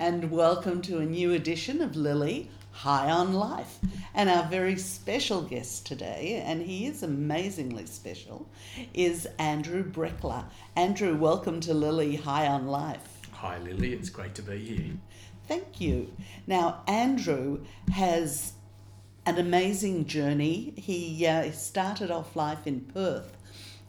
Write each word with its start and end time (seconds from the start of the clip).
and 0.00 0.30
welcome 0.30 0.80
to 0.80 0.96
a 0.96 1.04
new 1.04 1.34
edition 1.34 1.82
of 1.82 1.94
Lily 1.94 2.48
High 2.72 3.10
on 3.10 3.34
Life. 3.34 3.78
And 4.14 4.30
our 4.30 4.48
very 4.48 4.76
special 4.78 5.42
guest 5.42 5.84
today, 5.84 6.42
and 6.42 6.62
he 6.62 6.86
is 6.86 7.02
amazingly 7.02 7.84
special, 7.84 8.48
is 8.94 9.28
Andrew 9.38 9.84
Breckler. 9.84 10.46
Andrew, 10.74 11.14
welcome 11.14 11.60
to 11.60 11.74
Lily 11.74 12.16
High 12.16 12.46
on 12.46 12.66
Life. 12.66 13.20
Hi, 13.32 13.58
Lily. 13.58 13.92
It's 13.92 14.08
great 14.08 14.34
to 14.36 14.42
be 14.42 14.56
here. 14.56 14.92
Thank 15.46 15.82
you. 15.82 16.10
Now, 16.46 16.82
Andrew 16.88 17.66
has 17.92 18.54
an 19.26 19.36
amazing 19.36 20.06
journey. 20.06 20.72
He 20.78 21.26
uh, 21.26 21.50
started 21.52 22.10
off 22.10 22.34
life 22.34 22.66
in 22.66 22.80
Perth, 22.80 23.36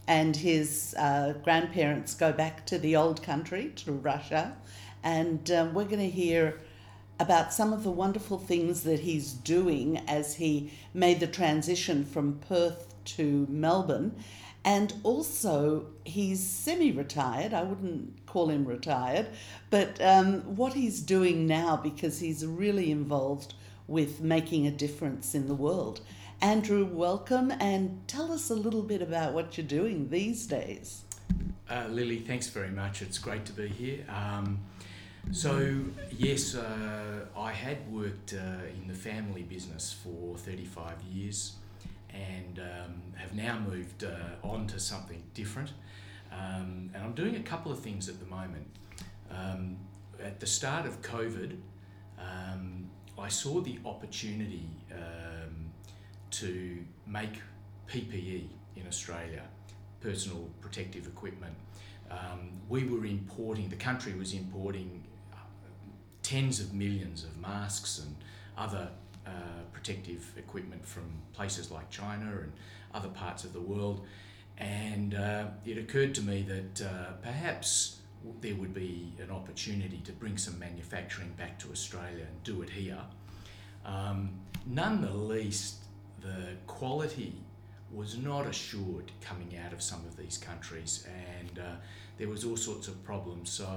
and 0.06 0.36
his 0.36 0.94
uh, 0.98 1.32
grandparents 1.42 2.12
go 2.12 2.34
back 2.34 2.66
to 2.66 2.76
the 2.76 2.96
old 2.96 3.22
country, 3.22 3.72
to 3.76 3.92
Russia. 3.92 4.58
And 5.02 5.50
uh, 5.50 5.68
we're 5.72 5.84
going 5.84 5.98
to 5.98 6.10
hear 6.10 6.60
about 7.18 7.52
some 7.52 7.72
of 7.72 7.84
the 7.84 7.90
wonderful 7.90 8.38
things 8.38 8.82
that 8.82 9.00
he's 9.00 9.32
doing 9.32 9.98
as 10.08 10.34
he 10.34 10.72
made 10.94 11.20
the 11.20 11.26
transition 11.26 12.04
from 12.04 12.38
Perth 12.48 12.94
to 13.04 13.46
Melbourne. 13.48 14.14
And 14.64 14.94
also, 15.02 15.86
he's 16.04 16.40
semi 16.40 16.92
retired. 16.92 17.52
I 17.52 17.62
wouldn't 17.62 18.26
call 18.26 18.48
him 18.48 18.64
retired, 18.64 19.26
but 19.70 20.00
um, 20.00 20.40
what 20.56 20.72
he's 20.72 21.00
doing 21.00 21.46
now 21.46 21.76
because 21.76 22.20
he's 22.20 22.46
really 22.46 22.92
involved 22.92 23.54
with 23.88 24.20
making 24.20 24.66
a 24.66 24.70
difference 24.70 25.34
in 25.34 25.48
the 25.48 25.54
world. 25.54 26.00
Andrew, 26.40 26.84
welcome 26.84 27.52
and 27.60 28.02
tell 28.08 28.32
us 28.32 28.50
a 28.50 28.54
little 28.54 28.82
bit 28.82 29.02
about 29.02 29.32
what 29.32 29.56
you're 29.56 29.66
doing 29.66 30.08
these 30.10 30.46
days. 30.46 31.02
Uh, 31.68 31.86
Lily, 31.88 32.18
thanks 32.18 32.48
very 32.48 32.70
much. 32.70 33.02
It's 33.02 33.18
great 33.18 33.44
to 33.46 33.52
be 33.52 33.68
here. 33.68 34.04
Um, 34.08 34.58
so, 35.30 35.74
yes, 36.10 36.54
uh, 36.54 37.26
I 37.36 37.52
had 37.52 37.90
worked 37.90 38.34
uh, 38.34 38.66
in 38.76 38.88
the 38.88 38.94
family 38.94 39.42
business 39.42 39.92
for 39.92 40.36
35 40.36 41.00
years 41.10 41.54
and 42.10 42.58
um, 42.58 43.02
have 43.14 43.34
now 43.34 43.58
moved 43.58 44.04
uh, 44.04 44.46
on 44.46 44.66
to 44.68 44.80
something 44.80 45.22
different. 45.32 45.70
Um, 46.30 46.90
and 46.94 47.02
I'm 47.02 47.12
doing 47.12 47.36
a 47.36 47.42
couple 47.42 47.72
of 47.72 47.80
things 47.80 48.08
at 48.08 48.18
the 48.20 48.26
moment. 48.26 48.66
Um, 49.30 49.76
at 50.22 50.40
the 50.40 50.46
start 50.46 50.86
of 50.86 51.00
COVID, 51.02 51.56
um, 52.18 52.90
I 53.18 53.28
saw 53.28 53.60
the 53.60 53.78
opportunity 53.84 54.68
um, 54.92 55.70
to 56.32 56.78
make 57.06 57.40
PPE 57.88 58.48
in 58.76 58.86
Australia, 58.86 59.42
personal 60.00 60.48
protective 60.60 61.06
equipment. 61.06 61.54
Um, 62.10 62.50
we 62.68 62.84
were 62.84 63.06
importing, 63.06 63.68
the 63.68 63.76
country 63.76 64.12
was 64.12 64.34
importing 64.34 65.02
tens 66.32 66.60
of 66.60 66.72
millions 66.72 67.24
of 67.24 67.36
masks 67.36 67.98
and 67.98 68.16
other 68.56 68.88
uh, 69.26 69.30
protective 69.70 70.32
equipment 70.38 70.82
from 70.86 71.04
places 71.34 71.70
like 71.70 71.90
China 71.90 72.38
and 72.42 72.50
other 72.94 73.10
parts 73.10 73.44
of 73.44 73.52
the 73.52 73.60
world. 73.60 74.06
And 74.56 75.14
uh, 75.14 75.48
it 75.66 75.76
occurred 75.76 76.14
to 76.14 76.22
me 76.22 76.40
that 76.54 76.86
uh, 76.86 77.12
perhaps 77.20 77.98
there 78.40 78.54
would 78.54 78.72
be 78.72 79.12
an 79.20 79.30
opportunity 79.30 80.00
to 80.04 80.12
bring 80.12 80.38
some 80.38 80.58
manufacturing 80.58 81.32
back 81.36 81.58
to 81.58 81.70
Australia 81.70 82.24
and 82.26 82.42
do 82.44 82.62
it 82.62 82.70
here. 82.70 83.02
Um, 83.84 84.30
none 84.64 85.02
the 85.02 85.12
least, 85.12 85.74
the 86.22 86.56
quality 86.66 87.34
was 87.92 88.16
not 88.16 88.46
assured 88.46 89.12
coming 89.20 89.58
out 89.62 89.74
of 89.74 89.82
some 89.82 90.00
of 90.06 90.16
these 90.16 90.38
countries, 90.38 91.06
and 91.36 91.58
uh, 91.58 91.74
there 92.16 92.28
was 92.28 92.42
all 92.42 92.56
sorts 92.56 92.88
of 92.88 93.04
problems. 93.04 93.50
So, 93.50 93.68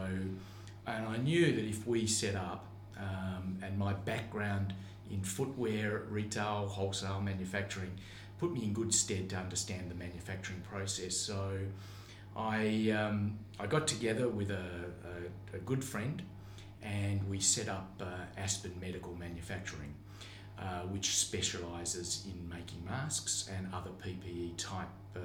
and 0.88 1.08
I 1.08 1.18
knew 1.18 1.54
that 1.56 1.66
if 1.66 1.86
we 1.88 2.08
set 2.08 2.36
up, 2.36 2.66
um, 2.98 3.58
and 3.62 3.78
my 3.78 3.94
background 3.94 4.74
in 5.12 5.22
footwear, 5.22 6.04
retail, 6.10 6.68
wholesale 6.68 7.22
manufacturing 7.22 7.92
put 8.40 8.54
me 8.54 8.64
in 8.64 8.74
good 8.74 8.94
stead 8.94 9.30
to 9.30 9.36
understand 9.38 9.90
the 9.90 9.96
manufacturing 9.96 10.62
process. 10.62 11.16
So, 11.16 11.58
I, 12.36 12.90
um, 12.92 13.38
I 13.60 13.68
got 13.68 13.88
together 13.88 14.28
with 14.28 14.52
a, 14.52 14.66
a, 15.54 15.56
a, 15.56 15.60
good 15.60 15.84
friend 15.84 16.22
and 16.84 17.28
we 17.30 17.40
set 17.40 17.70
up 17.70 17.90
uh, 18.02 18.06
Aspen 18.38 18.74
Medical 18.82 19.16
Manufacturing, 19.16 19.94
uh, 20.60 20.82
which 20.82 21.16
specialises 21.16 22.26
in 22.26 22.50
making 22.50 22.84
masks 22.84 23.50
and 23.56 23.74
other 23.74 23.92
PPE 24.04 24.58
type 24.58 24.90
uh, 25.16 25.20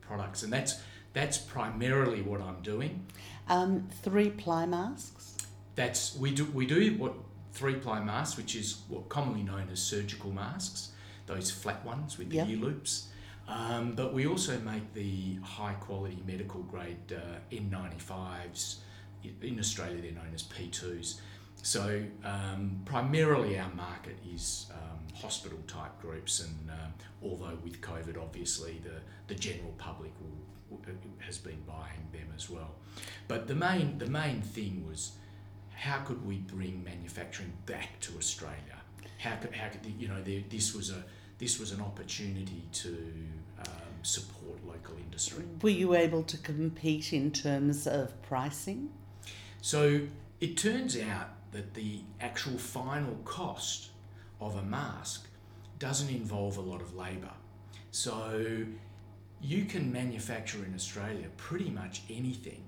products. 0.00 0.42
And 0.42 0.52
that's, 0.52 0.80
that's 1.12 1.38
primarily 1.38 2.22
what 2.22 2.40
I'm 2.40 2.62
doing. 2.62 3.06
Um, 3.48 3.88
three 4.02 4.30
ply 4.30 4.66
masks? 4.66 5.36
That's, 5.74 6.16
we, 6.16 6.30
do, 6.32 6.44
we 6.46 6.66
do 6.66 6.96
what 6.96 7.14
three 7.52 7.74
ply 7.74 8.00
masks, 8.00 8.36
which 8.36 8.56
is 8.56 8.82
what 8.88 9.08
commonly 9.08 9.42
known 9.42 9.68
as 9.70 9.80
surgical 9.80 10.30
masks, 10.30 10.92
those 11.26 11.50
flat 11.50 11.84
ones 11.84 12.18
with 12.18 12.30
the 12.30 12.36
yep. 12.36 12.48
ear 12.48 12.58
loops. 12.58 13.08
Um, 13.48 13.92
but 13.92 14.14
we 14.14 14.26
also 14.26 14.58
make 14.60 14.94
the 14.94 15.36
high 15.42 15.74
quality 15.74 16.22
medical 16.26 16.62
grade 16.62 17.12
uh, 17.12 17.38
N95s. 17.54 18.76
In 19.42 19.58
Australia, 19.58 20.00
they're 20.00 20.12
known 20.12 20.32
as 20.34 20.42
P2s. 20.44 21.20
So, 21.62 22.02
um, 22.24 22.80
primarily, 22.84 23.58
our 23.58 23.72
market 23.74 24.16
is 24.34 24.66
um, 24.72 25.16
hospital 25.16 25.58
type 25.68 26.00
groups, 26.00 26.40
and 26.40 26.70
uh, 26.70 26.74
although 27.22 27.56
with 27.62 27.80
COVID, 27.80 28.20
obviously, 28.20 28.80
the, 28.82 29.00
the 29.32 29.38
general 29.38 29.72
public 29.78 30.10
will, 30.20 30.36
has 31.20 31.38
been 31.38 31.62
buying 31.66 32.06
them 32.12 32.28
as 32.34 32.50
well. 32.50 32.74
But 33.28 33.46
the 33.46 33.54
main, 33.54 33.98
the 33.98 34.06
main 34.06 34.42
thing 34.42 34.84
was 34.86 35.12
how 35.74 35.98
could 35.98 36.24
we 36.26 36.38
bring 36.38 36.82
manufacturing 36.84 37.52
back 37.66 38.00
to 38.00 38.16
Australia? 38.16 38.58
How 39.18 39.36
could, 39.36 39.54
how 39.54 39.68
could 39.68 39.80
you 39.98 40.08
know, 40.08 40.22
there, 40.22 40.42
this 40.48 40.74
was 40.74 40.90
a 40.90 41.02
this 41.38 41.58
was 41.58 41.72
an 41.72 41.80
opportunity 41.80 42.62
to 42.70 42.90
um, 43.58 43.92
support 44.02 44.64
local 44.64 44.96
industry. 44.96 45.44
Were 45.60 45.70
you 45.70 45.94
able 45.94 46.22
to 46.22 46.36
compete 46.38 47.12
in 47.12 47.32
terms 47.32 47.88
of 47.88 48.22
pricing? 48.22 48.90
So 49.60 50.02
it 50.40 50.56
turns 50.56 50.96
out 50.96 51.30
that 51.50 51.74
the 51.74 52.02
actual 52.20 52.58
final 52.58 53.16
cost 53.24 53.90
of 54.40 54.54
a 54.54 54.62
mask 54.62 55.26
doesn't 55.80 56.10
involve 56.10 56.58
a 56.58 56.60
lot 56.60 56.80
of 56.80 56.94
labour. 56.94 57.34
So 57.90 58.64
you 59.42 59.64
can 59.64 59.92
manufacture 59.92 60.64
in 60.64 60.74
Australia 60.74 61.26
pretty 61.36 61.70
much 61.70 62.02
anything, 62.08 62.64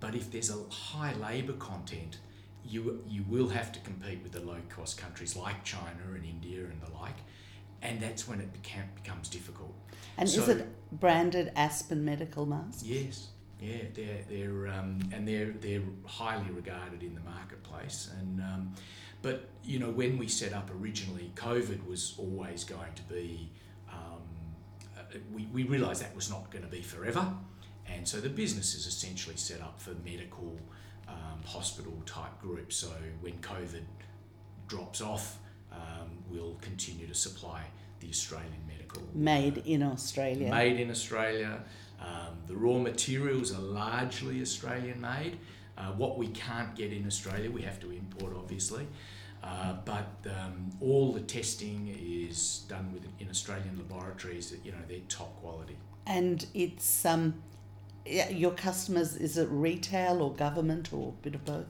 but 0.00 0.14
if 0.14 0.30
there's 0.30 0.50
a 0.50 0.62
high 0.70 1.14
labour 1.14 1.54
content, 1.54 2.18
you, 2.64 3.02
you 3.08 3.24
will 3.28 3.48
have 3.48 3.72
to 3.72 3.80
compete 3.80 4.22
with 4.22 4.32
the 4.32 4.40
low 4.40 4.58
cost 4.68 4.98
countries 4.98 5.36
like 5.36 5.64
China 5.64 6.02
and 6.14 6.24
India 6.24 6.60
and 6.60 6.80
the 6.80 6.90
like 6.98 7.16
and 7.84 8.00
that's 8.00 8.26
when 8.26 8.40
it 8.40 8.52
became, 8.52 8.84
becomes 8.96 9.28
difficult. 9.28 9.74
And 10.16 10.28
so, 10.28 10.42
is 10.42 10.48
it 10.48 10.66
branded 10.90 11.52
Aspen 11.54 12.04
Medical 12.04 12.46
masks? 12.46 12.82
Yes, 12.82 13.28
yeah, 13.60 13.76
they're 13.94 14.24
they're 14.28 14.68
um, 14.68 14.98
and 15.12 15.28
they're 15.28 15.52
they're 15.60 15.82
highly 16.04 16.50
regarded 16.50 17.02
in 17.02 17.14
the 17.14 17.20
marketplace. 17.20 18.10
And 18.18 18.40
um, 18.40 18.74
but 19.22 19.48
you 19.62 19.78
know 19.78 19.90
when 19.90 20.18
we 20.18 20.26
set 20.28 20.52
up 20.52 20.70
originally, 20.80 21.30
COVID 21.36 21.86
was 21.86 22.14
always 22.18 22.64
going 22.64 22.94
to 22.96 23.02
be. 23.02 23.50
Uh, 25.14 25.18
we 25.32 25.46
we 25.52 25.64
realised 25.64 26.02
that 26.02 26.14
was 26.14 26.30
not 26.30 26.50
going 26.50 26.64
to 26.64 26.70
be 26.70 26.82
forever, 26.82 27.32
and 27.86 28.06
so 28.06 28.20
the 28.20 28.28
business 28.28 28.74
is 28.74 28.86
essentially 28.86 29.36
set 29.36 29.60
up 29.60 29.80
for 29.80 29.92
medical, 30.04 30.58
um, 31.08 31.40
hospital 31.46 32.02
type 32.06 32.40
groups. 32.40 32.76
So 32.76 32.88
when 33.20 33.34
COVID 33.38 33.84
drops 34.66 35.00
off 35.00 35.38
um, 35.72 36.10
will 36.30 36.56
continue 36.60 37.06
to 37.06 37.14
supply 37.14 37.62
the 38.00 38.08
Australian 38.08 38.66
medical. 38.66 39.02
Made 39.14 39.58
in 39.58 39.82
Australia. 39.82 40.50
Made 40.50 40.80
in 40.80 40.90
Australia. 40.90 41.62
Um, 42.00 42.36
the 42.46 42.56
raw 42.56 42.78
materials 42.78 43.52
are 43.52 43.62
largely 43.62 44.40
Australian 44.42 45.00
made. 45.00 45.38
Uh, 45.76 45.92
what 45.92 46.18
we 46.18 46.28
can't 46.28 46.74
get 46.76 46.92
in 46.92 47.06
Australia, 47.06 47.50
we 47.50 47.62
have 47.62 47.80
to 47.80 47.90
import, 47.90 48.34
obviously. 48.36 48.86
Uh, 49.44 49.74
but 49.84 50.08
um, 50.26 50.70
all 50.80 51.12
the 51.12 51.20
testing 51.20 51.94
is 52.00 52.64
done 52.66 52.90
with 52.94 53.04
in 53.20 53.28
Australian 53.28 53.76
laboratories. 53.76 54.50
That, 54.50 54.64
You 54.64 54.72
know, 54.72 54.78
they're 54.88 55.00
top 55.08 55.36
quality. 55.40 55.76
And 56.06 56.46
it's 56.54 57.04
um, 57.04 57.34
your 58.06 58.52
customers. 58.52 59.16
Is 59.16 59.36
it 59.36 59.48
retail 59.50 60.22
or 60.22 60.32
government 60.32 60.92
or 60.92 61.10
a 61.10 61.22
bit 61.22 61.34
of 61.34 61.44
both? 61.44 61.66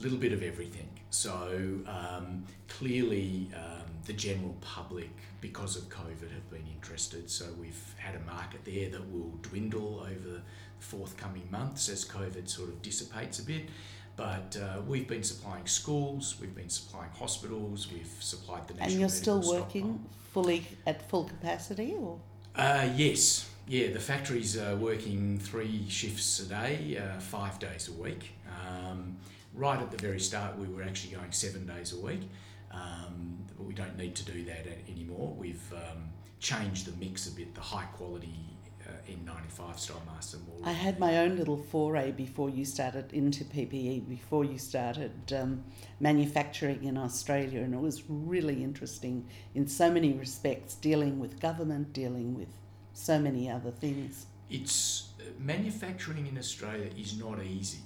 A 0.00 0.02
little 0.02 0.18
bit 0.18 0.32
of 0.32 0.42
everything. 0.42 0.88
So 1.10 1.80
um, 1.86 2.44
clearly, 2.68 3.48
um, 3.54 3.86
the 4.06 4.12
general 4.12 4.56
public, 4.60 5.10
because 5.40 5.76
of 5.76 5.88
COVID, 5.88 6.32
have 6.32 6.50
been 6.50 6.66
interested. 6.74 7.30
So 7.30 7.46
we've 7.60 7.94
had 7.96 8.16
a 8.16 8.20
market 8.20 8.64
there 8.64 8.90
that 8.90 9.12
will 9.12 9.38
dwindle 9.42 10.00
over 10.00 10.28
the 10.36 10.42
forthcoming 10.80 11.46
months 11.50 11.88
as 11.88 12.04
COVID 12.04 12.48
sort 12.48 12.70
of 12.70 12.82
dissipates 12.82 13.38
a 13.38 13.44
bit. 13.44 13.68
But 14.16 14.56
uh, 14.60 14.82
we've 14.86 15.08
been 15.08 15.22
supplying 15.22 15.66
schools, 15.66 16.36
we've 16.40 16.54
been 16.54 16.68
supplying 16.68 17.10
hospitals, 17.12 17.90
we've 17.90 18.14
supplied 18.20 18.68
the 18.68 18.74
national. 18.74 18.90
And 18.90 19.00
you're 19.00 19.08
still 19.08 19.40
working 19.40 19.84
stockpile. 19.84 20.10
fully 20.32 20.66
at 20.86 21.08
full 21.08 21.24
capacity, 21.24 21.94
or? 21.98 22.20
Uh, 22.54 22.88
yes, 22.94 23.48
yeah. 23.66 23.90
The 23.90 24.00
factory's 24.00 24.58
uh, 24.58 24.76
working 24.78 25.38
three 25.38 25.86
shifts 25.88 26.40
a 26.40 26.46
day, 26.46 26.98
uh, 26.98 27.20
five 27.20 27.58
days 27.58 27.88
a 27.88 27.92
week. 27.92 28.32
Um, 28.68 29.16
right 29.54 29.80
at 29.80 29.90
the 29.90 29.96
very 29.96 30.20
start, 30.20 30.58
we 30.58 30.66
were 30.66 30.82
actually 30.82 31.14
going 31.14 31.32
seven 31.32 31.66
days 31.66 31.94
a 31.94 31.98
week, 31.98 32.28
um, 32.70 33.38
but 33.56 33.64
we 33.64 33.72
don't 33.72 33.96
need 33.96 34.14
to 34.16 34.24
do 34.24 34.44
that 34.44 34.66
anymore. 34.90 35.34
We've 35.38 35.72
um, 35.72 36.10
changed 36.38 36.86
the 36.86 37.04
mix 37.04 37.28
a 37.28 37.30
bit, 37.30 37.54
the 37.54 37.62
high 37.62 37.86
quality 37.96 38.51
uh, 38.92 39.10
N95 39.10 39.78
style 39.78 40.02
master 40.06 40.38
More 40.46 40.68
I 40.68 40.72
had 40.72 40.98
my 40.98 41.18
own 41.18 41.36
little 41.36 41.56
foray 41.56 42.12
before 42.12 42.50
you 42.50 42.64
started 42.64 43.12
into 43.12 43.44
PPE, 43.44 44.08
before 44.08 44.44
you 44.44 44.58
started 44.58 45.12
um, 45.32 45.64
manufacturing 46.00 46.84
in 46.84 46.96
Australia, 46.96 47.60
and 47.60 47.74
it 47.74 47.80
was 47.80 48.02
really 48.08 48.62
interesting 48.62 49.26
in 49.54 49.66
so 49.66 49.90
many 49.90 50.12
respects, 50.12 50.74
dealing 50.74 51.18
with 51.18 51.40
government, 51.40 51.92
dealing 51.92 52.34
with 52.34 52.48
so 52.92 53.18
many 53.18 53.50
other 53.50 53.70
things. 53.70 54.26
It's 54.50 55.08
uh, 55.20 55.24
manufacturing 55.38 56.26
in 56.26 56.38
Australia 56.38 56.90
is 56.96 57.18
not 57.18 57.42
easy, 57.42 57.80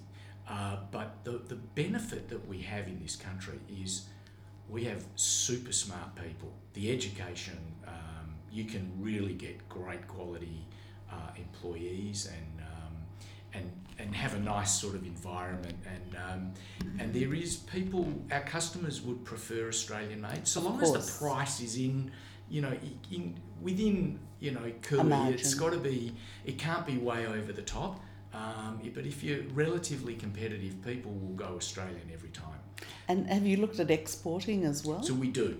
uh, 0.49 0.79
but 0.91 1.25
the, 1.25 1.41
the 1.49 1.55
benefit 1.55 2.29
that 2.29 2.47
we 2.49 2.59
have 2.63 2.87
in 2.89 3.01
this 3.03 3.17
country 3.17 3.59
is 3.83 4.07
we 4.69 4.85
have 4.85 5.05
super 5.15 5.73
smart 5.73 6.15
people. 6.17 6.53
The 6.75 6.93
education, 6.93 7.59
um, 7.87 8.35
you 8.51 8.65
can 8.65 8.91
really 8.99 9.35
get 9.35 9.69
great 9.69 10.07
quality 10.09 10.67
uh, 11.11 11.31
employees 11.37 12.27
and 12.27 12.61
um, 12.61 12.95
and 13.55 13.71
and 13.99 14.15
have 14.15 14.35
a 14.35 14.39
nice 14.39 14.73
sort 14.73 14.95
of 14.95 15.05
environment. 15.05 15.77
And 15.87 16.17
um, 16.17 16.55
and 16.99 17.13
there 17.13 17.35
is 17.35 17.57
people 17.57 18.13
our 18.31 18.43
customers 18.43 19.01
would 19.03 19.25
prefer 19.25 19.69
Australian 19.69 20.21
made 20.21 20.47
so 20.47 20.61
long 20.61 20.83
as 20.83 20.93
the 20.93 21.25
price 21.25 21.61
is 21.61 21.77
in 21.77 22.11
you 22.49 22.63
know 22.63 22.75
in 23.11 23.39
within 23.61 24.19
you 24.41 24.53
know 24.53 24.73
cool 24.83 25.13
it's 25.31 25.55
got 25.55 25.73
to 25.73 25.79
be 25.79 26.15
it 26.45 26.59
can't 26.59 26.87
be 26.87 26.99
way 26.99 27.27
over 27.27 27.53
the 27.53 27.63
top. 27.63 28.01
Um, 28.35 28.81
but 28.95 29.07
if 29.07 29.25
you're 29.25 29.45
relatively 29.55 30.15
competitive 30.15 30.83
people 30.85 31.13
will 31.13 31.35
go 31.35 31.57
Australian 31.57 32.11
every 32.13 32.29
time. 32.29 32.61
And 33.09 33.27
have 33.29 33.47
you 33.47 33.57
looked 33.57 33.81
at 33.81 33.91
exporting 33.91 34.65
as 34.65 34.85
well? 34.85 35.03
So 35.03 35.15
we 35.15 35.29
do. 35.29 35.59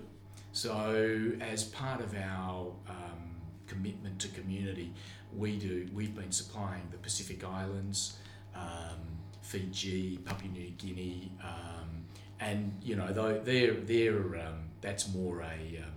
So 0.51 1.31
as 1.41 1.63
part 1.63 2.01
of 2.01 2.15
our 2.15 2.71
um, 2.87 3.26
commitment 3.67 4.19
to 4.19 4.27
community 4.29 4.93
we 5.35 5.57
do. 5.57 5.87
We've 5.93 6.15
been 6.15 6.31
supplying 6.31 6.83
the 6.91 6.97
Pacific 6.97 7.43
Islands, 7.43 8.17
um, 8.55 8.99
Fiji, 9.41 10.17
Papua 10.17 10.51
New 10.51 10.69
Guinea, 10.71 11.31
um, 11.43 12.05
and 12.39 12.77
you 12.83 12.95
know 12.95 13.11
though 13.11 13.39
they're 13.39 13.73
they're 13.73 14.35
um, 14.35 14.69
that's 14.81 15.13
more 15.13 15.41
a 15.41 15.81
um, 15.83 15.93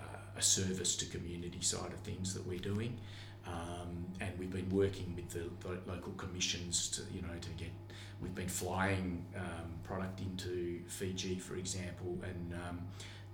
uh, 0.00 0.38
a 0.38 0.42
service 0.42 0.96
to 0.96 1.06
community 1.06 1.60
side 1.60 1.92
of 1.92 2.00
things 2.00 2.34
that 2.34 2.46
we're 2.46 2.58
doing, 2.58 2.96
um, 3.46 4.06
and 4.20 4.30
we've 4.38 4.52
been 4.52 4.70
working 4.70 5.14
with 5.16 5.28
the, 5.30 5.50
the, 5.66 5.78
local 5.90 6.12
commissions 6.12 6.88
to 6.88 7.02
you 7.14 7.22
know 7.22 7.38
to 7.40 7.50
get. 7.50 7.70
We've 8.20 8.34
been 8.34 8.48
flying 8.48 9.24
um, 9.34 9.70
product 9.82 10.20
into 10.20 10.80
Fiji, 10.86 11.38
for 11.38 11.56
example, 11.56 12.18
and 12.22 12.54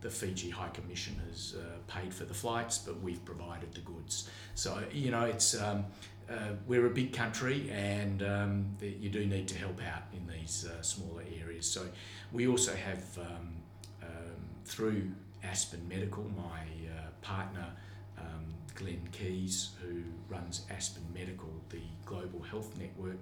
the 0.00 0.10
Fiji 0.10 0.50
High 0.50 0.68
Commission 0.68 1.20
has 1.28 1.56
uh, 1.58 1.78
paid 1.86 2.12
for 2.12 2.24
the 2.24 2.34
flights, 2.34 2.78
but 2.78 3.00
we've 3.00 3.24
provided 3.24 3.72
the 3.74 3.80
goods. 3.80 4.28
So 4.54 4.82
you 4.92 5.10
know, 5.10 5.24
it's 5.24 5.60
um, 5.60 5.86
uh, 6.30 6.52
we're 6.66 6.86
a 6.86 6.90
big 6.90 7.12
country, 7.12 7.70
and 7.70 8.22
um, 8.22 8.66
the, 8.78 8.88
you 8.88 9.08
do 9.08 9.26
need 9.26 9.48
to 9.48 9.58
help 9.58 9.80
out 9.82 10.02
in 10.12 10.26
these 10.26 10.66
uh, 10.66 10.82
smaller 10.82 11.22
areas. 11.40 11.66
So 11.66 11.86
we 12.32 12.46
also 12.46 12.74
have 12.74 13.18
um, 13.18 13.48
um 14.02 14.36
through 14.64 15.10
Aspen 15.42 15.86
Medical, 15.88 16.24
my 16.36 16.60
uh, 16.96 17.10
partner. 17.22 17.66
Um, 18.18 18.54
Glenn 18.76 19.08
Keys, 19.10 19.70
who 19.82 20.02
runs 20.28 20.66
Aspen 20.70 21.02
Medical, 21.12 21.50
the 21.70 21.80
global 22.04 22.42
health 22.42 22.78
network, 22.78 23.16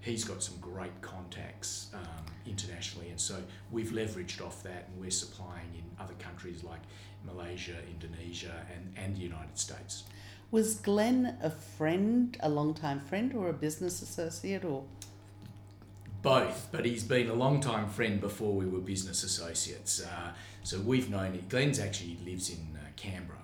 he's 0.00 0.24
got 0.24 0.42
some 0.42 0.56
great 0.60 1.00
contacts 1.02 1.90
um, 1.94 2.24
internationally, 2.46 3.10
and 3.10 3.20
so 3.20 3.36
we've 3.70 3.90
leveraged 3.90 4.44
off 4.44 4.62
that, 4.62 4.88
and 4.88 5.00
we're 5.00 5.10
supplying 5.10 5.68
in 5.74 5.84
other 6.02 6.14
countries 6.14 6.64
like 6.64 6.80
Malaysia, 7.24 7.76
Indonesia, 7.90 8.54
and 8.74 8.92
and 8.96 9.16
the 9.16 9.20
United 9.20 9.58
States. 9.58 10.04
Was 10.50 10.74
Glenn 10.74 11.36
a 11.42 11.50
friend, 11.50 12.36
a 12.40 12.48
long-time 12.48 13.00
friend, 13.00 13.34
or 13.34 13.48
a 13.48 13.52
business 13.52 14.02
associate, 14.02 14.64
or? 14.64 14.84
Both, 16.22 16.68
but 16.72 16.84
he's 16.84 17.04
been 17.04 17.30
a 17.30 17.34
long-time 17.34 17.88
friend 17.88 18.20
before 18.20 18.52
we 18.52 18.66
were 18.66 18.80
business 18.80 19.22
associates. 19.22 20.02
Uh, 20.04 20.32
so 20.64 20.80
we've 20.80 21.08
known 21.08 21.34
it. 21.34 21.48
Glenn's 21.48 21.78
actually 21.78 22.18
lives 22.24 22.50
in 22.50 22.76
uh, 22.76 22.88
Canberra, 22.96 23.38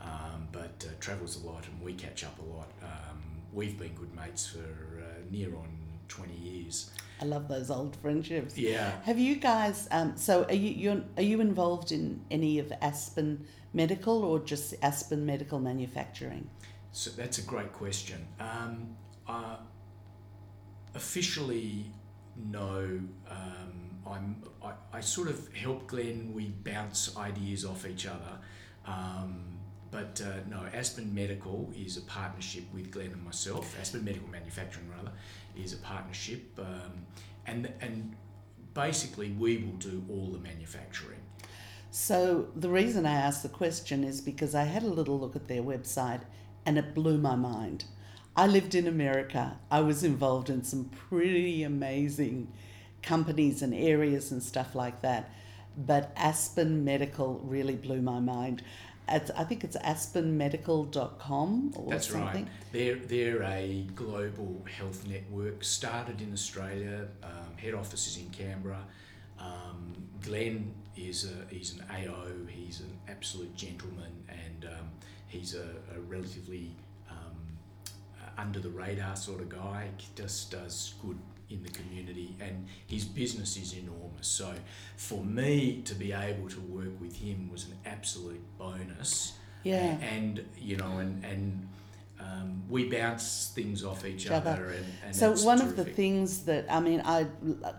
um, 0.00 0.48
but 0.52 0.86
uh, 0.88 0.92
travels 1.00 1.42
a 1.42 1.46
lot, 1.46 1.66
and 1.66 1.82
we 1.82 1.92
catch 1.92 2.24
up 2.24 2.38
a 2.38 2.56
lot. 2.56 2.70
Um, 2.82 3.20
we've 3.52 3.78
been 3.78 3.94
good 3.94 4.14
mates 4.14 4.46
for 4.46 4.58
uh, 4.58 5.20
near 5.30 5.48
on 5.56 5.68
20 6.08 6.34
years. 6.34 6.90
I 7.20 7.24
love 7.24 7.48
those 7.48 7.70
old 7.70 7.96
friendships. 7.96 8.58
Yeah. 8.58 8.92
Have 9.02 9.18
you 9.18 9.36
guys? 9.36 9.88
Um, 9.90 10.16
so, 10.16 10.44
are 10.44 10.54
you 10.54 10.70
you're, 10.70 11.02
are 11.16 11.22
you 11.22 11.40
involved 11.40 11.92
in 11.92 12.20
any 12.30 12.58
of 12.58 12.72
Aspen 12.82 13.46
Medical 13.72 14.24
or 14.24 14.40
just 14.40 14.74
Aspen 14.82 15.24
Medical 15.24 15.58
Manufacturing? 15.60 16.48
So 16.92 17.10
that's 17.10 17.38
a 17.38 17.42
great 17.42 17.72
question. 17.72 18.26
Um, 18.38 18.96
uh, 19.28 19.56
officially, 20.94 21.86
no. 22.36 23.00
Um, 23.28 23.90
I'm. 24.06 24.42
I, 24.62 24.72
I 24.92 25.00
sort 25.00 25.28
of 25.28 25.52
help 25.54 25.86
Glenn. 25.86 26.32
We 26.34 26.46
bounce 26.48 27.16
ideas 27.16 27.64
off 27.64 27.86
each 27.86 28.06
other. 28.06 28.38
Um, 28.86 29.54
but 29.94 30.20
uh, 30.24 30.40
no, 30.50 30.66
Aspen 30.74 31.14
Medical 31.14 31.72
is 31.76 31.96
a 31.96 32.00
partnership 32.00 32.64
with 32.74 32.90
Glenn 32.90 33.12
and 33.12 33.24
myself. 33.24 33.78
Aspen 33.80 34.04
Medical 34.04 34.28
Manufacturing, 34.28 34.90
rather, 34.90 35.12
is 35.56 35.72
a 35.72 35.78
partnership, 35.78 36.42
um, 36.58 37.06
and 37.46 37.72
and 37.80 38.16
basically 38.74 39.30
we 39.30 39.58
will 39.58 39.76
do 39.78 40.04
all 40.10 40.28
the 40.28 40.38
manufacturing. 40.38 41.20
So 41.90 42.48
the 42.56 42.68
reason 42.68 43.06
I 43.06 43.14
asked 43.14 43.44
the 43.44 43.48
question 43.48 44.02
is 44.02 44.20
because 44.20 44.54
I 44.54 44.64
had 44.64 44.82
a 44.82 44.88
little 44.88 45.18
look 45.18 45.36
at 45.36 45.46
their 45.46 45.62
website, 45.62 46.22
and 46.66 46.76
it 46.76 46.94
blew 46.94 47.18
my 47.18 47.36
mind. 47.36 47.84
I 48.36 48.48
lived 48.48 48.74
in 48.74 48.88
America. 48.88 49.60
I 49.70 49.80
was 49.80 50.02
involved 50.02 50.50
in 50.50 50.64
some 50.64 50.86
pretty 51.08 51.62
amazing 51.62 52.52
companies 53.00 53.62
and 53.62 53.72
areas 53.72 54.32
and 54.32 54.42
stuff 54.42 54.74
like 54.74 55.02
that. 55.02 55.30
But 55.76 56.12
Aspen 56.16 56.84
Medical 56.84 57.40
really 57.44 57.76
blew 57.76 58.02
my 58.02 58.18
mind. 58.18 58.62
It's, 59.08 59.30
I 59.32 59.44
think 59.44 59.64
it's 59.64 59.76
aspenmedical.com 59.76 61.72
or 61.76 61.90
That's 61.90 62.08
something. 62.08 62.44
right. 62.44 62.52
They're, 62.72 62.96
they're 62.96 63.42
a 63.42 63.86
global 63.94 64.64
health 64.78 65.06
network 65.06 65.62
started 65.62 66.20
in 66.22 66.32
Australia. 66.32 67.08
Um, 67.22 67.56
head 67.56 67.74
office 67.74 68.06
is 68.06 68.16
in 68.16 68.30
Canberra. 68.30 68.82
Um, 69.38 69.94
Glenn 70.22 70.72
is 70.96 71.26
a, 71.26 71.54
he's 71.54 71.74
an 71.74 71.84
AO. 71.90 72.28
He's 72.48 72.80
an 72.80 72.96
absolute 73.08 73.54
gentleman, 73.54 74.12
and 74.28 74.64
um, 74.64 74.88
he's 75.28 75.54
a, 75.54 75.68
a 75.94 76.00
relatively 76.00 76.74
um, 77.10 77.36
under 78.38 78.60
the 78.60 78.70
radar 78.70 79.16
sort 79.16 79.40
of 79.40 79.48
guy. 79.50 79.88
He 79.98 80.06
just 80.14 80.50
does 80.50 80.94
good 81.02 81.18
in 81.54 81.62
the 81.62 81.70
community, 81.70 82.36
and 82.40 82.66
his 82.86 83.04
business 83.04 83.56
is 83.56 83.74
enormous. 83.74 84.26
So, 84.26 84.52
for 84.96 85.22
me 85.24 85.82
to 85.84 85.94
be 85.94 86.12
able 86.12 86.48
to 86.48 86.60
work 86.60 87.00
with 87.00 87.16
him 87.16 87.50
was 87.50 87.64
an 87.66 87.76
absolute 87.86 88.42
bonus. 88.58 89.34
Yeah. 89.62 89.76
And, 89.76 90.02
and 90.02 90.48
you 90.58 90.76
know, 90.76 90.98
and 90.98 91.24
and 91.24 91.68
um, 92.20 92.62
we 92.68 92.88
bounce 92.88 93.52
things 93.54 93.84
off 93.84 94.04
each, 94.04 94.26
each 94.26 94.30
other. 94.30 94.50
other. 94.50 94.68
And, 94.70 94.86
and 95.06 95.16
so 95.16 95.32
one 95.44 95.58
terrific. 95.58 95.78
of 95.78 95.84
the 95.84 95.92
things 95.92 96.44
that 96.44 96.66
I 96.70 96.80
mean, 96.80 97.02
I 97.04 97.26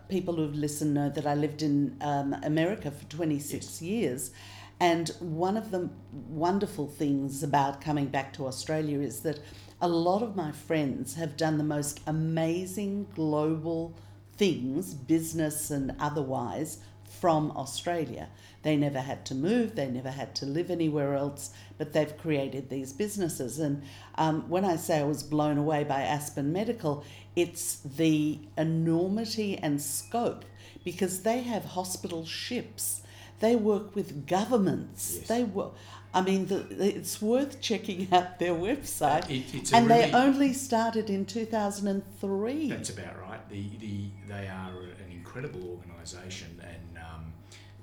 people 0.10 0.36
who've 0.36 0.56
listened 0.56 0.94
know 0.94 1.10
that 1.10 1.26
I 1.26 1.36
lived 1.36 1.62
in 1.62 1.98
um, 2.02 2.34
America 2.44 2.92
for 2.92 3.06
twenty 3.06 3.40
six 3.40 3.66
yes. 3.66 3.82
years. 3.82 4.32
And 4.78 5.08
one 5.20 5.56
of 5.56 5.72
the 5.72 5.90
wonderful 6.12 6.88
things 6.88 7.44
about 7.44 7.80
coming 7.80 8.08
back 8.08 8.34
to 8.34 8.46
Australia 8.46 9.00
is 9.00 9.22
that 9.22 9.40
a 9.82 9.88
lot 9.88 10.24
of 10.24 10.36
my 10.36 10.52
friends 10.52 11.16
have 11.16 11.38
done 11.38 11.58
the 11.58 11.64
most 11.64 12.00
amazing 12.08 13.08
global 13.16 13.94
things, 14.38 14.94
business 14.94 15.72
and 15.72 15.96
otherwise, 16.00 16.80
from 17.20 17.52
Australia. 17.52 18.30
They 18.64 18.76
never 18.76 19.00
had 19.00 19.26
to 19.28 19.36
move, 19.36 19.76
they 19.76 19.88
never 19.88 20.10
had 20.10 20.36
to 20.36 20.46
live 20.46 20.72
anywhere 20.72 21.14
else, 21.14 21.52
but 21.78 21.94
they've 21.94 22.18
created 22.18 22.70
these 22.70 22.94
businesses. 22.94 23.60
And 23.60 23.84
um, 24.16 24.50
when 24.50 24.66
I 24.66 24.76
say 24.76 25.00
I 25.00 25.04
was 25.04 25.24
blown 25.24 25.58
away 25.58 25.84
by 25.84 26.02
Aspen 26.02 26.52
Medical, 26.52 27.04
it's 27.36 27.76
the 27.76 28.40
enormity 28.58 29.58
and 29.58 29.82
scope 29.82 30.46
because 30.84 31.22
they 31.22 31.42
have 31.42 31.64
hospital 31.64 32.26
ships. 32.26 33.02
They 33.40 33.56
work 33.56 33.96
with 33.96 34.28
governments. 34.28 35.16
Yes. 35.18 35.28
They 35.28 35.44
work. 35.44 35.74
I 36.16 36.22
mean, 36.22 36.46
the, 36.46 36.66
it's 36.80 37.22
worth 37.22 37.60
checking 37.60 38.08
out 38.14 38.40
their 38.40 38.54
website. 38.54 39.30
It, 39.30 39.74
and 39.74 39.90
really, 39.90 40.04
they 40.04 40.14
only 40.14 40.54
started 40.54 41.10
in 41.10 41.26
2003. 41.26 42.70
That's 42.70 42.90
about 42.90 43.20
right. 43.20 43.50
The, 43.50 43.68
the, 43.80 44.06
they 44.30 44.48
are 44.48 44.72
an 44.82 45.12
incredible 45.12 45.78
organisation 45.78 46.62
and 46.64 46.98
um, 46.98 47.34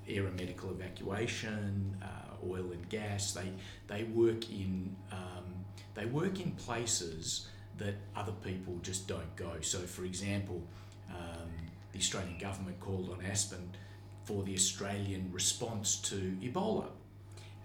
aeromedical 0.09 0.71
evacuation, 0.71 1.95
uh, 2.01 2.47
oil 2.49 2.71
and 2.71 2.89
gas. 2.89 3.33
They, 3.33 3.51
they, 3.87 4.05
work 4.05 4.49
in, 4.49 4.95
um, 5.11 5.53
they 5.93 6.07
work 6.07 6.39
in 6.39 6.53
places 6.53 7.49
that 7.77 7.93
other 8.15 8.33
people 8.43 8.79
just 8.81 9.07
don't 9.07 9.35
go. 9.35 9.57
So, 9.61 9.77
for 9.77 10.05
example, 10.05 10.59
um, 11.11 11.51
the 11.91 11.99
Australian 11.99 12.39
government 12.39 12.79
called 12.79 13.11
on 13.11 13.23
Aspen 13.23 13.69
for 14.25 14.41
the 14.41 14.55
Australian 14.55 15.29
response 15.31 15.97
to 15.97 16.15
Ebola. 16.41 16.87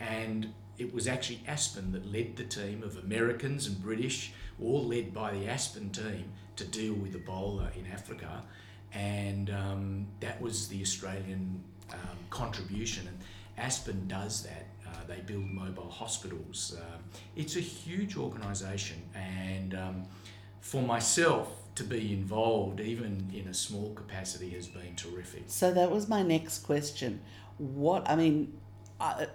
And 0.01 0.53
it 0.79 0.95
was 0.95 1.09
actually 1.09 1.41
Aspen 1.47 1.93
that 1.93 2.11
led 2.11 2.37
the 2.37 2.45
team 2.45 2.83
of 2.83 2.97
Americans 2.99 3.67
and 3.67 3.83
British, 3.83 4.33
all 4.63 4.85
led 4.85 5.13
by 5.13 5.33
the 5.33 5.49
Aspen 5.49 5.91
team, 5.91 6.33
to 6.57 6.65
deal 6.65 6.95
with 6.95 7.15
Ebola 7.15 7.77
in 7.77 7.87
Africa. 7.93 8.43
And 8.93 9.51
um, 9.51 10.07
that 10.21 10.41
was 10.41 10.69
the 10.69 10.81
Australian 10.81 11.63
um, 11.93 12.19
contribution. 12.31 13.07
And 13.09 13.19
Aspen 13.57 14.07
does 14.07 14.43
that. 14.45 14.67
Uh, 14.87 14.91
they 15.07 15.21
build 15.21 15.45
mobile 15.45 15.91
hospitals. 15.91 16.77
Um, 16.79 17.01
it's 17.37 17.57
a 17.57 17.61
huge 17.61 18.17
organisation. 18.17 19.03
And 19.15 19.75
um, 19.75 20.05
for 20.61 20.83
myself, 20.83 21.51
to 21.75 21.85
be 21.85 22.13
involved, 22.13 22.81
even 22.81 23.31
in 23.33 23.49
a 23.49 23.55
small 23.55 23.95
capacity, 23.95 24.51
has 24.51 24.67
been 24.67 24.97
terrific. 24.97 25.45
So 25.47 25.73
that 25.73 25.91
was 25.91 26.09
my 26.09 26.23
next 26.23 26.61
question. 26.61 27.21
What 27.59 28.09
I 28.09 28.17
mean, 28.17 28.53
uh, 29.01 29.27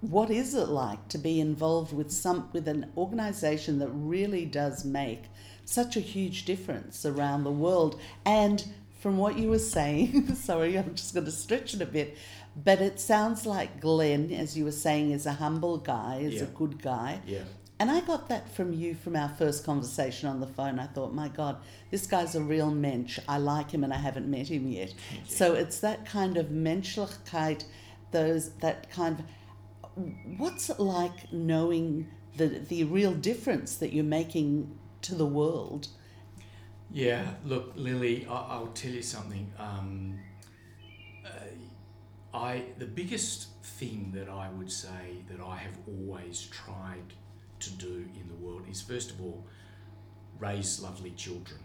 what 0.00 0.30
is 0.30 0.54
it 0.54 0.68
like 0.68 1.08
to 1.08 1.18
be 1.18 1.40
involved 1.40 1.92
with 1.92 2.10
some 2.10 2.48
with 2.52 2.66
an 2.68 2.90
organisation 2.96 3.78
that 3.80 3.88
really 3.88 4.46
does 4.46 4.84
make 4.84 5.24
such 5.64 5.96
a 5.96 6.00
huge 6.00 6.44
difference 6.44 7.04
around 7.04 7.44
the 7.44 7.50
world? 7.50 8.00
And 8.24 8.64
from 9.00 9.18
what 9.18 9.38
you 9.38 9.48
were 9.50 9.58
saying, 9.58 10.34
sorry, 10.34 10.78
I'm 10.78 10.94
just 10.94 11.14
going 11.14 11.26
to 11.26 11.32
stretch 11.32 11.74
it 11.74 11.82
a 11.82 11.86
bit, 11.86 12.16
but 12.56 12.80
it 12.80 12.98
sounds 13.00 13.46
like 13.46 13.80
Glenn, 13.80 14.30
as 14.32 14.56
you 14.56 14.64
were 14.64 14.72
saying, 14.72 15.10
is 15.12 15.26
a 15.26 15.32
humble 15.34 15.76
guy, 15.78 16.20
is 16.22 16.34
Yeah. 16.34 16.42
a 16.42 16.46
good 16.46 16.82
guy. 16.82 17.20
Yeah. 17.26 17.42
And 17.78 17.90
I 17.90 18.00
got 18.00 18.28
that 18.28 18.54
from 18.54 18.74
you 18.74 18.94
from 18.94 19.16
our 19.16 19.30
first 19.30 19.64
conversation 19.64 20.28
on 20.28 20.40
the 20.40 20.46
phone. 20.46 20.78
I 20.78 20.86
thought, 20.86 21.14
my 21.14 21.28
God, 21.28 21.56
this 21.90 22.06
guy's 22.06 22.34
a 22.34 22.42
real 22.42 22.70
mensch. 22.70 23.18
I 23.26 23.38
like 23.38 23.70
him 23.70 23.84
and 23.84 23.92
I 23.94 23.96
haven't 23.96 24.30
met 24.30 24.48
him 24.48 24.68
yet. 24.68 24.92
So 25.26 25.54
it's 25.54 25.80
that 25.80 26.04
kind 26.04 26.36
of 26.36 26.48
menschlichkeit, 26.48 27.64
those 28.10 28.50
that 28.60 28.90
kind 28.90 29.20
of 29.20 29.24
what's 30.36 30.70
it 30.70 30.80
like 30.80 31.32
knowing 31.32 32.08
the 32.36 32.46
the 32.46 32.84
real 32.84 33.12
difference 33.14 33.76
that 33.76 33.92
you're 33.92 34.04
making 34.04 34.78
to 35.02 35.14
the 35.14 35.26
world? 35.26 35.88
Yeah, 36.92 37.34
look, 37.44 37.72
Lily, 37.76 38.26
I, 38.28 38.34
I'll 38.34 38.72
tell 38.74 38.90
you 38.90 39.02
something. 39.02 39.52
Um, 39.58 40.18
uh, 41.24 42.36
I 42.36 42.64
the 42.78 42.86
biggest 42.86 43.48
thing 43.62 44.12
that 44.14 44.28
I 44.28 44.48
would 44.50 44.70
say 44.70 45.24
that 45.30 45.40
I 45.44 45.56
have 45.56 45.78
always 45.86 46.42
tried 46.50 47.14
to 47.60 47.70
do 47.72 48.08
in 48.18 48.28
the 48.28 48.34
world 48.34 48.62
is 48.70 48.80
first 48.80 49.10
of 49.10 49.20
all 49.20 49.44
raise 50.38 50.80
lovely 50.80 51.10
children, 51.10 51.60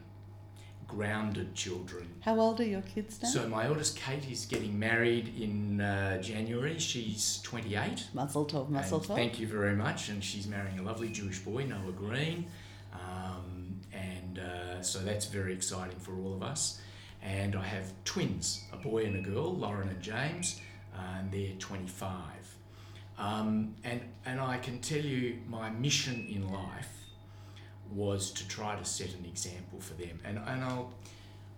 grounded 0.87 1.55
children. 1.55 2.07
How 2.21 2.39
old 2.39 2.59
are 2.59 2.65
your 2.65 2.81
kids 2.81 3.21
now? 3.21 3.29
So 3.29 3.47
my 3.47 3.65
eldest 3.65 3.97
Kate 3.97 4.29
is 4.29 4.45
getting 4.45 4.77
married 4.77 5.39
in 5.39 5.81
uh, 5.81 6.21
January. 6.21 6.79
She's 6.79 7.41
28. 7.43 8.07
Mazel 8.13 8.45
tov, 8.45 8.69
mazel 8.69 8.99
And 8.99 9.07
tov. 9.07 9.15
Thank 9.15 9.39
you 9.39 9.47
very 9.47 9.75
much. 9.75 10.09
And 10.09 10.23
she's 10.23 10.47
marrying 10.47 10.79
a 10.79 10.83
lovely 10.83 11.09
Jewish 11.09 11.39
boy, 11.39 11.65
Noah 11.65 11.91
Green. 11.91 12.47
Um, 12.93 13.79
and 13.93 14.39
uh, 14.39 14.81
so 14.81 14.99
that's 14.99 15.25
very 15.25 15.53
exciting 15.53 15.99
for 15.99 16.15
all 16.15 16.33
of 16.33 16.43
us. 16.43 16.81
And 17.21 17.55
I 17.55 17.63
have 17.63 17.91
twins, 18.03 18.63
a 18.71 18.77
boy 18.77 19.05
and 19.05 19.15
a 19.15 19.29
girl, 19.29 19.55
Lauren 19.55 19.89
and 19.89 20.01
James, 20.01 20.61
uh, 20.95 21.19
and 21.19 21.31
they're 21.31 21.55
25. 21.57 22.11
Um, 23.17 23.75
and, 23.83 24.01
and 24.25 24.39
I 24.39 24.57
can 24.57 24.79
tell 24.79 24.99
you 24.99 25.39
my 25.47 25.69
mission 25.69 26.27
in 26.29 26.51
life 26.51 27.04
was 27.95 28.31
to 28.31 28.47
try 28.47 28.75
to 28.75 28.85
set 28.85 29.13
an 29.15 29.25
example 29.25 29.79
for 29.79 29.93
them. 29.93 30.19
And, 30.23 30.37
and 30.45 30.63
I'll, 30.63 30.93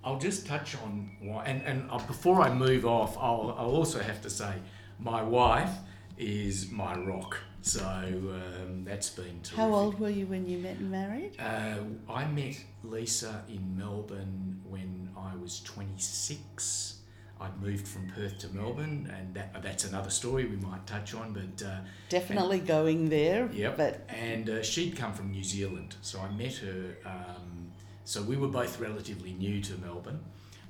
I'll 0.04 0.20
just 0.20 0.46
touch 0.46 0.76
on 0.76 1.12
why. 1.22 1.46
And, 1.46 1.62
and 1.64 2.08
before 2.08 2.42
I 2.42 2.54
move 2.54 2.86
off, 2.86 3.18
I'll, 3.18 3.56
I'll 3.58 3.76
also 3.76 4.00
have 4.00 4.22
to 4.22 4.30
say 4.30 4.54
my 5.00 5.22
wife 5.22 5.72
is 6.18 6.72
my 6.72 6.96
rock. 6.96 7.38
So 7.62 7.84
um, 7.84 8.86
that's 8.86 9.10
been 9.10 9.42
terrific. 9.42 9.58
How 9.58 9.74
old 9.74 10.00
were 10.00 10.10
you 10.10 10.26
when 10.28 10.48
you 10.48 10.60
met 10.60 10.78
and 10.78 10.90
married? 10.90 11.36
Uh, 11.40 11.80
I 12.10 12.26
met 12.26 12.64
Lisa 12.84 13.44
in 13.50 13.78
Melbourne 13.78 14.62
when 14.64 15.10
I 15.18 15.36
was 15.36 15.60
26. 15.62 16.97
I'd 17.40 17.62
moved 17.62 17.88
from 17.88 18.10
Perth 18.10 18.40
to 18.40 18.50
Melbourne, 18.50 19.14
and 19.16 19.34
that, 19.36 19.62
that's 19.62 19.86
another 19.86 20.10
story 20.10 20.46
we 20.46 20.56
might 20.58 20.86
touch 20.88 21.14
on. 21.14 21.34
But 21.34 21.66
uh, 21.66 21.80
Definitely 22.10 22.60
going 22.60 23.10
there. 23.10 23.50
Yep. 23.52 23.78
But 23.78 24.10
and 24.10 24.50
uh, 24.50 24.64
she'd 24.64 24.96
come 24.96 25.14
from 25.14 25.32
New 25.32 25.44
Zealand, 25.44 25.96
so 26.02 26.20
I 26.20 26.32
met 26.32 26.56
her. 26.56 26.98
Um, 27.06 27.72
so 28.06 28.22
we 28.22 28.38
were 28.38 28.48
both 28.48 28.80
relatively 28.80 29.34
new 29.34 29.62
to 29.62 29.78
Melbourne. 29.78 30.20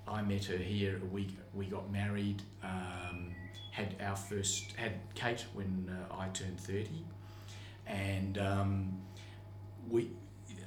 I 0.07 0.21
met 0.21 0.45
her 0.45 0.57
here. 0.57 1.01
We 1.11 1.29
we 1.53 1.65
got 1.65 1.91
married. 1.91 2.41
Um, 2.63 3.33
had 3.71 3.95
our 4.01 4.15
first 4.15 4.73
had 4.75 4.93
Kate 5.13 5.45
when 5.53 5.89
uh, 5.89 6.15
I 6.15 6.29
turned 6.29 6.59
thirty, 6.59 7.05
and 7.85 8.37
um, 8.37 9.01
we. 9.89 10.11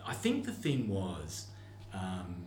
I 0.07 0.14
think 0.14 0.47
the 0.47 0.52
thing 0.52 0.88
was, 0.88 1.49
um, 1.92 2.45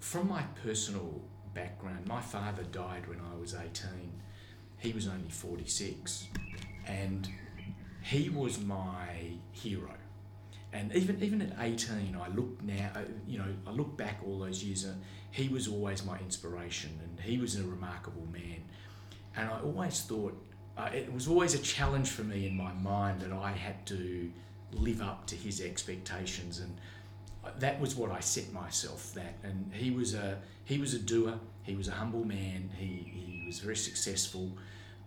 from 0.00 0.28
my 0.28 0.42
personal 0.62 1.20
background, 1.54 2.06
my 2.06 2.20
father 2.20 2.62
died 2.64 3.08
when 3.08 3.20
I 3.20 3.38
was 3.38 3.54
eighteen. 3.54 4.12
He 4.78 4.92
was 4.92 5.06
only 5.06 5.30
forty 5.30 5.66
six, 5.66 6.28
and 6.86 7.28
he 8.02 8.28
was 8.28 8.60
my 8.60 9.06
hero. 9.52 9.94
And 10.72 10.94
even 10.94 11.22
even 11.22 11.42
at 11.42 11.52
18, 11.60 12.16
I 12.20 12.28
look 12.34 12.62
now, 12.62 12.90
uh, 12.96 13.00
you 13.26 13.38
know, 13.38 13.54
I 13.66 13.70
look 13.70 13.96
back 13.96 14.20
all 14.26 14.38
those 14.38 14.64
years, 14.64 14.84
and 14.84 15.02
he 15.30 15.48
was 15.48 15.68
always 15.68 16.04
my 16.04 16.18
inspiration, 16.18 16.98
and 17.02 17.20
he 17.20 17.38
was 17.38 17.56
a 17.56 17.62
remarkable 17.62 18.26
man. 18.32 18.64
And 19.36 19.48
I 19.48 19.60
always 19.60 20.00
thought 20.00 20.34
uh, 20.76 20.88
it 20.92 21.12
was 21.12 21.28
always 21.28 21.54
a 21.54 21.58
challenge 21.58 22.08
for 22.08 22.24
me 22.24 22.46
in 22.46 22.56
my 22.56 22.72
mind 22.72 23.20
that 23.20 23.32
I 23.32 23.52
had 23.52 23.84
to 23.86 24.30
live 24.72 25.02
up 25.02 25.26
to 25.26 25.36
his 25.36 25.60
expectations, 25.60 26.58
and 26.58 26.78
that 27.58 27.80
was 27.80 27.94
what 27.94 28.10
I 28.10 28.20
set 28.20 28.52
myself 28.52 29.12
that. 29.14 29.34
And 29.42 29.72
he 29.72 29.90
was 29.90 30.14
a 30.14 30.38
he 30.64 30.78
was 30.78 30.94
a 30.94 30.98
doer. 30.98 31.38
He 31.62 31.74
was 31.74 31.88
a 31.88 31.92
humble 31.92 32.24
man. 32.24 32.70
He 32.76 32.86
he 32.86 33.44
was 33.46 33.58
very 33.60 33.76
successful. 33.76 34.56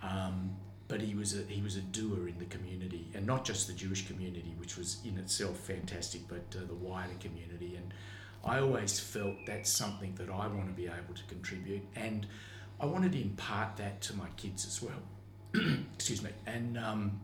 Um, 0.01 0.55
but 0.87 1.01
he 1.01 1.15
was 1.15 1.37
a 1.37 1.43
he 1.43 1.61
was 1.61 1.77
a 1.77 1.81
doer 1.81 2.27
in 2.27 2.37
the 2.37 2.45
community, 2.45 3.09
and 3.13 3.25
not 3.25 3.43
just 3.43 3.67
the 3.67 3.73
Jewish 3.73 4.07
community, 4.07 4.53
which 4.59 4.77
was 4.77 4.97
in 5.03 5.17
itself 5.17 5.57
fantastic, 5.57 6.21
but 6.27 6.55
uh, 6.55 6.65
the 6.67 6.75
wider 6.75 7.15
community. 7.19 7.75
And 7.75 7.93
I 8.43 8.59
always 8.59 8.99
felt 8.99 9.33
that's 9.47 9.71
something 9.71 10.13
that 10.15 10.29
I 10.29 10.47
want 10.47 10.67
to 10.67 10.73
be 10.73 10.85
able 10.85 11.15
to 11.15 11.23
contribute, 11.23 11.81
and 11.95 12.27
I 12.79 12.85
wanted 12.85 13.13
to 13.13 13.21
impart 13.21 13.77
that 13.77 14.01
to 14.01 14.15
my 14.15 14.27
kids 14.37 14.65
as 14.65 14.81
well. 14.81 15.01
Excuse 15.95 16.21
me, 16.21 16.29
and 16.45 16.77
um, 16.77 17.19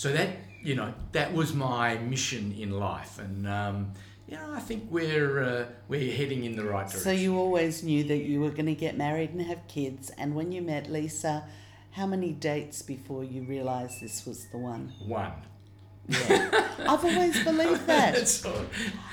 so 0.00 0.10
that 0.12 0.30
you 0.62 0.74
know 0.74 0.94
that 1.12 1.34
was 1.34 1.52
my 1.52 1.98
mission 1.98 2.54
in 2.58 2.70
life, 2.70 3.18
and 3.18 3.46
um, 3.46 3.92
you 4.26 4.34
know 4.34 4.50
I 4.54 4.60
think 4.60 4.84
we're 4.88 5.42
uh, 5.42 5.66
we're 5.88 6.10
heading 6.10 6.44
in 6.44 6.56
the 6.56 6.64
right 6.64 6.86
direction. 6.86 7.00
so 7.00 7.10
you 7.10 7.36
always 7.36 7.82
knew 7.82 8.02
that 8.04 8.22
you 8.30 8.40
were 8.40 8.48
going 8.48 8.72
to 8.74 8.74
get 8.74 8.96
married 8.96 9.30
and 9.34 9.42
have 9.42 9.68
kids. 9.68 10.08
And 10.16 10.34
when 10.34 10.52
you 10.52 10.62
met 10.62 10.90
Lisa, 10.90 11.44
how 11.90 12.06
many 12.06 12.32
dates 12.32 12.80
before 12.80 13.24
you 13.24 13.42
realised 13.42 14.00
this 14.00 14.24
was 14.24 14.46
the 14.46 14.56
one? 14.56 14.90
one. 15.06 15.32
Yeah. 16.08 16.68
I've 16.78 17.04
always 17.04 17.44
believed 17.44 17.86
that. 17.94 18.16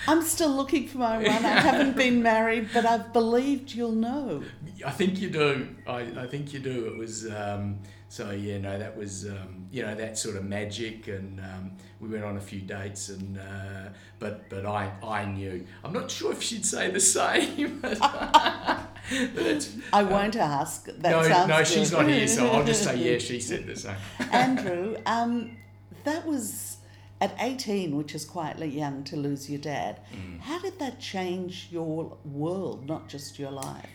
I'm 0.08 0.22
still 0.22 0.56
looking 0.56 0.88
for 0.88 1.00
my 1.00 1.18
one. 1.18 1.28
I 1.28 1.60
haven't 1.70 1.98
been 1.98 2.24
married, 2.24 2.70
but 2.74 2.86
I've 2.86 3.12
believed 3.12 3.74
you'll 3.74 3.92
know. 3.92 4.42
I 4.86 4.92
think 4.92 5.20
you 5.20 5.30
do. 5.30 5.76
I, 5.86 6.00
I 6.24 6.28
think 6.28 6.54
you 6.54 6.60
do. 6.60 6.86
It 6.86 6.98
was 6.98 7.30
um, 7.30 7.80
so 8.10 8.32
yeah. 8.32 8.58
No, 8.58 8.78
that 8.78 8.96
was 8.96 9.26
um, 9.26 9.68
you 9.72 9.84
know 9.84 9.96
that 9.96 10.18
sort 10.18 10.36
of 10.36 10.46
magic, 10.46 11.08
and 11.08 11.40
um, 11.40 11.72
we 12.00 12.10
went 12.10 12.24
on 12.24 12.38
a 12.38 12.42
few 12.42 12.62
dates, 12.62 13.10
and 13.10 13.38
uh, 13.38 13.90
but 14.20 14.50
but 14.50 14.66
I 14.66 14.92
I 15.04 15.26
knew. 15.26 15.66
I'm 15.84 15.94
not 15.94 16.10
sure 16.10 16.32
if 16.32 16.42
she'd 16.42 16.66
say 16.66 16.90
the 16.90 17.00
same. 17.18 17.80
But, 17.82 19.70
I 19.94 20.04
won't 20.04 20.36
ask. 20.36 20.86
That 20.86 21.02
no, 21.02 21.24
sounds 21.24 21.48
no, 21.48 21.58
good. 21.58 21.68
she's 21.68 21.92
not 21.92 22.08
here, 22.08 22.28
so 22.28 22.48
I'll 22.50 22.66
just 22.66 22.84
say 22.84 22.98
yeah. 22.98 23.18
She 23.20 23.40
said 23.40 23.66
the 23.68 23.76
same. 23.76 23.96
Andrew, 24.32 24.98
um, 25.06 25.58
that 26.04 26.26
was 26.26 26.78
at 27.20 27.36
18, 27.40 27.96
which 27.96 28.14
is 28.14 28.26
quite 28.26 28.60
young 28.60 29.04
to 29.06 29.16
lose 29.16 29.50
your 29.50 29.60
dad. 29.60 30.02
Mm. 30.14 30.40
How 30.40 30.60
did 30.60 30.78
that 30.80 31.00
change 31.00 31.68
your 31.72 32.18
world, 32.24 32.88
not 32.88 33.10
just 33.10 33.40
your 33.40 33.52
life? 33.52 33.86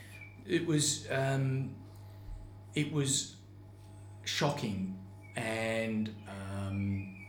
It 0.47 0.67
was 0.67 1.07
um, 1.11 1.75
it 2.75 2.93
was 2.93 3.37
shocking, 4.25 4.97
and 5.37 6.11
um, 6.29 7.25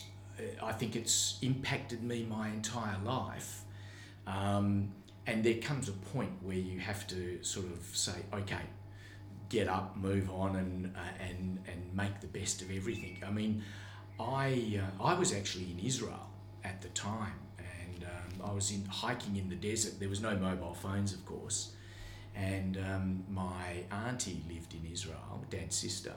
I 0.62 0.72
think 0.74 0.96
it's 0.96 1.38
impacted 1.42 2.04
me 2.04 2.26
my 2.30 2.50
entire 2.50 2.98
life. 3.04 3.62
Um, 4.28 4.92
and 5.26 5.44
there 5.44 5.56
comes 5.56 5.88
a 5.90 5.94
point 5.94 6.32
where 6.42 6.58
you 6.58 6.80
have 6.80 7.08
to 7.08 7.42
sort 7.44 7.68
of 7.68 7.86
say, 7.96 8.14
okay, 8.34 8.66
get 9.50 9.68
up, 9.68 9.96
move 9.98 10.30
on, 10.30 10.56
and 10.56 10.94
uh, 10.96 11.00
and 11.30 11.60
and 11.68 11.82
make 11.96 12.20
the 12.22 12.28
best 12.28 12.62
of 12.62 12.72
everything. 12.72 13.18
I 13.26 13.32
mean, 13.32 13.64
I 14.20 14.80
uh, 14.82 15.04
I 15.04 15.14
was 15.14 15.34
actually 15.34 15.72
in 15.72 15.80
Israel 15.80 16.30
at 16.64 16.82
the 16.82 16.90
time, 16.90 17.40
and 17.58 18.04
um, 18.04 18.50
I 18.50 18.54
was 18.54 18.72
in 18.72 18.86
hiking 18.86 19.38
in 19.38 19.50
the 19.50 19.56
desert. 19.56 20.00
There 20.00 20.10
was 20.10 20.22
no 20.22 20.36
mobile 20.36 20.74
phones, 20.74 21.14
of 21.14 21.26
course, 21.26 21.72
And 22.36 22.78
um, 22.78 23.24
my 23.30 23.84
auntie 23.92 24.42
lived 24.50 24.74
in 24.74 24.92
Israel, 24.92 25.46
dad's 25.50 25.76
sister, 25.76 26.14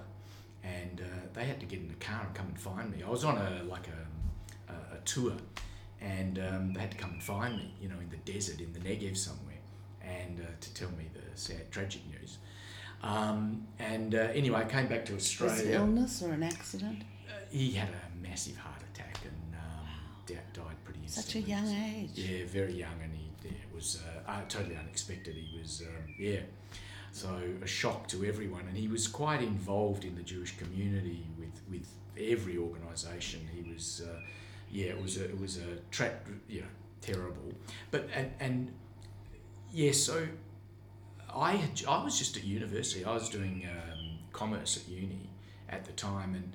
and 0.75 1.01
uh, 1.01 1.05
they 1.35 1.45
had 1.45 1.61
to 1.61 1.67
get 1.67 1.79
in 1.81 1.89
the 1.89 1.95
car 1.95 2.23
and 2.25 2.35
come 2.35 2.47
and 2.47 2.59
find 2.59 2.91
me. 2.91 3.03
I 3.07 3.11
was 3.11 3.25
on 3.25 3.37
a 3.39 3.63
like 3.65 3.87
a, 3.89 4.73
a, 4.73 4.97
a 4.97 5.01
tour, 5.05 5.35
and 6.01 6.39
um, 6.39 6.73
they 6.73 6.81
had 6.81 6.91
to 6.91 6.97
come 6.97 7.11
and 7.13 7.23
find 7.23 7.57
me, 7.57 7.75
you 7.81 7.89
know, 7.89 7.99
in 8.01 8.11
the 8.11 8.33
desert 8.33 8.61
in 8.61 8.73
the 8.73 8.81
Negev 8.81 9.17
somewhere, 9.17 9.63
and 10.03 10.41
uh, 10.41 10.45
to 10.61 10.75
tell 10.75 10.91
me 10.91 11.05
the 11.15 11.39
sad, 11.39 11.71
tragic 11.71 12.03
news. 12.09 12.39
Um, 13.03 13.67
and 13.79 14.15
uh, 14.15 14.19
anyway, 14.35 14.61
I 14.61 14.65
came 14.65 14.89
back 14.89 15.05
to 15.07 15.15
Australia. 15.15 15.55
Was 15.55 15.67
it 15.67 15.75
illness 15.75 16.23
or 16.23 16.33
an 16.33 16.43
accident? 16.43 17.03
Uh, 17.29 17.33
he 17.51 17.73
had 17.73 17.89
a 17.91 18.23
massive 18.29 18.57
heart 18.57 18.83
attack 18.93 19.19
and 19.25 19.55
um, 19.55 19.87
da- 20.27 20.35
died 20.61 20.77
pretty 20.85 21.01
Such 21.07 21.37
a 21.37 21.41
young 21.41 21.69
age. 21.69 22.11
Yeah, 22.15 22.47
very 22.47 22.73
young, 22.73 22.99
and 23.03 23.15
he 23.15 23.27
yeah, 23.45 23.53
it 23.53 23.75
was 23.75 24.03
uh, 24.03 24.31
uh, 24.31 24.41
totally 24.49 24.77
unexpected. 24.77 25.35
He 25.37 25.59
was 25.59 25.83
um, 25.83 26.15
yeah, 26.19 26.41
so 27.17 27.41
a 27.63 27.67
shock 27.67 28.09
to 28.09 28.25
everyone, 28.25 28.67
and 28.69 28.77
he 28.77 28.89
was 28.89 29.09
quite 29.09 29.41
involved 29.41 30.05
in 30.05 30.15
the 30.15 30.23
Jewish 30.23 30.57
community 30.59 31.27
with 31.39 31.61
with 31.71 31.89
every 32.19 32.59
organisation. 32.59 33.41
He 33.55 33.73
was 33.73 34.03
uh, 34.07 34.21
yeah, 34.71 34.89
it 34.89 35.03
was 35.03 35.17
a 35.17 35.25
it 35.25 35.41
was 35.41 35.57
a 35.57 35.77
tra- 35.91 36.21
you 36.49 36.61
know 36.61 36.67
terrible, 37.01 37.53
but 37.91 38.09
and 38.15 38.31
and 38.39 38.73
yeah, 39.73 39.93
so 39.93 40.27
I 41.35 41.53
had, 41.53 41.83
I 41.89 42.05
was 42.05 42.19
just 42.19 42.37
at 42.37 42.45
university. 42.45 43.05
I 43.05 43.15
was 43.15 43.29
doing 43.29 43.67
um, 43.71 44.19
commerce 44.33 44.77
at 44.77 44.89
uni 44.89 45.31
at 45.71 45.85
the 45.85 45.93
time, 45.93 46.35
and 46.35 46.55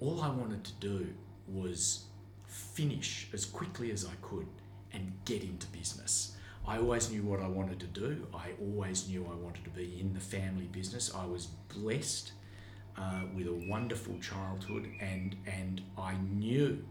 all 0.00 0.20
I 0.22 0.28
wanted 0.28 0.64
to 0.64 0.72
do 0.80 1.06
was 1.46 2.04
finish 2.46 3.28
as 3.32 3.44
quickly 3.44 3.92
as 3.92 4.04
I 4.04 4.14
could 4.22 4.46
and 4.92 5.12
get 5.24 5.42
into 5.44 5.66
business. 5.68 6.36
I 6.70 6.78
always 6.78 7.10
knew 7.10 7.22
what 7.22 7.40
I 7.40 7.48
wanted 7.48 7.80
to 7.80 7.86
do. 7.86 8.28
I 8.32 8.50
always 8.60 9.08
knew 9.08 9.26
I 9.28 9.34
wanted 9.34 9.64
to 9.64 9.70
be 9.70 9.98
in 10.00 10.14
the 10.14 10.20
family 10.20 10.66
business. 10.70 11.12
I 11.12 11.26
was 11.26 11.48
blessed 11.74 12.30
uh, 12.96 13.22
with 13.34 13.48
a 13.48 13.68
wonderful 13.68 14.14
childhood, 14.20 14.88
and 15.00 15.34
and 15.46 15.80
I 15.98 16.14
knew 16.32 16.84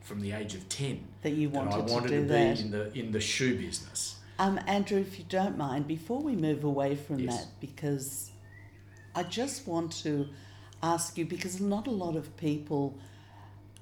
from 0.00 0.20
the 0.20 0.32
age 0.32 0.54
of 0.54 0.66
ten 0.70 1.04
That 1.22 1.32
you 1.34 1.50
that 1.50 1.58
I 1.58 1.66
wanted, 1.66 1.90
wanted 1.90 2.08
to 2.08 2.20
to, 2.22 2.26
that. 2.28 2.56
be 2.56 2.62
in 2.62 2.70
the 2.70 2.98
in 2.98 3.12
the 3.12 3.20
shoe 3.20 3.58
business. 3.58 4.16
Um, 4.38 4.58
Andrew, 4.66 5.00
if 5.00 5.18
you 5.18 5.26
don't 5.28 5.58
mind, 5.58 5.86
before 5.86 6.20
we 6.22 6.34
move 6.34 6.64
away 6.64 6.96
from 6.96 7.18
Yes. 7.18 7.36
that, 7.36 7.46
because 7.60 8.30
I 9.14 9.22
just 9.22 9.66
want 9.66 9.92
to 10.04 10.28
ask 10.82 11.18
you, 11.18 11.26
because 11.26 11.60
not 11.60 11.86
a 11.86 11.90
lot 11.90 12.16
of 12.16 12.34
people 12.38 12.98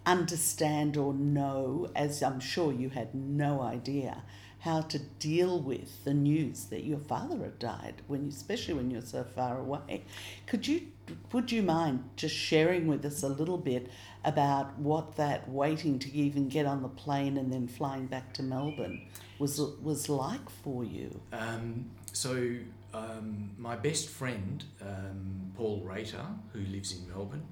understand 0.07 0.97
or 0.97 1.15
know, 1.15 1.91
as 1.95 2.23
I'm 2.25 2.41
sure 2.41 2.73
you 2.73 2.89
had 2.91 3.15
no 3.15 3.63
idea, 3.63 4.23
how 4.65 4.81
to 4.81 4.99
deal 4.99 5.61
with 5.61 6.05
the 6.05 6.15
news 6.15 6.65
that 6.65 6.85
your 6.85 6.99
father 6.99 7.37
had 7.37 7.59
died, 7.59 8.01
when 8.07 8.23
you, 8.25 8.31
especially 8.31 8.73
when 8.73 8.91
you're 8.91 9.03
so 9.03 9.23
far 9.23 9.59
away. 9.59 10.05
Could 10.47 10.67
you, 10.67 10.87
would 11.33 11.53
you 11.53 11.63
mind 11.63 12.03
just 12.17 12.35
sharing 12.35 12.87
with 12.87 13.05
us 13.05 13.23
a 13.23 13.29
little 13.29 13.59
bit 13.59 13.91
about 14.25 14.79
what 14.79 15.17
that 15.17 15.47
waiting 15.51 15.99
to 15.99 16.11
even 16.15 16.49
get 16.49 16.65
on 16.65 16.81
the 16.81 16.89
plane 16.89 17.37
and 17.37 17.53
then 17.53 17.69
flying 17.69 18.07
back 18.07 18.33
to 18.35 18.43
Melbourne 18.43 19.03
was 19.39 19.61
was 19.83 20.09
like 20.09 20.49
for 20.49 20.83
you? 20.83 21.21
Um, 21.31 21.91
so 22.15 22.57
um, 22.95 23.51
my 23.59 23.77
best 23.77 24.09
friend 24.09 24.65
um, 24.81 25.53
Paul 25.59 25.83
Rater, 25.85 26.25
who 26.55 26.61
lives 26.61 26.97
in 26.97 27.07
Melbourne, 27.07 27.47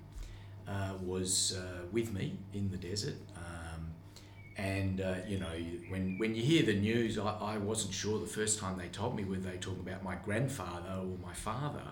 uh, 0.67 0.95
was 1.03 1.59
uh, 1.59 1.85
with 1.93 2.11
me 2.15 2.39
in 2.55 2.71
the 2.71 2.79
desert. 2.79 3.17
And 4.63 5.01
uh, 5.01 5.15
you 5.27 5.39
know, 5.41 5.51
when 5.89 6.19
when 6.19 6.37
you 6.37 6.43
hear 6.43 6.63
the 6.63 6.75
news, 6.75 7.19
I, 7.19 7.37
I 7.41 7.59
wasn't 7.59 7.93
sure 7.93 8.21
the 8.21 8.27
first 8.27 8.61
time 8.61 8.79
they 8.79 8.87
told 8.87 9.17
me 9.17 9.25
whether 9.25 9.51
they 9.51 9.57
talking 9.57 9.81
about 9.81 10.05
my 10.05 10.15
grandfather 10.15 11.01
or 11.01 11.19
my 11.21 11.35
father. 11.35 11.83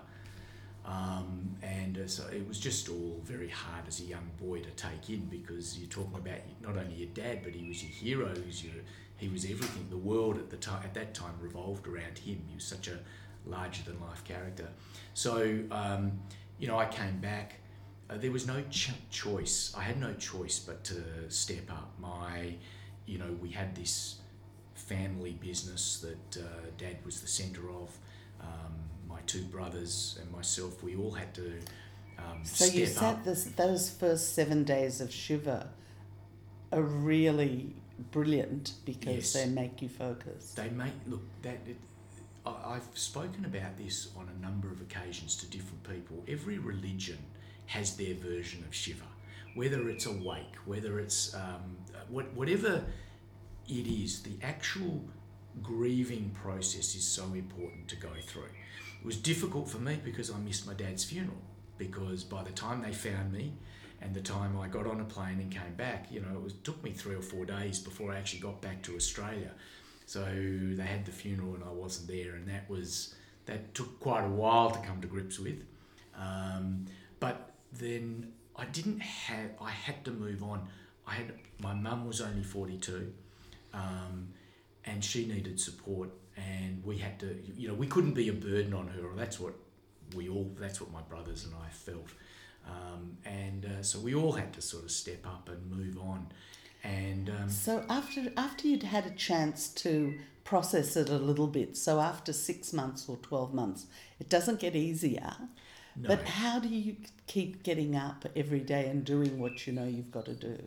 Um, 0.85 1.57
and 1.61 1.97
uh, 1.97 2.07
so 2.07 2.25
it 2.31 2.47
was 2.47 2.59
just 2.59 2.87
all 2.87 3.19
very 3.25 3.49
hard 3.49 3.87
as 3.87 3.99
a 3.99 4.03
young 4.03 4.31
boy 4.41 4.61
to 4.61 4.69
take 4.71 5.09
in 5.09 5.25
because 5.25 5.77
you're 5.77 5.89
talking 5.89 6.15
about 6.15 6.39
not 6.61 6.77
only 6.77 6.95
your 6.95 7.09
dad, 7.13 7.41
but 7.43 7.53
he 7.53 7.67
was 7.67 7.83
your 7.83 7.91
hero. 7.91 8.33
He 8.33 8.47
was, 8.47 8.63
your, 8.63 8.73
he 9.17 9.27
was 9.27 9.43
everything. 9.43 9.87
The 9.89 9.97
world 9.97 10.37
at 10.37 10.49
the 10.49 10.57
time 10.57 10.81
at 10.85 10.93
that 10.93 11.13
time 11.13 11.33
revolved 11.41 11.87
around 11.87 12.17
him. 12.17 12.41
He 12.47 12.55
was 12.55 12.63
such 12.63 12.87
a 12.87 12.97
larger 13.45 13.83
than 13.83 13.99
life 13.99 14.23
character. 14.23 14.69
So 15.13 15.59
um, 15.71 16.13
you 16.57 16.67
know, 16.69 16.79
I 16.79 16.85
came 16.85 17.19
back. 17.19 17.55
Uh, 18.11 18.17
there 18.17 18.31
was 18.31 18.45
no 18.45 18.61
ch- 18.69 18.91
choice. 19.09 19.73
I 19.77 19.83
had 19.83 19.99
no 19.99 20.13
choice 20.13 20.59
but 20.59 20.83
to 20.85 21.01
step 21.29 21.71
up. 21.71 21.91
My, 21.99 22.55
you 23.05 23.17
know, 23.17 23.37
we 23.41 23.49
had 23.49 23.75
this 23.75 24.17
family 24.75 25.31
business 25.39 25.99
that 26.05 26.41
uh, 26.41 26.47
Dad 26.77 26.97
was 27.05 27.21
the 27.21 27.27
centre 27.27 27.69
of. 27.69 27.89
Um, 28.41 28.73
my 29.07 29.19
two 29.27 29.43
brothers 29.43 30.17
and 30.21 30.31
myself, 30.31 30.81
we 30.83 30.95
all 30.95 31.11
had 31.11 31.33
to 31.35 31.59
um, 32.17 32.43
So 32.43 32.65
you 32.65 32.85
said 32.85 33.23
this, 33.23 33.43
those 33.55 33.89
first 33.89 34.35
seven 34.35 34.63
days 34.63 34.99
of 34.99 35.11
Shiva 35.11 35.69
are 36.71 36.81
really 36.81 37.75
brilliant 38.11 38.73
because 38.85 39.13
Yes. 39.13 39.33
they 39.33 39.45
make 39.47 39.81
you 39.81 39.89
focus. 39.89 40.53
They 40.53 40.69
make 40.69 40.93
look 41.07 41.21
that 41.43 41.59
it, 41.67 41.77
I, 42.45 42.75
I've 42.75 42.87
spoken 42.93 43.45
about 43.45 43.77
this 43.77 44.09
on 44.17 44.27
a 44.35 44.41
number 44.41 44.69
of 44.71 44.81
occasions 44.81 45.35
to 45.37 45.45
different 45.47 45.83
people. 45.83 46.23
Every 46.27 46.57
religion 46.57 47.17
has 47.65 47.95
their 47.95 48.15
version 48.15 48.63
of 48.67 48.73
Shiva, 48.73 49.05
whether 49.55 49.89
it's 49.89 50.05
awake, 50.05 50.55
whether 50.65 50.99
it's 50.99 51.33
um, 51.33 51.77
what, 52.09 52.31
whatever 52.33 52.83
it 53.67 53.87
is. 53.87 54.21
The 54.21 54.37
actual 54.41 55.03
grieving 55.61 56.31
process 56.41 56.95
is 56.95 57.03
so 57.03 57.23
important 57.33 57.87
to 57.89 57.95
go 57.95 58.09
through. 58.25 58.43
It 58.99 59.05
was 59.05 59.17
difficult 59.17 59.69
for 59.69 59.79
me 59.79 59.99
because 60.03 60.31
I 60.31 60.37
missed 60.37 60.67
my 60.67 60.73
dad's 60.73 61.03
funeral. 61.03 61.37
Because 61.77 62.23
by 62.23 62.43
the 62.43 62.51
time 62.51 62.81
they 62.81 62.91
found 62.91 63.33
me, 63.33 63.53
and 64.01 64.13
the 64.13 64.21
time 64.21 64.57
I 64.59 64.67
got 64.67 64.87
on 64.87 64.99
a 64.99 65.05
plane 65.05 65.39
and 65.39 65.51
came 65.51 65.75
back, 65.77 66.07
you 66.11 66.21
know, 66.21 66.33
it 66.33 66.41
was, 66.41 66.53
took 66.63 66.83
me 66.83 66.91
three 66.91 67.15
or 67.15 67.21
four 67.21 67.45
days 67.45 67.79
before 67.79 68.11
I 68.11 68.17
actually 68.17 68.39
got 68.39 68.61
back 68.61 68.81
to 68.83 68.95
Australia. 68.95 69.51
So 70.07 70.25
they 70.25 70.83
had 70.83 71.05
the 71.05 71.11
funeral 71.11 71.53
and 71.55 71.63
I 71.63 71.71
wasn't 71.71 72.07
there, 72.07 72.35
and 72.35 72.47
that 72.47 72.69
was 72.69 73.15
that 73.45 73.73
took 73.73 73.99
quite 73.99 74.23
a 74.23 74.29
while 74.29 74.71
to 74.71 74.79
come 74.79 75.01
to 75.01 75.07
grips 75.07 75.39
with. 75.39 75.63
Um, 76.17 76.85
but 77.19 77.50
then 77.71 78.33
I 78.55 78.65
didn't 78.65 78.99
have 78.99 79.51
I 79.61 79.71
had 79.71 80.03
to 80.05 80.11
move 80.11 80.43
on. 80.43 80.67
I 81.07 81.13
had 81.15 81.33
my 81.59 81.73
mum 81.73 82.05
was 82.05 82.21
only 82.21 82.43
forty 82.43 82.77
two, 82.77 83.13
um, 83.73 84.29
and 84.85 85.03
she 85.03 85.27
needed 85.27 85.59
support, 85.59 86.09
and 86.37 86.83
we 86.83 86.97
had 86.97 87.19
to 87.19 87.37
you 87.55 87.67
know 87.67 87.73
we 87.73 87.87
couldn't 87.87 88.13
be 88.13 88.29
a 88.29 88.33
burden 88.33 88.73
on 88.73 88.87
her. 88.87 89.01
That's 89.15 89.39
what 89.39 89.53
we 90.15 90.29
all 90.29 90.51
that's 90.59 90.81
what 90.81 90.91
my 90.91 91.01
brothers 91.01 91.45
and 91.45 91.53
I 91.55 91.69
felt. 91.69 92.09
Um, 92.67 93.17
and 93.25 93.65
uh, 93.65 93.81
so 93.81 93.99
we 93.99 94.13
all 94.13 94.33
had 94.33 94.53
to 94.53 94.61
sort 94.61 94.83
of 94.83 94.91
step 94.91 95.25
up 95.25 95.49
and 95.49 95.71
move 95.71 95.97
on. 95.97 96.27
And 96.83 97.29
um, 97.29 97.49
So 97.49 97.83
after 97.89 98.31
after 98.37 98.67
you'd 98.67 98.83
had 98.83 99.05
a 99.05 99.11
chance 99.11 99.69
to 99.69 100.15
process 100.43 100.95
it 100.95 101.09
a 101.09 101.17
little 101.17 101.47
bit, 101.47 101.77
so 101.77 101.99
after 101.99 102.33
six 102.33 102.73
months 102.73 103.07
or 103.07 103.17
twelve 103.17 103.53
months, 103.53 103.87
it 104.19 104.29
doesn't 104.29 104.59
get 104.59 104.75
easier. 104.75 105.35
No, 105.95 106.07
But 106.07 106.23
how 106.23 106.59
do 106.59 106.67
you 106.67 106.95
keep 107.27 107.63
getting 107.63 107.95
up 107.95 108.25
every 108.35 108.59
day 108.59 108.87
and 108.89 109.03
doing 109.03 109.39
what 109.39 109.67
you 109.67 109.73
know 109.73 109.85
you've 109.85 110.11
got 110.11 110.25
to 110.25 110.33
do? 110.33 110.57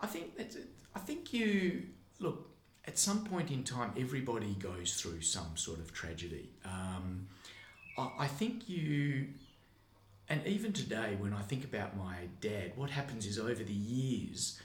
I 0.00 0.06
think 0.06 0.36
that's 0.36 0.56
it. 0.56 0.68
I 0.94 1.00
think 1.00 1.32
you 1.32 1.84
look 2.20 2.48
at 2.86 2.98
some 2.98 3.24
point 3.24 3.50
in 3.50 3.64
time. 3.64 3.92
Everybody 3.98 4.54
goes 4.54 4.94
through 4.94 5.22
some 5.22 5.56
sort 5.56 5.78
of 5.78 5.92
tragedy. 5.92 6.50
Um, 6.64 7.28
I, 7.98 8.10
I 8.20 8.26
think 8.26 8.68
you, 8.68 9.28
and 10.28 10.46
even 10.46 10.72
today, 10.72 11.16
when 11.18 11.32
I 11.32 11.42
think 11.42 11.64
about 11.64 11.96
my 11.96 12.16
dad, 12.40 12.72
what 12.76 12.90
happens 12.90 13.26
is 13.26 13.38
over 13.38 13.62
the 13.62 13.72
years, 13.72 14.60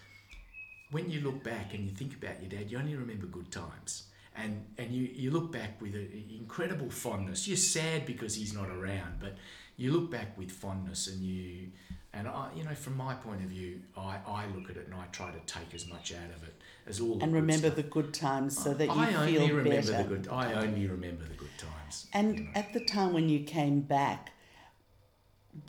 when 0.91 1.09
you 1.09 1.21
look 1.21 1.43
back 1.43 1.73
and 1.73 1.85
you 1.85 1.91
think 1.91 2.15
about 2.15 2.41
your 2.41 2.49
dad, 2.49 2.69
you 2.71 2.77
only 2.77 2.95
remember 2.95 3.25
good 3.27 3.51
times. 3.51 4.03
And, 4.35 4.65
and 4.77 4.91
you, 4.91 5.09
you 5.13 5.31
look 5.31 5.51
back 5.51 5.81
with 5.81 5.95
an 5.95 6.23
incredible 6.33 6.89
fondness. 6.89 7.47
You're 7.47 7.57
sad 7.57 8.05
because 8.05 8.35
he's 8.35 8.53
not 8.53 8.69
around, 8.69 9.15
but 9.19 9.35
you 9.79 9.91
look 9.91 10.11
back 10.11 10.37
with 10.37 10.51
fondness 10.51 11.07
and 11.07 11.21
you 11.23 11.69
and 12.13 12.27
I 12.27 12.49
you 12.55 12.63
know 12.63 12.75
from 12.85 12.95
my 12.97 13.13
point 13.25 13.41
of 13.45 13.49
view 13.49 13.81
I, 13.97 14.17
I 14.27 14.45
look 14.55 14.69
at 14.69 14.77
it 14.77 14.85
and 14.87 14.95
I 14.95 15.05
try 15.11 15.29
to 15.31 15.39
take 15.55 15.73
as 15.73 15.87
much 15.87 16.11
out 16.13 16.31
of 16.35 16.41
it 16.49 16.55
as 16.87 16.99
all 16.99 17.15
the 17.15 17.23
And 17.23 17.31
good 17.33 17.41
remember 17.41 17.67
stuff. 17.67 17.75
the 17.75 17.83
good 17.97 18.13
times 18.13 18.57
so 18.65 18.73
that 18.73 18.85
you 18.85 18.91
I 18.91 19.13
only 19.13 19.37
feel 19.37 19.55
remember 19.55 19.91
better. 19.91 20.03
the 20.03 20.09
good 20.15 20.27
I 20.31 20.53
only 20.53 20.85
remember 20.87 21.23
the 21.33 21.35
good 21.43 21.55
times 21.57 22.07
And 22.13 22.27
you 22.37 22.43
know. 22.45 22.51
at 22.55 22.73
the 22.73 22.83
time 22.95 23.13
when 23.13 23.29
you 23.29 23.41
came 23.41 23.81
back, 23.81 24.31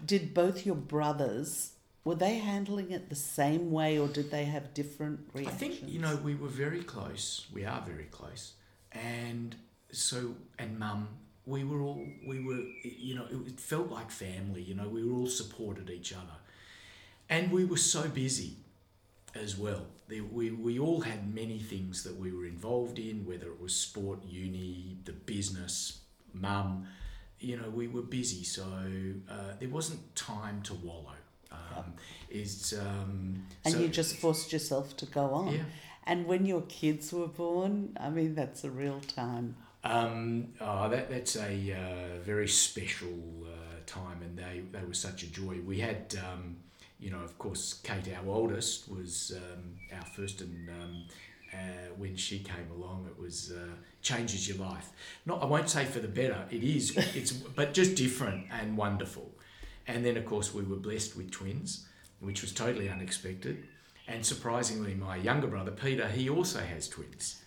did 0.05 0.35
both 0.35 0.65
your 0.67 0.75
brothers 0.77 1.73
were 2.05 2.15
they 2.15 2.39
handling 2.39 2.91
it 2.93 3.11
the 3.11 3.15
same 3.17 3.71
way 3.71 3.99
or 3.99 4.09
did 4.09 4.31
they 4.31 4.45
have 4.47 4.73
different 4.73 5.21
reactions? 5.35 5.55
I 5.55 5.59
think 5.59 5.93
you 5.93 6.01
know 6.01 6.17
we 6.17 6.35
were 6.35 6.49
very 6.49 6.83
close. 6.83 7.47
We 7.53 7.65
are 7.67 7.83
very 7.87 8.05
close, 8.19 8.55
and 8.93 9.55
so 9.93 10.35
and 10.59 10.79
mum, 10.79 11.09
we 11.51 11.65
were 11.65 11.81
all 11.83 12.03
we 12.27 12.39
were 12.49 12.63
you 12.83 13.15
know 13.17 13.27
it 13.51 13.59
felt 13.61 13.89
like 13.91 14.11
family. 14.11 14.63
You 14.63 14.75
know 14.79 14.89
we 14.89 15.03
were 15.05 15.17
all 15.21 15.27
supported 15.43 15.91
each 15.91 16.13
other, 16.13 16.37
and 17.29 17.51
we 17.51 17.65
were 17.65 17.77
so 17.95 18.03
busy 18.09 18.53
as 19.35 19.57
well. 19.65 19.85
We 20.09 20.51
we 20.51 20.79
all 20.79 21.01
had 21.11 21.21
many 21.35 21.59
things 21.73 22.03
that 22.05 22.17
we 22.17 22.33
were 22.33 22.47
involved 22.47 22.99
in, 22.99 23.25
whether 23.27 23.47
it 23.55 23.61
was 23.61 23.75
sport, 23.75 24.19
uni, 24.25 24.97
the 25.05 25.13
business, 25.13 26.01
mum, 26.35 26.87
you 27.39 27.57
know, 27.57 27.71
we 27.71 27.87
were 27.89 28.03
busy, 28.03 28.43
so 28.45 28.65
uh, 29.31 29.53
there 29.59 29.69
wasn't 29.69 30.01
time 30.17 30.63
to 30.63 30.75
wallow. 30.75 31.15
Um, 31.53 31.95
is 32.31 32.75
um, 32.81 33.47
And 33.65 33.75
so- 33.75 33.81
you 33.81 33.89
just 33.89 34.17
forced 34.17 34.53
yourself 34.53 34.97
to 34.99 35.07
go 35.07 35.25
on. 35.41 35.55
yeah. 35.55 35.63
And 36.05 36.27
when 36.27 36.45
your 36.47 36.63
kids 36.63 37.13
were 37.13 37.29
born, 37.29 37.97
I 38.01 38.09
mean, 38.11 38.35
that's 38.35 38.65
a 38.65 38.71
real 38.71 39.01
time. 39.01 39.57
Um, 39.83 40.49
oh, 40.61 40.89
that 40.91 41.11
that's 41.11 41.37
a 41.37 41.73
uh, 41.73 42.23
very 42.23 42.49
special 42.49 43.19
uh, 43.45 43.77
time, 43.87 44.21
and 44.23 44.37
they, 44.37 44.63
they 44.73 44.85
were 44.85 44.95
such 44.95 45.23
a 45.23 45.27
joy. 45.27 45.59
We 45.65 45.81
had, 45.81 46.17
um, 46.31 46.57
you 46.99 47.11
know, 47.11 47.21
of 47.21 47.39
course, 47.39 47.81
Kate, 47.83 48.15
our 48.15 48.29
oldest, 48.29 48.91
was 48.91 49.33
um, 49.37 49.77
our 49.97 50.05
first, 50.05 50.43
and 50.43 50.69
um, 50.69 51.05
uh, 51.53 51.57
when 51.97 52.15
she 52.15 52.41
came 52.41 52.71
along, 52.77 53.07
it 53.11 53.21
was 53.21 53.53
uh, 53.53 53.75
changes 54.03 54.49
your 54.49 54.59
life. 54.59 54.91
Not, 55.27 55.43
I 55.43 55.47
won't 55.47 55.71
say 55.71 55.85
for 55.87 56.01
the 56.01 56.09
better. 56.09 56.45
It 56.51 56.63
is, 56.63 56.97
it's, 57.15 57.33
but 57.33 57.73
just 57.73 57.97
different 57.97 58.47
and 58.53 58.77
wonderful. 58.77 59.31
And 59.87 60.05
then, 60.05 60.17
of 60.17 60.27
course, 60.27 60.55
we 60.55 60.63
were 60.63 60.77
blessed 60.77 61.17
with 61.17 61.31
twins, 61.31 61.89
which 62.21 62.43
was 62.43 62.53
totally 62.53 62.89
unexpected. 62.89 63.65
And 64.07 64.25
surprisingly, 64.25 64.95
my 64.95 65.17
younger 65.17 65.47
brother 65.47 65.71
Peter, 65.71 66.07
he 66.09 66.29
also 66.29 66.61
has 66.61 66.89
twins. 66.89 67.43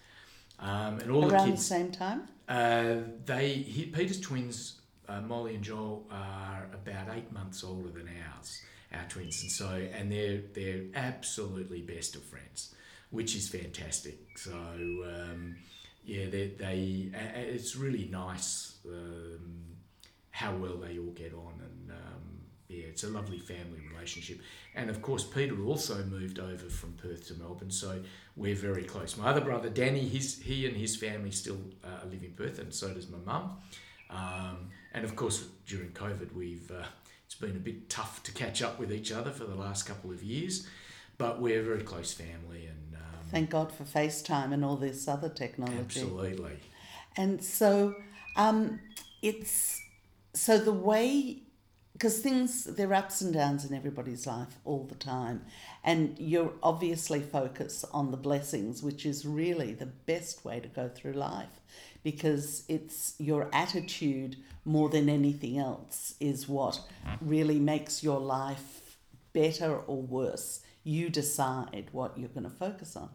Um, 0.63 0.99
and 0.99 1.12
all 1.12 1.30
Around 1.30 1.49
the 1.49 1.56
the 1.56 1.62
same 1.62 1.91
time? 1.91 2.21
uh, 2.47 2.95
they 3.26 3.49
he, 3.49 3.86
Peter's 3.88 4.21
twins, 4.21 4.80
uh, 5.10 5.19
Molly 5.21 5.56
and 5.56 5.63
Joel, 5.63 6.08
are 6.10 6.69
about 6.73 7.13
eight 7.15 7.32
months 7.34 7.63
older 7.65 7.89
than 7.89 8.10
ours, 8.34 8.62
our 8.93 9.04
twins, 9.10 9.41
and 9.41 9.52
so 9.52 9.67
and 9.67 10.10
they're 10.10 10.41
they're 10.54 10.84
absolutely 10.95 11.82
best 11.82 12.15
of 12.15 12.23
friends, 12.23 12.73
which 13.12 13.36
is 13.36 13.49
fantastic. 13.49 14.17
So 14.38 14.54
um, 14.54 15.58
yeah, 16.06 16.28
they 16.30 16.54
they 16.58 17.12
it's 17.52 17.76
really 17.76 18.08
nice 18.10 18.78
um, 18.88 19.65
how 20.32 20.56
well 20.56 20.78
they 20.78 20.97
all 20.97 21.12
get 21.12 21.34
on, 21.34 21.54
and 21.62 21.91
um, 21.91 22.33
yeah, 22.67 22.86
it's 22.86 23.04
a 23.04 23.10
lovely 23.10 23.39
family 23.39 23.82
relationship. 23.93 24.39
And 24.76 24.89
of 24.89 25.02
course, 25.02 25.23
Peter 25.23 25.62
also 25.63 26.04
moved 26.06 26.39
over 26.39 26.69
from 26.69 26.93
Perth 26.93 27.28
to 27.28 27.36
Melbourne, 27.36 27.71
so 27.71 28.02
we're 28.36 28.56
very 28.56 28.84
close. 28.84 29.17
My 29.17 29.28
other 29.28 29.41
brother 29.41 29.69
Danny, 29.69 30.08
his 30.08 30.41
he 30.41 30.65
and 30.65 30.76
his 30.76 30.95
family 30.95 31.32
still 31.32 31.60
uh, 31.84 32.06
live 32.10 32.23
in 32.23 32.32
Perth, 32.32 32.60
and 32.60 32.73
so 32.73 32.93
does 32.93 33.10
my 33.10 33.19
mum. 33.26 33.58
Um, 34.10 34.69
and 34.93 35.04
of 35.06 35.15
course, 35.15 35.45
during 35.67 35.89
COVID, 35.91 36.34
we've 36.34 36.71
uh, 36.71 36.86
it's 37.26 37.36
been 37.36 37.52
a 37.52 37.60
bit 37.60 37.89
tough 37.89 38.23
to 38.23 38.32
catch 38.32 38.62
up 38.62 38.80
with 38.80 38.91
each 38.91 39.12
other 39.12 39.32
for 39.32 39.45
the 39.45 39.56
last 39.56 39.84
couple 39.84 40.12
of 40.12 40.23
years, 40.23 40.67
but 41.17 41.41
we're 41.41 41.60
a 41.60 41.63
very 41.63 41.84
close 41.84 42.13
family, 42.13 42.67
and 42.67 42.95
um, 42.95 43.19
Thank 43.30 43.49
God 43.49 43.71
for 43.71 43.84
FaceTime 43.84 44.54
and 44.54 44.63
all 44.63 44.76
this 44.78 45.08
other 45.08 45.30
technology. 45.30 45.80
absolutely. 45.80 46.58
And 47.15 47.43
so 47.43 47.95
um, 48.36 48.80
it's 49.21 49.80
so 50.34 50.58
the 50.58 50.71
way 50.73 51.42
because 51.93 52.19
things 52.19 52.65
there 52.65 52.89
are 52.89 52.95
ups 52.95 53.21
and 53.21 53.34
downs 53.34 53.63
in 53.65 53.75
everybody's 53.75 54.27
life 54.27 54.58
all 54.65 54.84
the 54.84 54.95
time, 54.95 55.45
and 55.84 56.17
you're 56.19 56.53
obviously 56.62 57.21
focused 57.21 57.86
on 57.93 58.12
the 58.12 58.17
blessings, 58.17 58.84
which 58.84 59.06
is 59.06 59.25
really 59.25 59.73
the 59.73 59.86
best 59.86 60.43
way 60.43 60.60
to 60.60 60.67
go 60.67 60.89
through 60.89 61.13
life, 61.13 61.62
because 62.03 62.63
it's 62.67 63.15
your 63.19 63.49
attitude 63.53 64.38
more 64.65 64.89
than 64.89 65.10
anything 65.10 65.58
else 65.58 66.15
is 66.19 66.47
what 66.47 66.79
really 67.21 67.60
makes 67.60 68.03
your 68.03 68.19
life 68.19 68.97
better 69.34 69.75
or 69.75 70.01
worse. 70.01 70.62
You 70.84 71.10
decide 71.10 71.88
what 71.91 72.17
you're 72.17 72.29
going 72.29 72.43
to 72.43 72.49
focus 72.49 72.95
on. 72.95 73.10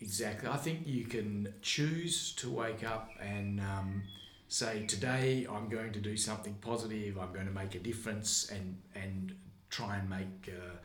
Exactly. 0.00 0.48
I 0.48 0.56
think 0.56 0.86
you 0.86 1.04
can 1.06 1.54
choose 1.60 2.32
to 2.36 2.50
wake 2.50 2.84
up 2.84 3.10
and 3.20 3.60
um, 3.60 4.02
say, 4.48 4.86
today 4.86 5.46
I'm 5.50 5.68
going 5.68 5.92
to 5.92 6.00
do 6.00 6.16
something 6.16 6.54
positive. 6.60 7.18
I'm 7.18 7.32
going 7.32 7.46
to 7.46 7.52
make 7.52 7.74
a 7.74 7.78
difference, 7.78 8.50
and 8.50 8.76
and 8.94 9.34
try 9.70 9.96
and 9.96 10.08
make 10.08 10.48
uh, 10.48 10.76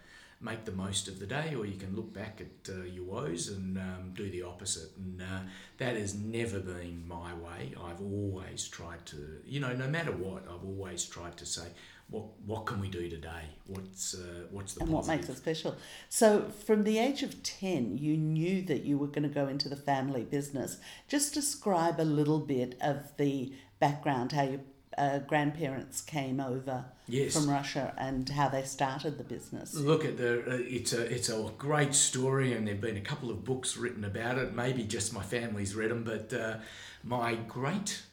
make 0.43 0.65
the 0.65 0.71
most 0.71 1.07
of 1.07 1.19
the 1.19 1.25
day. 1.25 1.55
Or 1.55 1.65
you 1.65 1.77
can 1.77 1.95
look 1.95 2.13
back 2.13 2.41
at 2.41 2.73
uh, 2.73 2.83
your 2.83 3.05
woes 3.05 3.49
and 3.49 3.77
um, 3.77 4.13
do 4.15 4.29
the 4.29 4.43
opposite. 4.43 4.91
And 4.97 5.21
uh, 5.21 5.39
that 5.77 5.95
has 5.95 6.15
never 6.15 6.59
been 6.59 7.07
my 7.07 7.33
way. 7.33 7.73
I've 7.81 8.01
always 8.01 8.67
tried 8.67 9.05
to, 9.07 9.39
you 9.45 9.59
know, 9.59 9.73
no 9.73 9.87
matter 9.87 10.11
what, 10.11 10.43
I've 10.47 10.65
always 10.65 11.05
tried 11.05 11.37
to 11.37 11.45
say, 11.45 11.67
what 12.09 12.25
what 12.45 12.65
can 12.65 12.79
we 12.79 12.89
do 12.89 13.09
today? 13.09 13.45
What's 13.65 14.13
uh, 14.13 14.43
what's 14.51 14.73
the 14.73 14.81
and 14.81 14.89
what 14.89 15.07
makes 15.07 15.29
it 15.29 15.37
special. 15.37 15.75
So, 16.09 16.51
from 16.65 16.83
the 16.83 16.99
age 16.99 17.23
of 17.23 17.41
10, 17.43 17.97
you 17.97 18.17
knew 18.17 18.61
that 18.63 18.83
you 18.83 18.97
were 18.97 19.07
going 19.07 19.23
to 19.23 19.29
go 19.29 19.47
into 19.47 19.69
the 19.69 19.75
family 19.75 20.23
business. 20.23 20.77
Just 21.07 21.33
describe 21.33 21.99
a 21.99 22.03
little 22.03 22.39
bit 22.39 22.77
of 22.81 23.15
the 23.17 23.53
background, 23.79 24.33
how 24.33 24.43
your 24.43 24.59
uh, 24.97 25.19
grandparents 25.19 26.01
came 26.01 26.39
over 26.39 26.85
Yes. 27.07 27.33
from 27.35 27.49
Russia 27.49 27.93
and 27.97 28.29
how 28.29 28.47
they 28.47 28.63
started 28.63 29.17
the 29.17 29.25
business. 29.25 29.73
Look 29.73 30.05
at 30.05 30.17
the. 30.17 30.39
Uh, 30.41 30.57
it's 30.61 30.93
a 30.93 31.01
it's 31.13 31.27
a 31.29 31.51
great 31.57 31.93
story, 31.93 32.53
and 32.53 32.65
there've 32.65 32.79
been 32.79 32.95
a 32.97 33.01
couple 33.01 33.29
of 33.29 33.43
books 33.43 33.75
written 33.75 34.05
about 34.05 34.37
it. 34.37 34.53
Maybe 34.53 34.83
just 34.83 35.13
my 35.13 35.21
family's 35.23 35.75
read 35.75 35.91
them, 35.91 36.03
but 36.05 36.31
uh, 36.33 36.57
my 37.03 37.35
great 37.35 38.03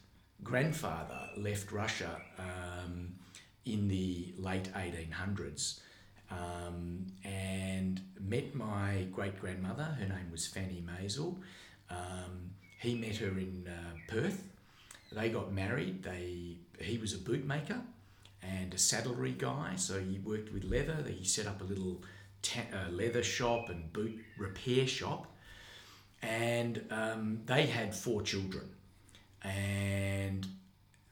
grandfather 0.43 1.19
left 1.37 1.71
Russia 1.71 2.21
um, 2.37 3.13
in 3.65 3.87
the 3.87 4.33
late 4.37 4.69
eighteen 4.75 5.11
hundreds, 5.11 5.79
um, 6.29 7.07
and 7.23 8.01
met 8.19 8.53
my 8.53 9.05
great 9.11 9.39
grandmother. 9.39 9.83
Her 9.83 10.07
name 10.07 10.29
was 10.31 10.47
Fanny 10.47 10.83
Maisel. 10.85 11.37
Um, 11.89 12.51
he 12.79 12.95
met 12.95 13.15
her 13.17 13.37
in 13.37 13.67
uh, 13.69 13.95
Perth. 14.07 14.43
They 15.11 15.29
got 15.29 15.51
married. 15.51 16.03
They 16.03 16.57
he 16.79 16.97
was 16.97 17.13
a 17.13 17.17
bootmaker 17.17 17.81
and 18.41 18.73
a 18.73 18.77
saddlery 18.77 19.37
guy. 19.37 19.75
So 19.75 19.99
he 19.99 20.19
worked 20.19 20.51
with 20.53 20.63
leather. 20.63 20.97
He 21.07 21.25
set 21.25 21.47
up 21.47 21.61
a 21.61 21.63
little 21.63 22.01
uh, 22.55 22.89
leather 22.91 23.23
shop 23.23 23.69
and 23.69 23.91
boot 23.93 24.19
repair 24.37 24.87
shop. 24.87 25.27
And 26.21 26.83
um, 26.91 27.41
they 27.45 27.65
had 27.65 27.95
four 27.95 28.21
children. 28.21 28.69
And 29.43 30.45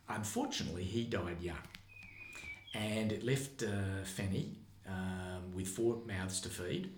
unfortunately, 0.08 0.84
he 0.84 1.04
died 1.04 1.42
young. 1.42 1.58
And 2.74 3.12
it 3.12 3.24
left 3.24 3.64
uh, 3.64 4.04
Fanny 4.04 4.58
um, 4.88 5.54
with 5.56 5.68
four 5.68 6.02
mouths 6.06 6.40
to 6.42 6.50
feed. 6.50 6.92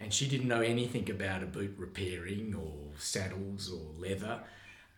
And 0.00 0.12
she 0.12 0.28
didn't 0.28 0.48
know 0.48 0.60
anything 0.60 1.10
about 1.10 1.42
a 1.42 1.46
boot 1.46 1.74
repairing 1.76 2.54
or 2.54 2.96
saddles 2.98 3.70
or 3.70 4.00
leather. 4.00 4.40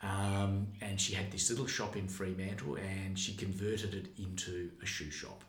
Um, 0.03 0.69
and 0.81 1.01
she 1.01 1.15
had 1.15 1.31
this 1.31 1.51
little 1.51 1.67
shop 1.67 1.97
in 1.97 2.09
Fremantle 2.09 2.77
and 2.77 3.19
she 3.19 3.35
converted 3.35 3.95
it 3.95 4.07
into 4.19 4.71
a 4.83 4.87
shoe 4.87 5.11
shop. 5.11 5.45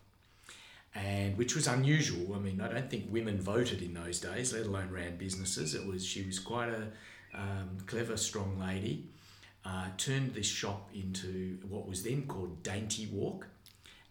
And 0.93 1.37
which 1.37 1.55
was 1.55 1.67
unusual. 1.67 2.35
I 2.35 2.39
mean, 2.39 2.59
I 2.59 2.67
don't 2.67 2.89
think 2.89 3.05
women 3.09 3.39
voted 3.39 3.81
in 3.81 3.93
those 3.93 4.19
days, 4.19 4.53
let 4.53 4.65
alone 4.65 4.89
ran 4.91 5.15
businesses. 5.15 5.73
It 5.73 5.85
was 5.85 6.05
she 6.05 6.23
was 6.23 6.37
quite 6.37 6.67
a 6.67 6.87
um, 7.33 7.77
clever, 7.85 8.17
strong 8.17 8.59
lady. 8.59 9.05
Uh, 9.63 9.85
turned 9.97 10.33
this 10.33 10.47
shop 10.47 10.89
into 10.93 11.59
what 11.69 11.87
was 11.87 12.03
then 12.03 12.23
called 12.23 12.61
Dainty 12.63 13.07
Walk, 13.13 13.47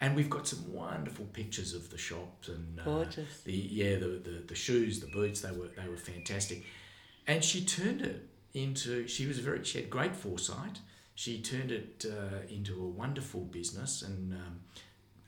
and 0.01 0.15
we've 0.15 0.31
got 0.31 0.47
some 0.47 0.73
wonderful 0.73 1.27
pictures 1.33 1.75
of 1.75 1.91
the 1.91 1.99
shops 1.99 2.49
and 2.49 2.79
uh, 2.81 2.85
Gorgeous. 2.85 3.43
the 3.43 3.53
yeah 3.53 3.97
the, 3.97 4.23
the 4.25 4.45
the 4.47 4.55
shoes, 4.55 5.01
the 5.01 5.09
boots. 5.09 5.41
They 5.41 5.51
were 5.51 5.69
they 5.77 5.89
were 5.89 5.97
fantastic, 5.97 6.65
and 7.27 7.45
she 7.45 7.63
turned 7.65 8.01
it 8.01 8.27
into. 8.55 9.07
She 9.07 9.27
was 9.27 9.39
very 9.39 9.65
she 9.65 9.81
had 9.81 9.91
great 9.91 10.17
foresight. 10.17 10.79
She 11.15 11.41
turned 11.43 11.71
it 11.71 12.07
uh, 12.09 12.47
into 12.49 12.81
a 12.83 12.89
wonderful 12.89 13.41
business, 13.43 14.03
and 14.03 14.33
um, 14.35 14.61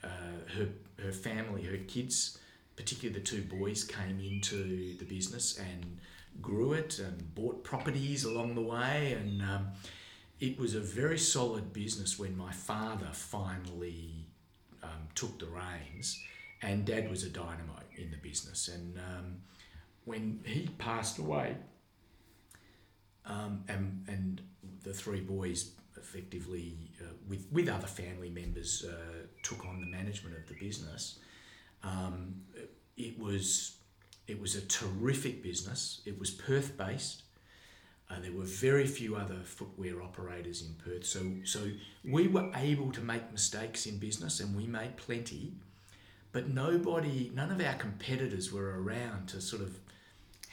uh, 0.02 0.56
her 0.56 0.68
her 1.02 1.12
family, 1.12 1.62
her 1.64 1.76
kids, 1.76 2.38
particularly 2.76 3.18
the 3.18 3.24
two 3.24 3.42
boys, 3.42 3.84
came 3.84 4.20
into 4.20 4.96
the 4.98 5.04
business 5.04 5.58
and 5.58 5.98
grew 6.40 6.72
it 6.72 6.98
and 6.98 7.34
bought 7.34 7.62
properties 7.62 8.24
along 8.24 8.54
the 8.54 8.62
way, 8.62 9.12
and 9.12 9.42
um, 9.42 9.68
it 10.40 10.58
was 10.58 10.74
a 10.74 10.80
very 10.80 11.18
solid 11.18 11.72
business 11.72 12.18
when 12.18 12.36
my 12.36 12.52
father 12.52 13.08
finally 13.12 14.26
um, 14.82 15.08
took 15.14 15.38
the 15.38 15.46
reins, 15.46 16.20
and 16.62 16.84
Dad 16.84 17.10
was 17.10 17.22
a 17.22 17.28
dynamo 17.28 17.78
in 17.96 18.10
the 18.10 18.16
business, 18.16 18.68
and 18.68 18.98
um, 18.98 19.36
when 20.04 20.40
he 20.44 20.68
passed 20.78 21.18
away, 21.18 21.56
um, 23.26 23.64
and 23.68 24.04
and 24.08 24.42
the 24.82 24.92
three 24.92 25.20
boys 25.20 25.72
effectively 25.96 26.76
uh, 27.00 27.12
with 27.28 27.46
with 27.52 27.68
other 27.68 27.86
family 27.86 28.30
members 28.30 28.84
uh, 28.84 29.26
took 29.42 29.64
on 29.66 29.80
the 29.80 29.86
management 29.86 30.36
of 30.36 30.46
the 30.48 30.54
business. 30.54 31.18
Um, 31.82 32.42
it 32.96 33.18
was 33.18 33.76
it 34.26 34.40
was 34.40 34.54
a 34.54 34.62
terrific 34.62 35.42
business. 35.42 36.00
It 36.04 36.18
was 36.18 36.30
Perth 36.30 36.76
based. 36.76 37.22
Uh, 38.10 38.20
there 38.20 38.32
were 38.32 38.44
very 38.44 38.86
few 38.86 39.16
other 39.16 39.38
footwear 39.42 40.02
operators 40.02 40.62
in 40.62 40.74
Perth, 40.74 41.06
so 41.06 41.20
so 41.44 41.60
we 42.04 42.28
were 42.28 42.50
able 42.54 42.92
to 42.92 43.00
make 43.00 43.32
mistakes 43.32 43.86
in 43.86 43.98
business, 43.98 44.40
and 44.40 44.54
we 44.56 44.66
made 44.66 44.96
plenty. 44.96 45.54
But 46.32 46.48
nobody, 46.48 47.30
none 47.34 47.50
of 47.50 47.60
our 47.60 47.74
competitors 47.74 48.50
were 48.50 48.82
around 48.82 49.28
to 49.28 49.40
sort 49.40 49.60
of 49.60 49.78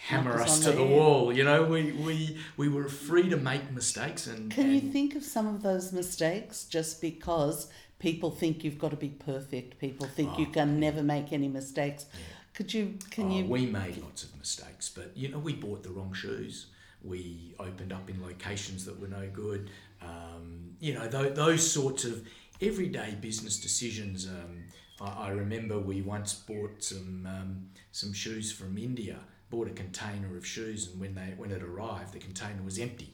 hammer 0.07 0.41
us 0.41 0.59
to 0.61 0.71
the 0.71 0.83
wall. 0.83 1.31
You 1.33 1.43
know, 1.43 1.63
we, 1.63 1.91
we, 1.91 2.37
we 2.57 2.69
were 2.69 2.87
free 2.89 3.29
to 3.29 3.37
make 3.37 3.71
mistakes. 3.71 4.27
And, 4.27 4.51
Can 4.51 4.71
you 4.71 4.81
think 4.81 5.15
of 5.15 5.23
some 5.23 5.47
of 5.47 5.61
those 5.61 5.91
mistakes 5.91 6.63
just 6.65 7.01
because 7.01 7.67
people 7.99 8.31
think 8.31 8.63
you've 8.63 8.79
got 8.79 8.91
to 8.91 8.97
be 8.97 9.09
perfect? 9.09 9.79
People 9.79 10.07
think 10.07 10.37
you 10.39 10.47
Oh. 10.49 10.53
can 10.53 10.79
never 10.79 11.03
make 11.03 11.33
any 11.33 11.47
mistakes. 11.47 12.05
Could 12.53 12.73
you? 12.73 12.97
Can 13.11 13.25
Oh, 13.31 13.35
you? 13.37 13.45
We 13.45 13.65
made 13.65 13.97
lots 13.97 14.23
of 14.23 14.35
mistakes, 14.37 14.89
but 14.89 15.11
you 15.15 15.27
know, 15.29 15.39
we 15.39 15.53
bought 15.53 15.83
the 15.83 15.91
wrong 15.91 16.13
shoes. 16.13 16.67
We 17.03 17.55
opened 17.59 17.93
up 17.93 18.09
in 18.09 18.21
locations 18.21 18.85
that 18.85 18.99
were 18.99 19.07
no 19.07 19.27
good. 19.31 19.69
Um, 20.01 20.71
you 20.79 20.93
know, 20.93 21.07
th- 21.09 21.35
those 21.35 21.69
sorts 21.69 22.03
of 22.05 22.25
everyday 22.61 23.15
business 23.21 23.59
decisions. 23.59 24.27
Um, 24.27 24.63
I, 24.99 25.27
I 25.27 25.29
remember 25.29 25.79
we 25.79 26.01
once 26.01 26.33
bought 26.33 26.83
some 26.83 27.25
um, 27.29 27.69
some 27.91 28.11
shoes 28.13 28.51
from 28.51 28.77
India. 28.77 29.17
Bought 29.49 29.67
a 29.67 29.71
container 29.71 30.37
of 30.37 30.45
shoes, 30.45 30.89
and 30.91 30.99
when 30.99 31.15
they 31.15 31.33
when 31.37 31.51
it 31.51 31.63
arrived, 31.63 32.13
the 32.13 32.19
container 32.19 32.61
was 32.63 32.77
empty. 32.77 33.13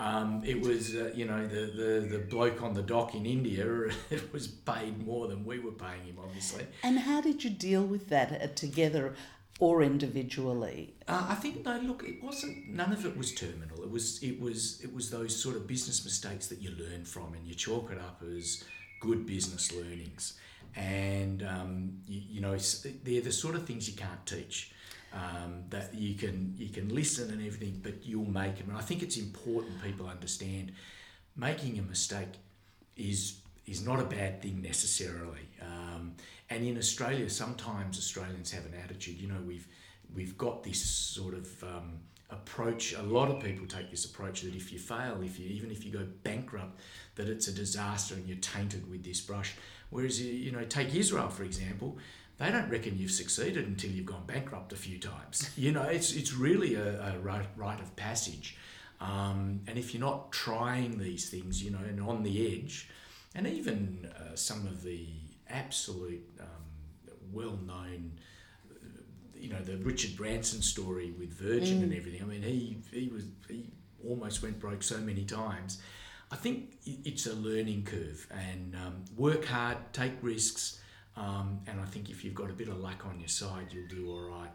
Um, 0.00 0.42
it 0.46 0.60
was, 0.60 0.94
uh, 0.94 1.10
you 1.12 1.24
know, 1.24 1.44
the, 1.44 1.66
the, 1.66 2.06
the 2.08 2.18
bloke 2.18 2.62
on 2.62 2.72
the 2.72 2.82
dock 2.82 3.16
in 3.16 3.26
India, 3.26 3.66
it 4.10 4.32
was 4.32 4.46
paid 4.46 5.04
more 5.04 5.26
than 5.26 5.44
we 5.44 5.58
were 5.58 5.72
paying 5.72 6.04
him, 6.04 6.18
obviously. 6.22 6.64
and 6.84 7.00
how 7.00 7.20
did 7.20 7.42
you 7.42 7.50
deal 7.50 7.82
with 7.82 8.08
that 8.08 8.40
uh, 8.40 8.46
together 8.54 9.14
or 9.58 9.82
individually? 9.82 10.94
Uh, 11.08 11.26
I 11.30 11.34
think 11.34 11.64
no. 11.64 11.78
Look, 11.80 12.04
it 12.06 12.22
wasn't. 12.22 12.68
None 12.68 12.92
of 12.92 13.04
it 13.04 13.16
was 13.16 13.34
terminal. 13.34 13.82
It 13.82 13.90
was. 13.90 14.22
It 14.22 14.40
was. 14.40 14.80
It 14.82 14.94
was 14.94 15.10
those 15.10 15.34
sort 15.34 15.56
of 15.56 15.66
business 15.66 16.04
mistakes 16.04 16.46
that 16.46 16.62
you 16.62 16.70
learn 16.70 17.04
from, 17.04 17.34
and 17.34 17.44
you 17.46 17.54
chalk 17.54 17.90
it 17.90 17.98
up 17.98 18.22
as 18.36 18.62
good 19.00 19.26
business 19.26 19.72
learnings. 19.72 20.38
And 20.76 21.42
um, 21.42 21.98
you, 22.06 22.20
you 22.34 22.40
know, 22.40 22.56
they're 23.02 23.20
the 23.20 23.32
sort 23.32 23.56
of 23.56 23.66
things 23.66 23.88
you 23.88 23.96
can't 23.96 24.24
teach. 24.26 24.72
Um, 25.10 25.64
that 25.70 25.94
you 25.94 26.14
can 26.14 26.54
you 26.58 26.68
can 26.68 26.94
listen 26.94 27.30
and 27.30 27.40
everything, 27.40 27.80
but 27.82 28.04
you'll 28.04 28.30
make 28.30 28.58
them. 28.58 28.68
And 28.68 28.76
I 28.76 28.82
think 28.82 29.02
it's 29.02 29.16
important 29.16 29.82
people 29.82 30.06
understand 30.06 30.72
making 31.34 31.78
a 31.78 31.82
mistake 31.82 32.28
is 32.96 33.40
is 33.66 33.84
not 33.84 34.00
a 34.00 34.04
bad 34.04 34.42
thing 34.42 34.60
necessarily. 34.60 35.48
Um, 35.62 36.14
and 36.50 36.64
in 36.64 36.76
Australia, 36.78 37.28
sometimes 37.28 37.98
Australians 37.98 38.50
have 38.50 38.64
an 38.66 38.74
attitude. 38.82 39.18
You 39.18 39.28
know, 39.28 39.40
we've 39.46 39.68
we've 40.14 40.36
got 40.36 40.62
this 40.62 40.82
sort 40.82 41.34
of 41.34 41.62
um, 41.62 42.00
approach. 42.30 42.94
A 42.94 43.02
lot 43.02 43.30
of 43.30 43.42
people 43.42 43.66
take 43.66 43.90
this 43.90 44.04
approach 44.04 44.42
that 44.42 44.54
if 44.54 44.72
you 44.72 44.78
fail, 44.78 45.20
if 45.22 45.38
you 45.38 45.48
even 45.48 45.70
if 45.70 45.84
you 45.84 45.92
go 45.92 46.06
bankrupt, 46.22 46.80
that 47.16 47.28
it's 47.28 47.48
a 47.48 47.52
disaster 47.52 48.14
and 48.14 48.26
you're 48.26 48.38
tainted 48.38 48.90
with 48.90 49.04
this 49.04 49.20
brush. 49.20 49.54
Whereas 49.90 50.20
you 50.20 50.32
you 50.32 50.50
know, 50.50 50.64
take 50.64 50.94
Israel 50.94 51.28
for 51.28 51.44
example. 51.44 51.98
They 52.38 52.52
don't 52.52 52.70
reckon 52.70 52.96
you've 52.96 53.10
succeeded 53.10 53.66
until 53.66 53.90
you've 53.90 54.06
gone 54.06 54.24
bankrupt 54.26 54.72
a 54.72 54.76
few 54.76 54.98
times. 54.98 55.50
You 55.56 55.72
know, 55.72 55.82
it's 55.82 56.12
it's 56.12 56.32
really 56.32 56.74
a, 56.74 57.14
a 57.14 57.18
rite, 57.18 57.48
rite 57.56 57.80
of 57.80 57.94
passage. 57.96 58.56
Um, 59.00 59.60
and 59.66 59.78
if 59.78 59.92
you're 59.92 60.00
not 60.00 60.32
trying 60.32 60.98
these 60.98 61.28
things, 61.28 61.62
you 61.62 61.70
know, 61.70 61.78
and 61.78 62.00
on 62.00 62.22
the 62.22 62.54
edge, 62.54 62.88
and 63.34 63.46
even 63.46 64.10
uh, 64.16 64.34
some 64.34 64.66
of 64.66 64.82
the 64.82 65.06
absolute 65.48 66.28
um, 66.40 67.12
well-known, 67.32 68.18
uh, 68.70 68.74
you 69.36 69.50
know, 69.50 69.60
the 69.60 69.76
Richard 69.78 70.16
Branson 70.16 70.62
story 70.62 71.12
with 71.18 71.32
Virgin 71.32 71.82
and 71.82 71.94
everything. 71.94 72.22
I 72.22 72.26
mean, 72.26 72.42
he 72.42 72.78
he 72.92 73.08
was 73.08 73.24
he 73.48 73.70
almost 74.06 74.42
went 74.42 74.58
broke 74.60 74.82
so 74.82 74.98
many 74.98 75.24
times. 75.24 75.80
I 76.30 76.36
think 76.36 76.76
it's 76.84 77.26
a 77.26 77.34
learning 77.34 77.84
curve, 77.84 78.26
and 78.30 78.74
um, 78.74 79.04
work 79.16 79.44
hard, 79.46 79.78
take 79.92 80.12
risks, 80.22 80.80
um, 81.18 81.60
and 81.66 81.80
I 81.80 81.84
think 81.84 82.10
if 82.10 82.24
you've 82.24 82.34
got 82.34 82.50
a 82.50 82.52
bit 82.52 82.68
of 82.68 82.78
luck 82.78 83.04
on 83.04 83.18
your 83.18 83.28
side, 83.28 83.66
you'll 83.72 83.88
do 83.88 84.08
all 84.10 84.22
right. 84.22 84.50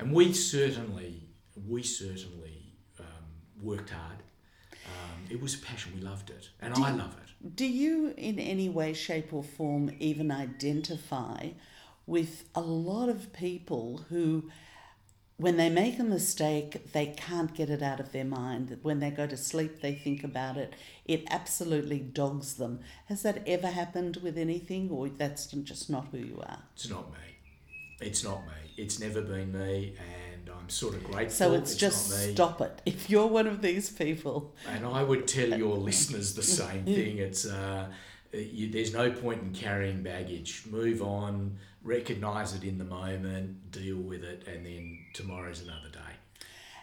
And 0.00 0.12
we 0.12 0.32
certainly, 0.32 1.22
we 1.68 1.82
certainly 1.82 2.72
um, 3.00 3.06
worked 3.60 3.90
hard. 3.90 4.18
Um, 4.86 5.24
it 5.28 5.42
was 5.42 5.54
a 5.54 5.58
passion. 5.58 5.92
We 5.96 6.00
loved 6.00 6.30
it, 6.30 6.48
and 6.60 6.72
I 6.74 6.90
love 6.92 7.14
it. 7.22 7.56
Do 7.56 7.66
you, 7.66 8.14
in 8.16 8.38
any 8.38 8.68
way, 8.68 8.92
shape, 8.92 9.32
or 9.32 9.42
form, 9.42 9.90
even 9.98 10.30
identify 10.30 11.50
with 12.06 12.44
a 12.54 12.60
lot 12.60 13.08
of 13.08 13.32
people 13.32 14.04
who, 14.08 14.50
when 15.38 15.56
they 15.56 15.70
make 15.70 15.98
a 16.00 16.04
mistake, 16.04 16.92
they 16.92 17.06
can't 17.06 17.54
get 17.54 17.70
it 17.70 17.80
out 17.80 18.00
of 18.00 18.10
their 18.10 18.24
mind? 18.24 18.76
When 18.82 18.98
they 18.98 19.10
go 19.10 19.26
to 19.26 19.36
sleep, 19.36 19.80
they 19.80 19.94
think 19.94 20.24
about 20.24 20.56
it. 20.56 20.74
It 21.04 21.24
absolutely 21.30 22.00
dogs 22.00 22.54
them. 22.54 22.80
Has 23.06 23.22
that 23.22 23.46
ever 23.46 23.68
happened 23.68 24.18
with 24.22 24.36
anything, 24.36 24.90
or 24.90 25.08
that's 25.08 25.46
just 25.46 25.88
not 25.88 26.08
who 26.10 26.18
you 26.18 26.40
are? 26.40 26.58
It's 26.74 26.90
not 26.90 27.10
me. 27.12 27.18
It's 28.00 28.24
not 28.24 28.40
me. 28.46 28.52
It's 28.76 28.98
never 28.98 29.22
been 29.22 29.52
me, 29.52 29.94
and 29.96 30.50
I'm 30.50 30.68
sort 30.68 30.94
of 30.94 31.04
grateful. 31.04 31.30
So 31.30 31.54
it's, 31.54 31.76
just 31.76 32.10
not 32.10 32.26
me. 32.26 32.34
stop 32.34 32.60
it. 32.60 32.82
If 32.84 33.08
you're 33.08 33.26
one 33.26 33.46
of 33.46 33.62
these 33.62 33.90
people, 33.90 34.56
And 34.68 34.84
I 34.84 35.04
would 35.04 35.28
tell 35.28 35.56
your 35.56 35.76
listeners 35.76 36.34
the 36.34 36.42
same 36.42 36.84
thing. 36.84 37.18
It's 37.18 37.46
uh, 37.46 37.86
you, 38.32 38.70
there's 38.70 38.92
no 38.92 39.10
point 39.12 39.42
in 39.42 39.52
carrying 39.52 40.02
baggage. 40.02 40.64
Move 40.68 41.00
on, 41.00 41.58
recognize 41.88 42.54
it 42.54 42.62
in 42.62 42.78
the 42.78 42.84
moment, 42.84 43.72
deal 43.72 43.96
with 43.96 44.22
it, 44.22 44.46
and 44.46 44.66
then 44.66 44.98
tomorrow's 45.14 45.62
another 45.62 45.88
day. 45.90 46.14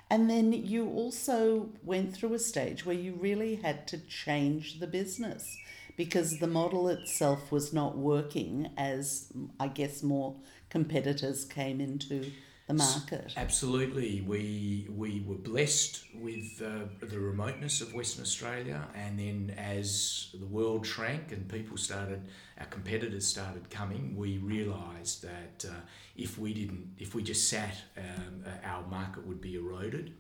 And 0.10 0.30
then 0.30 0.52
you 0.52 0.88
also 0.90 1.70
went 1.84 2.16
through 2.16 2.34
a 2.34 2.40
stage 2.40 2.86
where 2.86 2.96
you 2.96 3.14
really 3.14 3.56
had 3.56 3.88
to 3.90 3.98
change 3.98 4.80
the 4.80 4.88
business 4.88 5.58
because 5.96 6.40
the 6.40 6.48
model 6.48 6.88
itself 6.90 7.52
was 7.52 7.72
not 7.72 7.98
working 7.98 8.70
as, 8.78 9.32
I 9.60 9.68
guess, 9.68 10.04
more 10.04 10.36
competitors 10.70 11.46
came 11.46 11.80
into 11.80 12.32
the 12.68 12.74
market. 12.74 13.34
Absolutely, 13.38 14.22
we 14.22 14.88
we 14.90 15.24
were 15.28 15.36
blessed 15.36 16.04
with 16.16 16.62
uh, 16.64 17.06
the 17.06 17.20
remoteness 17.20 17.82
of 17.82 17.94
Western 17.94 18.24
Australia, 18.24 18.88
and 18.96 19.20
then 19.20 19.56
as 19.58 20.30
the 20.40 20.46
world 20.48 20.86
shrank 20.86 21.32
and 21.32 21.48
people 21.48 21.78
started, 21.78 22.22
our 22.60 22.66
competitors 22.66 23.28
started 23.28 23.70
coming, 23.70 24.16
we 24.18 24.40
realised 24.40 25.24
that 25.24 25.66
uh, 25.70 25.74
if 26.16 26.40
we 26.40 26.54
didn't, 26.54 26.96
if 26.98 27.14
we 27.14 27.22
just 27.22 27.50
sat, 27.50 27.76
um, 27.98 28.44
uh, 28.46 28.68
our 28.68 28.86
market 28.88 29.26
would 29.28 29.42
be 29.42 29.56
eroded, 29.56 30.14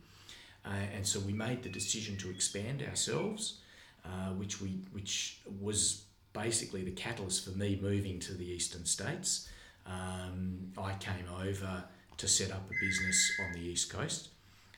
uh, 0.65 0.69
and 0.93 1.05
so 1.05 1.19
we 1.21 1.33
made 1.33 1.63
the 1.63 1.69
decision 1.69 2.15
to 2.17 2.29
expand 2.29 2.83
ourselves, 2.83 3.59
uh, 4.05 4.29
which 4.33 4.61
we 4.61 4.81
which 4.91 5.41
was 5.59 6.03
basically 6.33 6.83
the 6.83 6.91
catalyst 6.91 7.45
for 7.45 7.57
me 7.57 7.79
moving 7.81 8.19
to 8.19 8.33
the 8.35 8.45
eastern 8.45 8.85
states. 8.85 9.49
Um, 9.87 10.71
I 10.77 10.93
came 10.93 11.25
over 11.39 11.85
to 12.17 12.27
set 12.27 12.51
up 12.51 12.69
a 12.69 12.85
business 12.85 13.31
on 13.43 13.53
the 13.53 13.59
east 13.59 13.91
coast, 13.91 14.29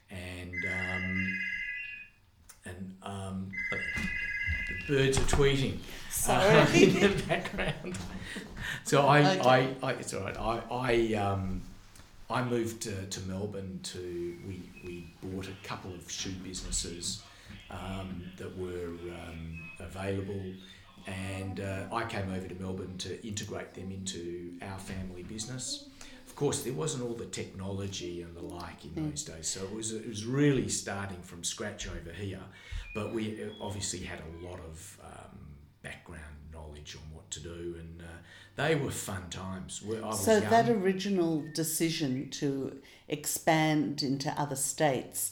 and 0.09 0.53
um, 0.65 1.39
and 2.65 2.95
um, 3.03 3.51
the 3.69 4.93
birds 4.93 5.17
are 5.17 5.21
tweeting 5.21 5.77
uh, 6.27 6.67
in 6.73 6.99
the 6.99 7.23
background. 7.27 7.97
So 8.83 9.05
I, 9.07 9.19
Okay. 9.37 9.39
I, 9.81 9.87
I, 9.87 9.91
it's 9.93 10.13
all 10.13 10.21
right. 10.23 10.37
I, 10.37 10.61
I, 10.71 11.13
um, 11.15 11.61
I 12.29 12.43
moved 12.43 12.81
to, 12.83 13.05
to 13.05 13.21
Melbourne 13.21 13.79
to 13.83 14.37
we, 14.47 14.61
we 14.85 15.07
bought 15.23 15.47
a 15.47 15.67
couple 15.67 15.93
of 15.93 16.09
shoe 16.11 16.31
businesses 16.43 17.21
um, 17.69 18.23
that 18.37 18.57
were 18.57 18.87
um, 19.11 19.69
available, 19.79 20.41
and 21.05 21.59
uh, 21.61 21.83
I 21.93 22.03
came 22.05 22.29
over 22.33 22.47
to 22.47 22.55
Melbourne 22.55 22.97
to 22.99 23.25
integrate 23.25 23.73
them 23.73 23.91
into 23.91 24.53
our 24.61 24.77
family 24.79 25.23
business. 25.23 25.87
Course, 26.37 26.61
there 26.61 26.73
wasn't 26.73 27.03
all 27.03 27.15
the 27.15 27.25
technology 27.25 28.21
and 28.21 28.35
the 28.35 28.43
like 28.43 28.85
in 28.85 29.09
those 29.09 29.23
days, 29.23 29.47
so 29.47 29.63
it 29.63 29.73
was 29.73 29.91
it 29.91 30.07
was 30.07 30.23
really 30.23 30.69
starting 30.69 31.19
from 31.23 31.43
scratch 31.43 31.87
over 31.87 32.11
here. 32.11 32.43
But 32.93 33.11
we 33.11 33.43
uh, 33.43 33.47
obviously 33.59 33.99
had 34.11 34.19
a 34.19 34.45
lot 34.47 34.59
of 34.59 34.99
um, 35.03 35.39
background 35.81 36.35
knowledge 36.53 36.95
on 36.95 37.01
what 37.15 37.27
to 37.31 37.39
do, 37.39 37.75
and 37.79 38.03
uh, 38.03 38.05
they 38.55 38.75
were 38.75 38.91
fun 38.91 39.23
times. 39.31 39.81
I 39.83 39.99
was 40.05 40.23
So 40.23 40.33
young. 40.37 40.49
that 40.51 40.69
original 40.69 41.43
decision 41.55 42.29
to 42.41 42.81
expand 43.07 44.03
into 44.03 44.29
other 44.39 44.55
states, 44.55 45.31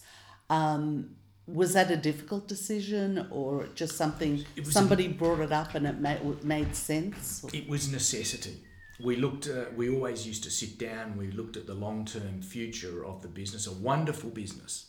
um, 0.49 1.11
was 1.45 1.73
that 1.73 1.91
a 1.91 1.97
difficult 1.97 2.47
decision 2.47 3.27
or 3.29 3.67
just 3.75 3.95
something 3.95 4.43
was 4.57 4.69
a- 4.69 4.71
somebody 4.71 5.07
brought 5.07 5.39
it 5.39 5.51
up 5.51 5.75
and 5.75 5.85
it 5.85 5.99
made, 5.99 6.43
made 6.43 6.75
sense? 6.75 7.45
It 7.53 7.69
was 7.69 7.91
necessity. 7.91 8.57
We 8.99 9.15
looked. 9.17 9.47
Uh, 9.47 9.65
we 9.75 9.89
always 9.89 10.25
used 10.25 10.43
to 10.43 10.51
sit 10.51 10.77
down. 10.77 11.17
We 11.17 11.31
looked 11.31 11.57
at 11.57 11.67
the 11.67 11.73
long-term 11.73 12.41
future 12.41 13.05
of 13.05 13.21
the 13.21 13.27
business, 13.27 13.67
a 13.67 13.73
wonderful 13.73 14.29
business, 14.29 14.85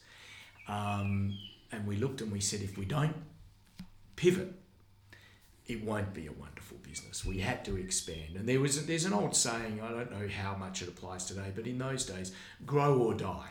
um, 0.69 1.37
and 1.73 1.87
we 1.87 1.97
looked 1.97 2.21
and 2.21 2.31
we 2.31 2.40
said, 2.40 2.62
if 2.62 2.79
we 2.79 2.85
don't 2.85 3.16
pivot, 4.14 4.53
it 5.66 5.83
won't 5.85 6.14
be 6.14 6.27
a 6.27 6.33
wonderful 6.33 6.79
business. 6.83 7.25
We 7.25 7.38
had 7.38 7.64
to 7.64 7.77
expand, 7.77 8.37
and 8.37 8.49
there 8.49 8.61
was 8.61 8.87
there's 8.87 9.05
an 9.05 9.12
old 9.12 9.35
saying. 9.35 9.81
I 9.83 9.90
don't 9.90 10.12
know 10.12 10.29
how 10.29 10.57
much 10.57 10.83
it 10.83 10.88
applies 10.88 11.25
today, 11.25 11.53
but 11.55 11.66
in 11.66 11.79
those 11.79 12.07
days, 12.07 12.33
"grow 12.64 12.99
or 12.99 13.14
die." 13.14 13.51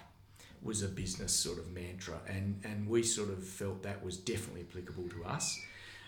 was 0.66 0.82
a 0.82 0.88
business 0.88 1.32
sort 1.32 1.60
of 1.60 1.72
mantra, 1.72 2.20
and, 2.28 2.60
and 2.64 2.90
we 2.90 3.04
sort 3.04 3.30
of 3.30 3.44
felt 3.44 3.84
that 3.84 4.04
was 4.04 4.18
definitely 4.18 4.66
applicable 4.68 5.08
to 5.10 5.24
us. 5.24 5.62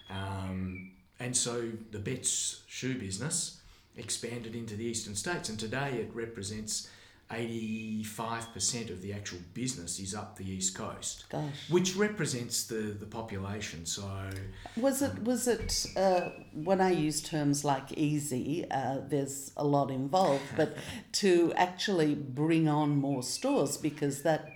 Um, 0.10 0.92
and 1.20 1.38
so 1.38 1.70
the 1.92 2.00
bets 2.00 2.64
shoe 2.68 2.98
business 2.98 3.62
expanded 3.98 4.56
into 4.56 4.76
the 4.76 4.86
eastern 4.86 5.16
states, 5.16 5.50
and 5.50 5.60
today 5.60 5.98
it 6.00 6.12
represents 6.14 6.90
85% 7.30 8.90
of 8.90 9.02
the 9.02 9.12
actual 9.14 9.40
business 9.54 10.00
is 10.00 10.16
up 10.16 10.38
the 10.38 10.50
east 10.50 10.76
coast, 10.76 11.26
Gosh. 11.30 11.70
which 11.70 11.96
represents 11.96 12.66
the, 12.66 12.76
the 12.76 13.06
population. 13.06 13.86
So 13.86 14.10
Was 14.78 15.02
it 15.02 15.22
was 15.24 15.48
it 15.48 15.88
uh, 15.98 16.30
when 16.54 16.80
I 16.80 16.92
use 16.92 17.22
terms 17.22 17.66
like 17.66 17.92
easy? 17.94 18.66
Uh, 18.72 19.00
there's 19.08 19.52
a 19.58 19.64
lot 19.66 19.92
involved, 19.92 20.44
but 20.56 20.78
to 21.14 21.54
actually 21.56 22.16
bring 22.16 22.70
on 22.70 22.96
more 22.98 23.24
stores 23.24 23.76
because 23.78 24.22
that 24.24 24.50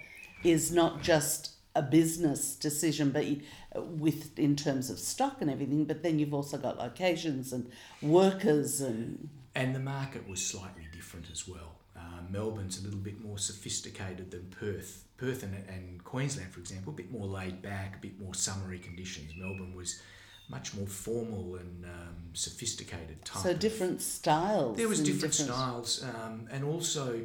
is 0.43 0.71
not 0.71 1.01
just 1.01 1.51
a 1.75 1.81
business 1.81 2.55
decision, 2.55 3.11
but 3.11 3.25
you, 3.25 3.41
with 3.75 4.37
in 4.37 4.55
terms 4.55 4.89
of 4.89 4.99
stock 4.99 5.41
and 5.41 5.49
everything. 5.49 5.85
But 5.85 6.03
then 6.03 6.19
you've 6.19 6.33
also 6.33 6.57
got 6.57 6.77
locations 6.77 7.53
and 7.53 7.71
workers 8.01 8.81
and 8.81 9.29
and 9.55 9.75
the 9.75 9.79
market 9.79 10.27
was 10.27 10.45
slightly 10.45 10.87
different 10.93 11.27
as 11.31 11.47
well. 11.47 11.75
Uh, 11.95 12.21
Melbourne's 12.29 12.79
a 12.79 12.83
little 12.83 12.99
bit 12.99 13.21
more 13.23 13.37
sophisticated 13.37 14.31
than 14.31 14.47
Perth. 14.59 15.03
Perth 15.17 15.43
and, 15.43 15.53
and 15.67 16.03
Queensland, 16.03 16.51
for 16.51 16.61
example, 16.61 16.93
a 16.93 16.95
bit 16.95 17.11
more 17.11 17.27
laid 17.27 17.61
back, 17.61 17.97
a 17.97 17.99
bit 17.99 18.19
more 18.19 18.33
summery 18.33 18.79
conditions. 18.79 19.33
Melbourne 19.37 19.75
was 19.75 20.01
much 20.49 20.73
more 20.73 20.87
formal 20.87 21.55
and 21.55 21.85
um, 21.85 22.15
sophisticated 22.33 23.23
type. 23.23 23.43
so 23.43 23.51
of- 23.51 23.59
different 23.59 24.01
styles. 24.01 24.77
There 24.77 24.87
was 24.87 24.99
and 24.99 25.07
different, 25.07 25.33
styles, 25.33 26.03
um, 26.03 26.47
and 26.51 26.63
also 26.63 27.21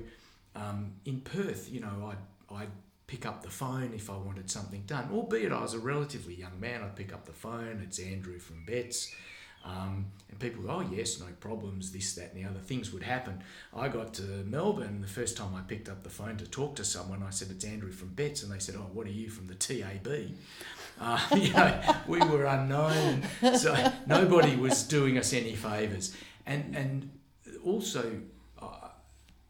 um, 0.55 0.93
in 1.05 1.21
Perth, 1.21 1.71
you 1.71 1.81
know, 1.81 2.13
I'd, 2.13 2.55
I'd 2.55 2.69
pick 3.07 3.25
up 3.25 3.43
the 3.43 3.51
phone 3.51 3.93
if 3.95 4.11
I 4.11 4.17
wanted 4.17 4.51
something 4.51 4.83
done. 4.87 5.09
Albeit 5.13 5.53
I 5.53 5.61
was 5.61 5.75
a 5.75 5.79
relatively 5.79 6.35
young 6.35 6.59
man, 6.59 6.83
I'd 6.83 6.97
pick 6.97 7.13
up 7.13 7.25
the 7.25 7.33
phone. 7.33 7.81
It's 7.85 7.99
Andrew 7.99 8.39
from 8.39 8.65
Betts. 8.67 9.15
Um, 9.65 10.07
and 10.31 10.39
people 10.39 10.63
go, 10.63 10.71
oh, 10.71 10.89
yes, 10.93 11.19
no 11.19 11.27
problems, 11.41 11.91
this, 11.91 12.15
that, 12.15 12.33
and 12.33 12.45
the 12.45 12.49
other 12.49 12.61
things 12.61 12.93
would 12.93 13.03
happen. 13.03 13.43
I 13.75 13.89
got 13.89 14.15
to 14.15 14.23
Melbourne 14.23 15.01
the 15.01 15.09
first 15.09 15.37
time 15.37 15.55
I 15.57 15.63
picked 15.63 15.89
up 15.89 16.05
the 16.05 16.11
phone 16.11 16.37
to 16.37 16.47
talk 16.47 16.77
to 16.77 16.85
someone. 16.85 17.23
I 17.23 17.31
said, 17.31 17.49
it's 17.51 17.65
Andrew 17.65 17.91
from 17.91 18.11
Betts. 18.11 18.45
And 18.45 18.53
they 18.53 18.61
said, 18.61 18.77
oh, 18.77 18.91
what 18.93 19.07
are 19.09 19.13
you 19.13 19.29
from 19.29 19.47
the 19.47 19.55
TAB? 19.55 20.09
Uh, 20.99 21.21
you 21.37 21.53
know, 21.53 21.79
we 22.07 22.19
were 22.21 22.47
unknown, 22.47 23.23
so 23.59 23.77
nobody 24.07 24.57
was 24.57 24.83
doing 24.85 25.19
us 25.19 25.35
any 25.35 25.55
favours. 25.55 26.17
And, 26.47 26.75
and 26.75 27.11
also, 27.63 28.19
uh, 28.59 28.89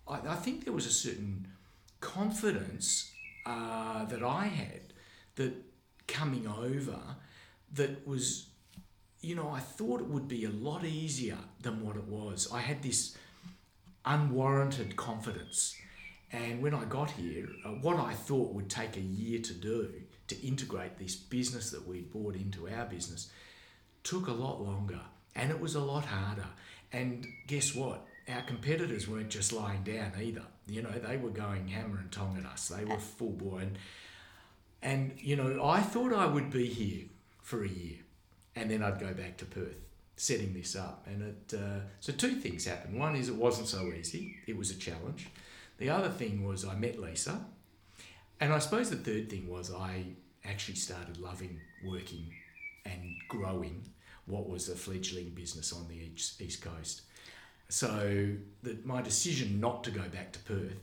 I, 0.09 0.14
I 0.27 0.35
think 0.35 0.64
there 0.64 0.73
was 0.73 0.87
a 0.87 0.90
certain 0.90 1.47
confidence 2.01 3.12
uh, 3.46 4.04
that 4.06 4.22
I 4.22 4.46
had 4.46 4.92
that 5.37 5.54
coming 6.06 6.46
over 6.46 6.98
that 7.72 8.06
was, 8.06 8.48
you 9.20 9.35
know, 9.35 9.50
I 9.50 9.61
thought 9.61 10.00
it 10.00 10.09
would 10.09 10.28
be 10.28 10.44
a 10.44 10.50
lot 10.50 10.85
easier 10.85 11.38
than 11.62 11.85
what 11.85 11.96
it 11.96 12.04
was. 12.04 12.48
I 12.52 12.61
had 12.61 12.82
this 12.82 13.16
unwarranted 14.04 14.96
confidence. 14.96 15.76
And 16.32 16.61
when 16.61 16.74
I 16.74 16.85
got 16.85 17.11
here, 17.12 17.46
uh, 17.64 17.70
what 17.70 17.98
I 17.98 18.12
thought 18.12 18.52
would 18.52 18.68
take 18.68 18.96
a 18.96 19.00
year 19.00 19.40
to 19.40 19.54
do 19.54 19.92
to 20.28 20.46
integrate 20.46 20.98
this 20.98 21.14
business 21.14 21.70
that 21.70 21.87
we'd 21.87 22.12
bought 22.12 22.35
into 22.35 22.68
our 22.68 22.85
business 22.85 23.30
took 24.02 24.26
a 24.26 24.32
lot 24.32 24.61
longer 24.61 25.00
and 25.35 25.50
it 25.50 25.61
was 25.61 25.74
a 25.74 25.80
lot 25.80 26.04
harder. 26.04 26.46
And 26.92 27.26
guess 27.46 27.74
what? 27.74 28.06
Our 28.29 28.43
competitors 28.43 29.09
weren't 29.09 29.31
just 29.31 29.53
lying 29.53 29.83
down 29.83 30.12
either. 30.21 30.43
You 30.67 30.83
know, 30.83 30.91
they 30.91 31.17
were 31.17 31.31
going 31.31 31.69
hammer 31.69 31.99
and 31.99 32.11
tong 32.11 32.37
at 32.39 32.51
us. 32.51 32.69
They 32.69 32.85
were 32.85 32.99
full 32.99 33.31
bore. 33.31 33.61
And, 33.61 33.79
and, 34.83 35.12
you 35.19 35.37
know, 35.37 35.65
I 35.65 35.81
thought 35.81 36.12
I 36.12 36.27
would 36.27 36.51
be 36.51 36.67
here 36.67 37.05
for 37.43 37.62
a 37.62 37.69
year 37.69 37.99
and 38.57 38.71
then 38.71 38.83
I'd 38.83 38.99
go 38.99 39.12
back 39.15 39.37
to 39.39 39.45
Perth 39.45 39.77
setting 40.17 40.55
this 40.55 40.75
up. 40.75 41.07
And 41.07 41.23
it, 41.23 41.55
uh, 41.55 41.81
so 42.01 42.12
two 42.12 42.37
things 42.37 42.65
happened. 42.65 42.99
One 42.99 43.15
is 43.15 43.29
it 43.29 43.37
wasn't 43.37 43.69
so 43.69 43.93
easy, 43.93 44.37
it 44.47 44.57
was 44.57 44.71
a 44.71 44.79
challenge. 44.79 45.29
The 45.79 45.91
other 45.91 46.09
thing 46.09 46.45
was 46.45 46.65
I 46.65 46.75
met 46.75 46.99
Lisa. 46.99 47.45
And 48.41 48.53
I 48.53 48.59
suppose 48.59 48.91
the 48.91 48.97
third 48.97 49.31
thing 49.31 49.49
was 49.49 49.73
I 49.73 50.05
actually 50.45 50.77
started 50.77 51.19
loving 51.19 51.61
working 51.85 52.33
and 52.85 53.15
growing 53.29 53.83
what 54.27 54.49
was 54.49 54.69
a 54.69 54.75
fledgling 54.75 55.31
business 55.31 55.73
on 55.73 55.87
the 55.89 55.95
east, 55.95 56.41
east 56.41 56.62
coast. 56.62 57.03
So 57.68 58.29
the, 58.62 58.79
my 58.85 59.02
decision 59.02 59.61
not 59.61 59.85
to 59.85 59.90
go 59.90 60.02
back 60.02 60.33
to 60.33 60.38
Perth 60.40 60.76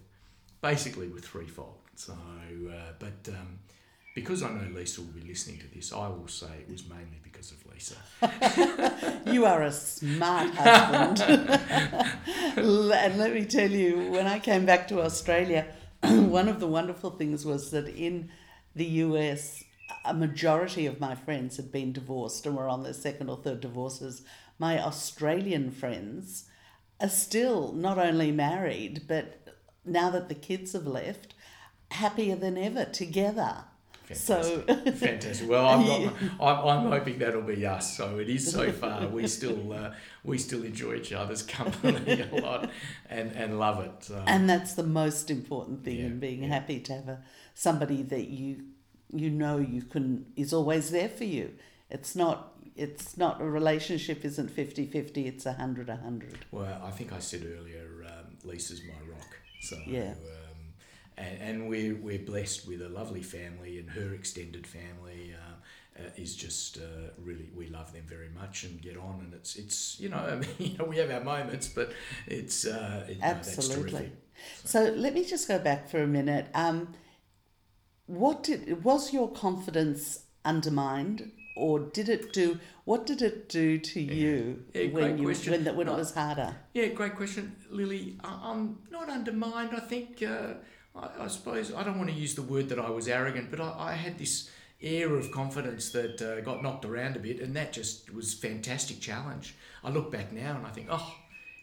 basically 0.61 1.07
was 1.07 1.23
threefold. 1.23 1.77
So, 1.95 2.13
uh, 2.13 2.93
but 2.99 3.29
um, 3.29 3.59
because 4.15 4.43
I 4.43 4.49
know 4.49 4.67
Lisa 4.75 5.01
will 5.01 5.07
be 5.09 5.27
listening 5.27 5.59
to 5.59 5.67
this, 5.73 5.93
I 5.93 6.07
will 6.07 6.27
say 6.27 6.47
it 6.61 6.71
was 6.71 6.87
mainly 6.87 7.19
because 7.23 7.51
of 7.51 7.65
Lisa. 7.71 7.95
You 9.31 9.45
are 9.45 9.63
a 9.63 9.71
smart 9.71 10.53
husband. 10.53 11.49
and 12.93 13.17
let 13.17 13.33
me 13.33 13.45
tell 13.45 13.71
you, 13.71 14.11
when 14.11 14.27
I 14.27 14.37
came 14.37 14.65
back 14.65 14.87
to 14.89 15.01
Australia, 15.01 15.65
one 16.03 16.49
of 16.49 16.59
the 16.59 16.67
wonderful 16.67 17.11
things 17.11 17.45
was 17.45 17.71
that 17.71 17.87
in 17.87 18.29
the 18.75 18.85
US, 18.85 19.63
a 20.05 20.13
majority 20.13 20.85
of 20.85 20.99
my 20.99 21.15
friends 21.15 21.57
had 21.57 21.71
been 21.71 21.93
divorced 21.93 22.45
and 22.45 22.55
were 22.55 22.67
on 22.67 22.83
their 22.83 22.93
second 22.93 23.29
or 23.29 23.37
third 23.37 23.61
divorces. 23.61 24.23
My 24.59 24.79
Australian 24.83 25.71
friends 25.71 26.45
are 27.03 27.09
still 27.09 27.73
not 27.73 27.99
only 27.99 28.31
married, 28.31 29.03
but 29.07 29.57
now 29.85 30.09
that 30.09 30.29
the 30.29 30.35
kids 30.35 30.71
have 30.73 30.87
left, 30.87 31.33
happier 31.91 32.35
than 32.35 32.57
ever 32.57 32.85
together. 32.85 33.65
So 34.13 34.61
Fantastic. 34.61 35.49
Well, 35.49 35.65
I'm, 35.65 35.87
not, 35.87 36.13
I'm, 36.39 36.67
I'm 36.67 36.91
hoping 36.91 37.19
that'll 37.19 37.41
be 37.41 37.65
us. 37.65 37.97
So 37.97 38.19
it 38.19 38.29
is 38.29 38.51
so 38.51 38.71
far. 38.71 39.07
We 39.07 39.27
still 39.37 39.73
uh, 39.73 39.91
we 40.23 40.37
still 40.37 40.63
enjoy 40.63 40.95
each 40.95 41.13
other's 41.13 41.41
company 41.41 42.21
a 42.21 42.35
lot 42.41 42.69
and, 43.09 43.31
and 43.31 43.59
love 43.59 43.83
it. 43.83 44.03
So. 44.03 44.23
and 44.27 44.49
that's 44.49 44.73
the 44.75 44.83
most 44.83 45.31
important 45.31 45.83
thing 45.83 45.97
Yeah, 45.97 46.05
in 46.05 46.19
being 46.19 46.43
yeah. 46.43 46.49
happy 46.49 46.79
to 46.81 46.93
have 46.93 47.07
a, 47.07 47.21
somebody 47.55 48.03
that 48.03 48.27
you 48.27 48.65
you 49.11 49.29
know 49.29 49.57
you 49.57 49.81
can 49.81 50.25
is 50.35 50.53
always 50.53 50.89
there 50.89 51.09
for 51.09 51.23
you 51.23 51.53
it's 51.93 52.15
not 52.15 52.52
it's 52.75 53.17
not 53.17 53.41
a 53.41 53.45
relationship 53.45 54.25
isn't 54.25 54.49
50-50 54.55 55.25
it's 55.27 55.45
100 55.45 55.87
100 55.87 56.45
Well, 56.51 56.81
I 56.83 56.91
think 56.91 57.13
I 57.13 57.19
said 57.19 57.43
earlier, 57.45 58.05
um, 58.05 58.37
Lisa's 58.43 58.81
my 58.87 58.99
rock. 59.11 59.37
So 59.59 59.77
Yeah. 59.85 60.11
um, 60.11 60.73
and, 61.17 61.41
and 61.41 61.69
we're 61.69 61.95
we're 61.95 62.19
blessed 62.19 62.67
with 62.67 62.81
a 62.81 62.89
lovely 62.89 63.21
family, 63.21 63.77
and 63.79 63.89
her 63.91 64.13
extended 64.13 64.65
family 64.65 65.35
uh, 65.35 66.01
uh, 66.01 66.09
is 66.17 66.35
just 66.35 66.77
uh, 66.77 67.11
really 67.21 67.49
we 67.55 67.67
love 67.67 67.93
them 67.93 68.03
very 68.07 68.29
much 68.29 68.63
and 68.63 68.81
get 68.81 68.97
on. 68.97 69.19
And 69.23 69.33
it's 69.33 69.55
it's 69.55 69.99
you 69.99 70.09
know 70.09 70.17
I 70.31 70.35
mean 70.35 70.49
you 70.57 70.77
know 70.77 70.85
we 70.85 70.97
have 70.97 71.11
our 71.11 71.23
moments, 71.23 71.67
but 71.67 71.93
it's 72.27 72.65
uh, 72.65 73.05
it, 73.07 73.19
no, 73.19 73.27
that's 73.27 73.47
absolutely 73.57 73.91
terrific. 73.91 74.11
so 74.65 74.85
let 74.95 75.13
me 75.13 75.23
just 75.23 75.47
go 75.47 75.59
back 75.59 75.87
for 75.87 76.01
a 76.01 76.07
minute 76.07 76.47
um 76.55 76.87
what 78.07 78.43
did 78.43 78.83
was 78.83 79.13
your 79.13 79.29
confidence 79.31 80.23
undermined 80.43 81.31
or 81.55 81.79
did 81.79 82.09
it 82.09 82.33
do 82.33 82.59
what 82.85 83.05
did 83.05 83.21
it 83.21 83.47
do 83.49 83.77
to 83.77 83.99
you 84.01 84.63
Yeah, 84.73 84.87
when 84.87 85.17
you 85.17 85.25
question. 85.25 85.51
when, 85.51 85.63
the, 85.63 85.73
when 85.73 85.87
No. 85.87 85.93
it 85.93 85.97
was 85.97 86.13
harder 86.13 86.55
Yeah, 86.73 86.87
great 86.87 87.15
question, 87.15 87.55
Lily. 87.69 88.17
I'm 88.23 88.79
not 88.91 89.09
undermined. 89.09 89.71
I 89.75 89.79
think, 89.79 90.21
uh, 90.23 90.55
I, 90.95 91.23
I 91.25 91.27
suppose, 91.27 91.73
I 91.73 91.83
don't 91.83 91.97
want 91.97 92.09
to 92.09 92.15
use 92.15 92.35
the 92.35 92.41
word 92.41 92.69
that 92.69 92.79
I 92.79 92.89
was 92.89 93.07
arrogant, 93.07 93.51
but 93.51 93.59
I, 93.61 93.73
I 93.77 93.93
had 93.93 94.17
this 94.17 94.49
air 94.81 95.15
of 95.15 95.31
confidence 95.31 95.91
that 95.91 96.21
uh, 96.21 96.41
got 96.41 96.61
knocked 96.61 96.83
around 96.85 97.15
a 97.15 97.19
bit, 97.19 97.39
and 97.39 97.55
that 97.55 97.71
just 97.71 98.13
was 98.13 98.33
fantastic 98.33 98.99
challenge. 98.99 99.55
I 99.83 99.89
look 99.91 100.11
back 100.11 100.33
now 100.33 100.55
and 100.57 100.65
I 100.67 100.71
think, 100.71 100.87
oh, 100.91 101.15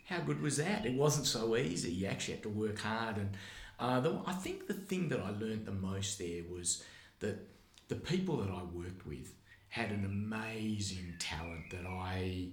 how 0.07 0.21
good 0.21 0.41
was 0.41 0.57
that? 0.57 0.87
It 0.87 0.95
wasn't 0.95 1.27
so 1.27 1.55
easy. 1.57 1.93
You 1.93 2.07
actually 2.07 2.35
had 2.35 2.43
to 2.45 2.49
work 2.49 2.79
hard, 2.81 3.17
and 3.19 3.31
uh, 3.79 4.01
the, 4.01 4.21
I 4.27 4.33
think 4.33 4.67
the 4.67 4.75
thing 4.75 5.09
that 5.11 5.21
I 5.21 5.31
learned 5.31 5.67
the 5.67 5.73
most 5.73 6.19
there 6.19 6.43
was 6.51 6.83
that 7.21 7.47
the 7.89 7.97
people 7.97 8.39
that 8.39 8.51
I 8.51 8.63
worked 8.63 9.07
with 9.07 9.35
had 9.71 9.91
an 9.91 10.05
amazing 10.05 11.15
talent 11.19 11.71
that 11.71 11.87
I 11.87 12.49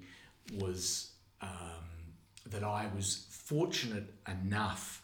was 0.55 1.11
um, 1.41 1.85
that 2.45 2.63
I 2.63 2.89
was 2.95 3.27
fortunate 3.29 4.13
enough 4.27 5.03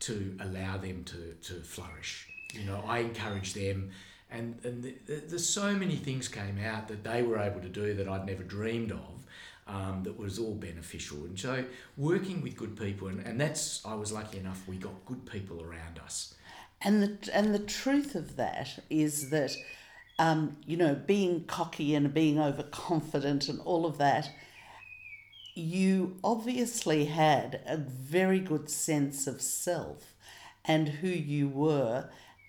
to 0.00 0.36
allow 0.40 0.76
them 0.76 1.04
to, 1.04 1.34
to 1.42 1.54
flourish. 1.62 2.28
You 2.52 2.64
know, 2.64 2.84
I 2.86 2.98
encouraged 2.98 3.54
them, 3.54 3.90
and 4.30 4.58
and 4.64 4.82
th 4.82 5.06
th 5.06 5.24
there's 5.28 5.48
so 5.48 5.74
many 5.74 5.96
things 5.96 6.28
came 6.28 6.58
out 6.70 6.88
that 6.88 7.02
they 7.04 7.22
were 7.22 7.38
able 7.38 7.60
to 7.60 7.68
do 7.68 7.94
that 7.94 8.06
I'd 8.08 8.26
never 8.26 8.44
dreamed 8.44 8.92
of. 8.92 9.14
Um, 9.64 10.02
that 10.02 10.18
was 10.18 10.40
all 10.40 10.56
beneficial, 10.56 11.18
and 11.18 11.38
so 11.38 11.64
working 11.96 12.42
with 12.42 12.56
good 12.56 12.76
people, 12.76 13.06
and, 13.08 13.24
and 13.24 13.40
that's 13.40 13.80
I 13.86 13.94
was 13.94 14.10
lucky 14.10 14.38
enough 14.38 14.60
we 14.66 14.76
got 14.76 15.06
good 15.06 15.24
people 15.24 15.62
around 15.62 16.00
us. 16.04 16.34
And 16.80 17.00
the 17.00 17.30
and 17.32 17.54
the 17.54 17.60
truth 17.60 18.16
of 18.16 18.34
that 18.36 18.80
is 18.90 19.30
that, 19.30 19.56
um, 20.18 20.56
you 20.66 20.76
know, 20.76 20.94
being 20.94 21.44
cocky 21.44 21.94
and 21.94 22.12
being 22.14 22.38
overconfident 22.38 23.48
and 23.48 23.60
all 23.60 23.86
of 23.86 23.98
that, 23.98 24.30
you 25.54 26.16
obviously 26.24 27.06
had 27.06 27.60
a 27.66 27.76
very 27.76 28.40
good 28.40 28.70
sense 28.70 29.26
of 29.26 29.40
self 29.42 30.14
and 30.64 30.88
who 30.88 31.08
you 31.08 31.48
were, 31.48 32.08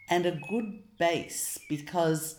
and 0.10 0.26
a 0.26 0.40
good 0.50 0.98
base 0.98 1.58
because 1.68 2.36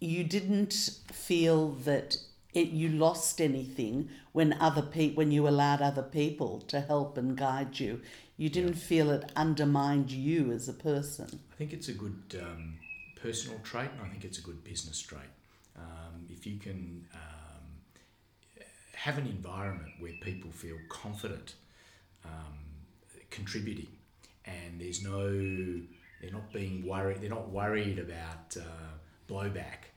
you 0.00 0.22
didn't 0.22 1.00
feel 1.12 1.70
that 1.70 2.16
it 2.54 2.68
you 2.68 2.88
lost 2.88 3.40
anything 3.40 4.08
when 4.32 4.52
other 4.54 4.82
pe- 4.82 5.14
when 5.14 5.32
you 5.32 5.48
allowed 5.48 5.82
other 5.82 6.02
people 6.02 6.60
to 6.60 6.80
help 6.80 7.18
and 7.18 7.36
guide 7.36 7.78
you 7.80 8.00
You 8.36 8.48
didn't 8.48 8.74
feel 8.74 9.10
it 9.10 9.32
undermined 9.34 10.12
you 10.12 10.52
as 10.52 10.68
a 10.68 10.72
person. 10.72 11.40
I 11.52 11.56
think 11.56 11.72
it's 11.72 11.88
a 11.88 11.92
good 11.92 12.40
um, 12.40 12.78
personal 13.22 13.58
trait, 13.64 13.90
and 13.92 14.06
I 14.06 14.08
think 14.08 14.24
it's 14.24 14.38
a 14.38 14.42
good 14.42 14.62
business 14.64 15.00
trait. 15.00 15.20
Um, 15.76 16.26
if 16.28 16.46
you 16.46 16.58
can 16.58 17.06
um, 17.14 18.64
have 18.94 19.18
an 19.18 19.26
environment 19.26 19.92
where 20.00 20.12
people 20.20 20.50
feel 20.50 20.76
confident 20.88 21.54
um, 22.24 22.58
contributing, 23.30 23.88
and 24.44 24.80
there's 24.80 25.02
no, 25.04 25.30
they're 26.20 26.32
not 26.32 26.52
being 26.52 26.86
worried, 26.86 27.20
they're 27.20 27.30
not 27.30 27.50
worried 27.50 27.98
about 27.98 28.56
uh, 28.58 29.32
blowback 29.32 29.90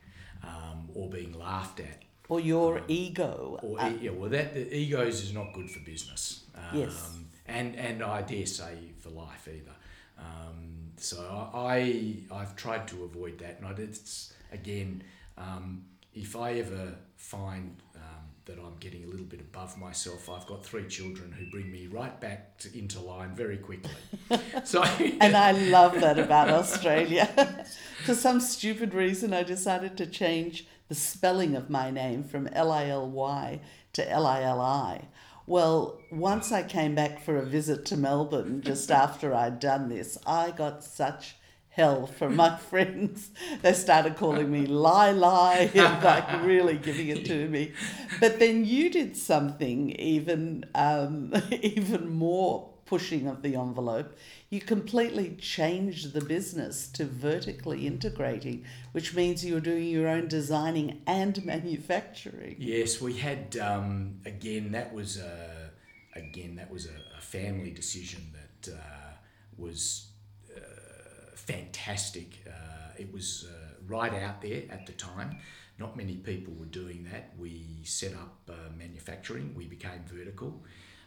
um, 0.44 0.88
or 0.94 1.08
being 1.10 1.32
laughed 1.38 1.80
at. 1.80 2.02
Or 2.28 2.40
your 2.40 2.80
ego. 2.88 3.58
Or 3.62 3.80
uh, 3.80 3.90
yeah, 4.00 4.10
well, 4.10 4.30
that 4.30 4.54
the 4.54 4.74
egos 4.74 5.22
is 5.22 5.34
not 5.34 5.52
good 5.52 5.70
for 5.70 5.80
business. 5.80 6.44
Um, 6.54 6.78
Yes. 6.78 7.18
And 7.46 7.74
and 7.76 8.02
I 8.02 8.22
dare 8.22 8.46
say 8.46 8.92
for 9.00 9.10
life 9.10 9.48
either. 9.48 9.74
Um, 10.18 10.71
so 11.02 11.50
I 11.54 12.16
I've 12.30 12.56
tried 12.56 12.86
to 12.88 13.04
avoid 13.04 13.38
that, 13.38 13.58
and 13.58 13.66
I, 13.66 13.72
it's 13.80 14.32
again, 14.52 15.02
um, 15.36 15.84
if 16.14 16.36
I 16.36 16.54
ever 16.54 16.94
find 17.16 17.76
um, 17.96 18.02
that 18.44 18.58
I'm 18.58 18.76
getting 18.78 19.04
a 19.04 19.06
little 19.06 19.26
bit 19.26 19.40
above 19.40 19.78
myself, 19.78 20.28
I've 20.30 20.46
got 20.46 20.64
three 20.64 20.86
children 20.86 21.32
who 21.32 21.50
bring 21.50 21.70
me 21.70 21.86
right 21.86 22.18
back 22.20 22.58
to, 22.58 22.78
into 22.78 23.00
line 23.00 23.34
very 23.34 23.56
quickly. 23.56 23.90
so 24.64 24.82
and 25.20 25.36
I 25.36 25.52
love 25.52 26.00
that 26.00 26.18
about 26.18 26.48
Australia. 26.48 27.26
For 28.04 28.14
some 28.14 28.40
stupid 28.40 28.94
reason, 28.94 29.32
I 29.32 29.42
decided 29.42 29.96
to 29.98 30.06
change 30.06 30.66
the 30.88 30.94
spelling 30.94 31.56
of 31.56 31.70
my 31.70 31.90
name 31.90 32.24
from 32.24 32.48
L 32.48 32.70
I 32.70 32.86
L 32.88 33.08
Y 33.08 33.60
to 33.94 34.10
L 34.10 34.26
I 34.26 34.42
L 34.42 34.60
I. 34.60 35.08
Well, 35.52 36.00
once 36.10 36.50
I 36.50 36.62
came 36.62 36.94
back 36.94 37.20
for 37.20 37.36
a 37.36 37.44
visit 37.44 37.84
to 37.84 37.96
Melbourne 37.98 38.62
just 38.62 38.90
after 39.04 39.34
I'd 39.34 39.60
done 39.60 39.90
this, 39.90 40.16
I 40.26 40.50
got 40.50 40.82
such 40.82 41.36
hell 41.68 42.06
from 42.06 42.36
my 42.36 42.56
friends. 42.70 43.28
They 43.60 43.74
started 43.74 44.16
calling 44.16 44.50
me 44.50 44.64
Lie 44.64 45.10
Lie 45.10 45.70
and 45.74 46.02
like 46.04 46.42
really 46.42 46.78
giving 46.78 47.08
it 47.08 47.26
to 47.26 47.50
me. 47.50 47.72
But 48.18 48.38
then 48.38 48.64
you 48.64 48.88
did 48.88 49.14
something 49.14 49.90
even 49.90 50.64
um, 50.74 51.34
even 51.50 52.08
more 52.08 52.70
pushing 52.92 53.26
of 53.26 53.40
the 53.40 53.56
envelope. 53.56 54.14
You 54.50 54.60
completely 54.60 55.34
changed 55.40 56.12
the 56.12 56.20
business 56.20 56.88
to 56.88 57.06
vertically 57.06 57.86
integrating, 57.86 58.66
which 58.92 59.14
means 59.14 59.42
you're 59.42 59.60
doing 59.60 59.88
your 59.88 60.06
own 60.06 60.28
designing 60.28 61.00
and 61.06 61.42
manufacturing. 61.54 62.56
Yes, 62.58 63.00
we 63.00 63.14
had 63.14 63.56
um, 63.56 64.20
again. 64.26 64.72
That 64.72 64.92
was 64.92 65.16
a 65.16 65.70
again 66.14 66.56
that 66.56 66.70
was 66.70 66.84
a, 66.84 67.16
a 67.16 67.22
family 67.22 67.70
decision 67.70 68.20
that 68.38 68.74
uh, 68.74 69.12
was 69.56 70.08
uh, 70.54 70.60
fantastic. 71.34 72.44
Uh, 72.46 72.92
it 72.98 73.10
was 73.10 73.46
uh, 73.48 73.72
right 73.86 74.12
out 74.12 74.42
there 74.42 74.64
at 74.70 74.84
the 74.84 74.92
time. 74.92 75.38
Not 75.78 75.96
many 75.96 76.16
people 76.16 76.52
were 76.52 76.66
doing 76.82 77.08
that. 77.10 77.32
We 77.38 77.64
set 77.84 78.12
up 78.12 78.36
uh, 78.50 78.52
manufacturing. 78.76 79.54
We 79.56 79.64
became 79.64 80.02
vertical. 80.04 80.62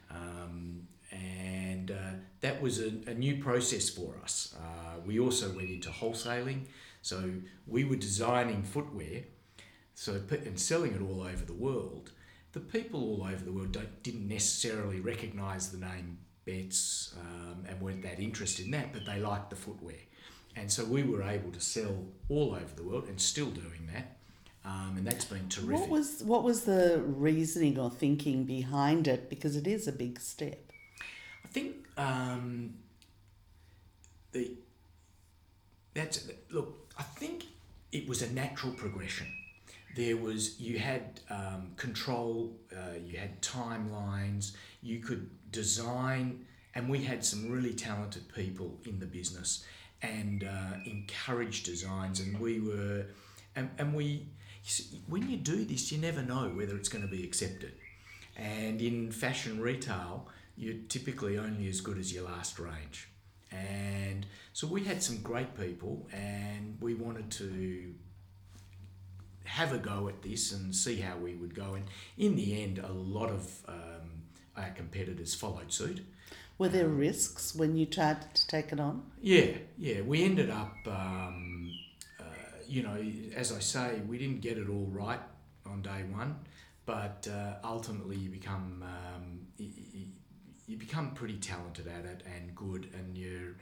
Um, 0.10 0.88
and 1.16 1.92
uh, 1.92 2.14
that 2.42 2.62
was 2.62 2.80
a, 2.80 2.92
a 3.08 3.14
new 3.14 3.42
process 3.42 3.90
for 3.90 4.16
us. 4.24 4.56
Uh, 4.58 5.00
we 5.06 5.20
also 5.20 5.50
went 5.50 5.70
into 5.70 5.90
wholesaling, 5.90 6.62
so 7.02 7.32
we 7.68 7.84
were 7.84 7.96
designing 7.96 8.64
footwear, 8.64 9.24
so 9.94 10.20
and 10.32 10.60
selling 10.60 10.94
it 10.94 11.02
all 11.02 11.22
over 11.22 11.46
the 11.46 11.54
world. 11.54 12.12
The 12.54 12.60
people 12.60 13.02
all 13.02 13.24
over 13.24 13.44
the 13.44 13.52
world 13.52 13.78
didn't 14.04 14.28
necessarily 14.28 15.00
recognise 15.00 15.70
the 15.70 15.78
name 15.78 16.20
Betts 16.46 17.14
um, 17.20 17.66
and 17.68 17.82
weren't 17.82 18.04
that 18.04 18.20
interested 18.20 18.66
in 18.66 18.72
that, 18.72 18.94
but 18.94 19.06
they 19.06 19.20
liked 19.20 19.50
the 19.50 19.56
footwear, 19.56 19.96
and 20.56 20.72
so 20.72 20.86
we 20.86 21.04
were 21.04 21.24
able 21.24 21.52
to 21.52 21.60
sell 21.60 22.06
all 22.30 22.54
over 22.54 22.74
the 22.76 22.84
world 22.84 23.06
and 23.08 23.20
still 23.20 23.50
doing 23.50 23.90
that, 23.94 24.18
um, 24.64 24.94
and 24.98 25.06
that's 25.08 25.26
been 25.26 25.50
terrific. 25.50 25.82
What 25.82 25.90
was 25.90 26.24
what 26.24 26.44
was 26.44 26.66
the 26.66 27.02
reasoning 27.06 27.80
or 27.80 27.90
thinking 27.90 28.44
behind 28.44 29.08
it? 29.08 29.30
Because 29.30 29.56
it 29.56 29.68
is 29.68 29.88
a 29.88 29.92
big 29.92 30.20
step. 30.20 30.72
I 31.46 31.48
think 31.48 31.76
um, 31.96 32.74
the 34.32 34.52
that's 35.94 36.28
look. 36.50 36.92
I 36.98 37.04
think 37.04 37.46
it 37.92 38.10
was 38.10 38.24
a 38.24 38.32
natural 38.34 38.74
progression. 38.74 39.28
There 39.96 40.18
was 40.18 40.60
you 40.60 40.80
had 40.80 41.20
um, 41.30 41.72
control, 41.78 42.52
uh, 42.76 42.98
you 43.06 43.20
had 43.20 43.42
timelines, 43.44 44.56
you 44.82 45.00
could 45.00 45.30
design, 45.52 46.46
and 46.74 46.90
we 46.90 47.04
had 47.04 47.24
some 47.24 47.52
really 47.52 47.74
talented 47.74 48.24
people 48.34 48.80
in 48.86 49.00
the 49.00 49.06
business 49.06 49.64
and 50.02 50.44
uh, 50.44 50.78
encouraged 50.86 51.66
designs, 51.66 52.20
and 52.20 52.40
we 52.40 52.60
were, 52.60 53.06
and, 53.56 53.70
and 53.78 53.94
we. 53.94 54.26
see, 54.64 55.00
When 55.08 55.30
you 55.30 55.38
do 55.38 55.64
this, 55.64 55.92
you 55.92 56.00
never 56.00 56.24
know 56.24 56.50
whether 56.50 56.76
it's 56.76 56.90
going 56.90 57.06
to 57.10 57.12
be 57.18 57.24
accepted. 57.24 57.74
And 58.36 58.82
in 58.82 59.12
fashion 59.12 59.62
retail, 59.62 60.28
you're 60.58 60.82
typically 60.88 61.38
only 61.38 61.68
as 61.70 61.82
good 61.82 61.98
as 61.98 62.14
your 62.14 62.26
last 62.26 62.60
range. 62.60 63.10
And 63.52 64.26
so 64.54 64.68
we 64.68 64.84
had 64.84 65.02
some 65.02 65.18
great 65.22 65.58
people, 65.58 66.08
and 66.12 66.78
we 66.82 66.94
wanted 66.94 67.32
to 67.32 67.94
have 69.46 69.74
a 69.74 69.78
go 69.78 70.08
at 70.08 70.22
this 70.22 70.52
and 70.52 70.76
see 70.76 70.98
how 70.98 71.18
we 71.18 71.36
would 71.36 71.56
go. 71.56 71.76
And 71.76 71.86
in 72.18 72.36
the 72.36 72.62
end, 72.62 72.80
a 72.80 72.92
lot 72.92 73.30
of 73.30 73.50
um, 73.68 74.24
our 74.58 74.72
competitors 74.72 75.34
followed 75.34 75.72
suit. 75.72 76.02
Were 76.58 76.70
there 76.70 76.88
risks 76.88 77.54
when 77.54 77.76
you 77.76 77.86
tried 77.86 78.34
to 78.34 78.48
take 78.48 78.72
it 78.72 78.80
on? 78.80 79.04
Yeah, 79.22 79.58
yeah. 79.78 80.02
We 80.02 80.24
ended 80.24 80.50
up, 80.50 80.76
um, 80.88 81.72
uh, 82.20 82.24
you 82.68 82.82
know, 82.82 82.98
as 83.36 83.52
I 83.52 83.60
say, 83.60 84.02
we 84.08 84.18
didn't 84.18 84.42
get 84.42 84.58
it 84.58 84.70
all 84.70 84.88
right 84.90 85.20
on 85.66 85.82
day 85.82 86.04
one, 86.12 86.40
but 86.86 87.28
uh, 87.30 87.56
ultimately 87.64 88.16
you 88.16 88.30
become 88.30 88.84
um, 88.84 89.40
you, 89.58 90.06
you 90.68 90.78
become 90.78 91.12
pretty 91.12 91.36
talented 91.38 91.88
at 91.88 92.06
it 92.06 92.24
and 92.26 92.56
good, 92.56 92.90
and 92.94 93.18
you 93.18 93.56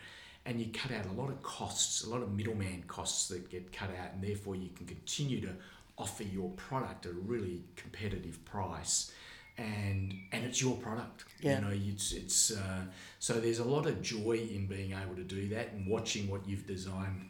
and 0.45 0.59
you 0.59 0.67
cut 0.73 0.91
out 0.91 1.05
a 1.05 1.11
lot 1.13 1.29
of 1.29 1.41
costs, 1.41 2.03
a 2.03 2.09
lot 2.09 2.21
of 2.21 2.31
middleman 2.33 2.83
costs 2.87 3.29
that 3.29 3.49
get 3.49 3.71
cut 3.71 3.89
out, 3.89 4.13
and 4.13 4.23
therefore 4.23 4.55
you 4.55 4.69
can 4.75 4.85
continue 4.85 5.39
to 5.41 5.53
offer 5.97 6.23
your 6.23 6.49
product 6.51 7.05
at 7.05 7.11
a 7.13 7.15
really 7.15 7.63
competitive 7.75 8.43
price. 8.45 9.11
And 9.57 10.13
and 10.31 10.43
it's 10.45 10.61
your 10.61 10.75
product, 10.77 11.25
Yeah. 11.41 11.59
you 11.59 11.65
know. 11.65 11.71
It's 11.71 12.11
it's 12.11 12.51
uh, 12.51 12.85
so 13.19 13.39
there's 13.39 13.59
a 13.59 13.63
lot 13.63 13.85
of 13.85 14.01
joy 14.01 14.47
in 14.51 14.65
being 14.65 14.93
able 14.93 15.15
to 15.15 15.23
do 15.23 15.47
that 15.49 15.73
and 15.73 15.85
watching 15.87 16.27
what 16.29 16.47
you've 16.47 16.65
designed 16.65 17.21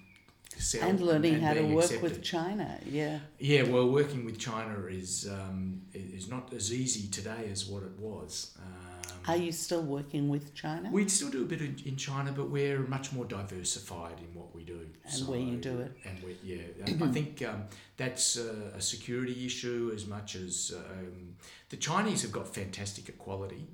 sell 0.58 0.88
and 0.88 1.02
learning 1.02 1.42
how 1.42 1.54
to 1.54 1.64
work 1.64 1.86
accepted. 1.86 2.04
with 2.04 2.24
China. 2.24 2.80
Yeah. 2.86 3.20
Yeah, 3.40 3.64
well, 3.64 3.90
working 3.90 4.24
with 4.24 4.40
China 4.40 4.86
is 4.86 5.28
um, 5.30 5.82
is 5.94 6.30
not 6.30 6.54
as 6.54 6.72
easy 6.74 7.10
today 7.10 7.50
as 7.52 7.66
what 7.66 7.84
it 7.84 8.00
was. 8.00 8.58
Um, 8.58 8.93
Are 9.28 9.38
you 9.38 9.52
still 9.52 9.82
working 9.82 10.30
with 10.30 10.54
China? 10.54 10.90
we 10.92 11.08
still 11.08 11.30
do 11.30 11.44
a 11.44 11.46
bit 11.46 11.62
in, 11.62 11.76
in 11.86 11.96
China, 11.96 12.32
but 12.32 12.50
we're 12.50 12.80
much 12.88 13.12
more 13.14 13.26
diversified 13.26 14.20
in 14.20 14.34
what 14.40 14.54
we 14.56 14.64
do. 14.64 14.80
And 15.06 15.28
where 15.28 15.40
you 15.40 15.58
do 15.58 15.80
it. 15.80 15.92
And 16.06 16.18
we, 16.24 16.38
yeah, 16.44 16.64
I 16.86 17.08
think 17.08 17.44
um, 17.48 17.64
that's 17.98 18.38
a, 18.38 18.72
a 18.76 18.82
security 18.82 19.46
issue 19.46 19.92
as 19.94 20.06
much 20.06 20.36
as 20.36 20.74
um, 20.76 21.36
the 21.70 21.78
Chinese 21.78 22.22
have 22.24 22.32
got 22.32 22.48
fantastic 22.54 23.18
quality, 23.18 23.68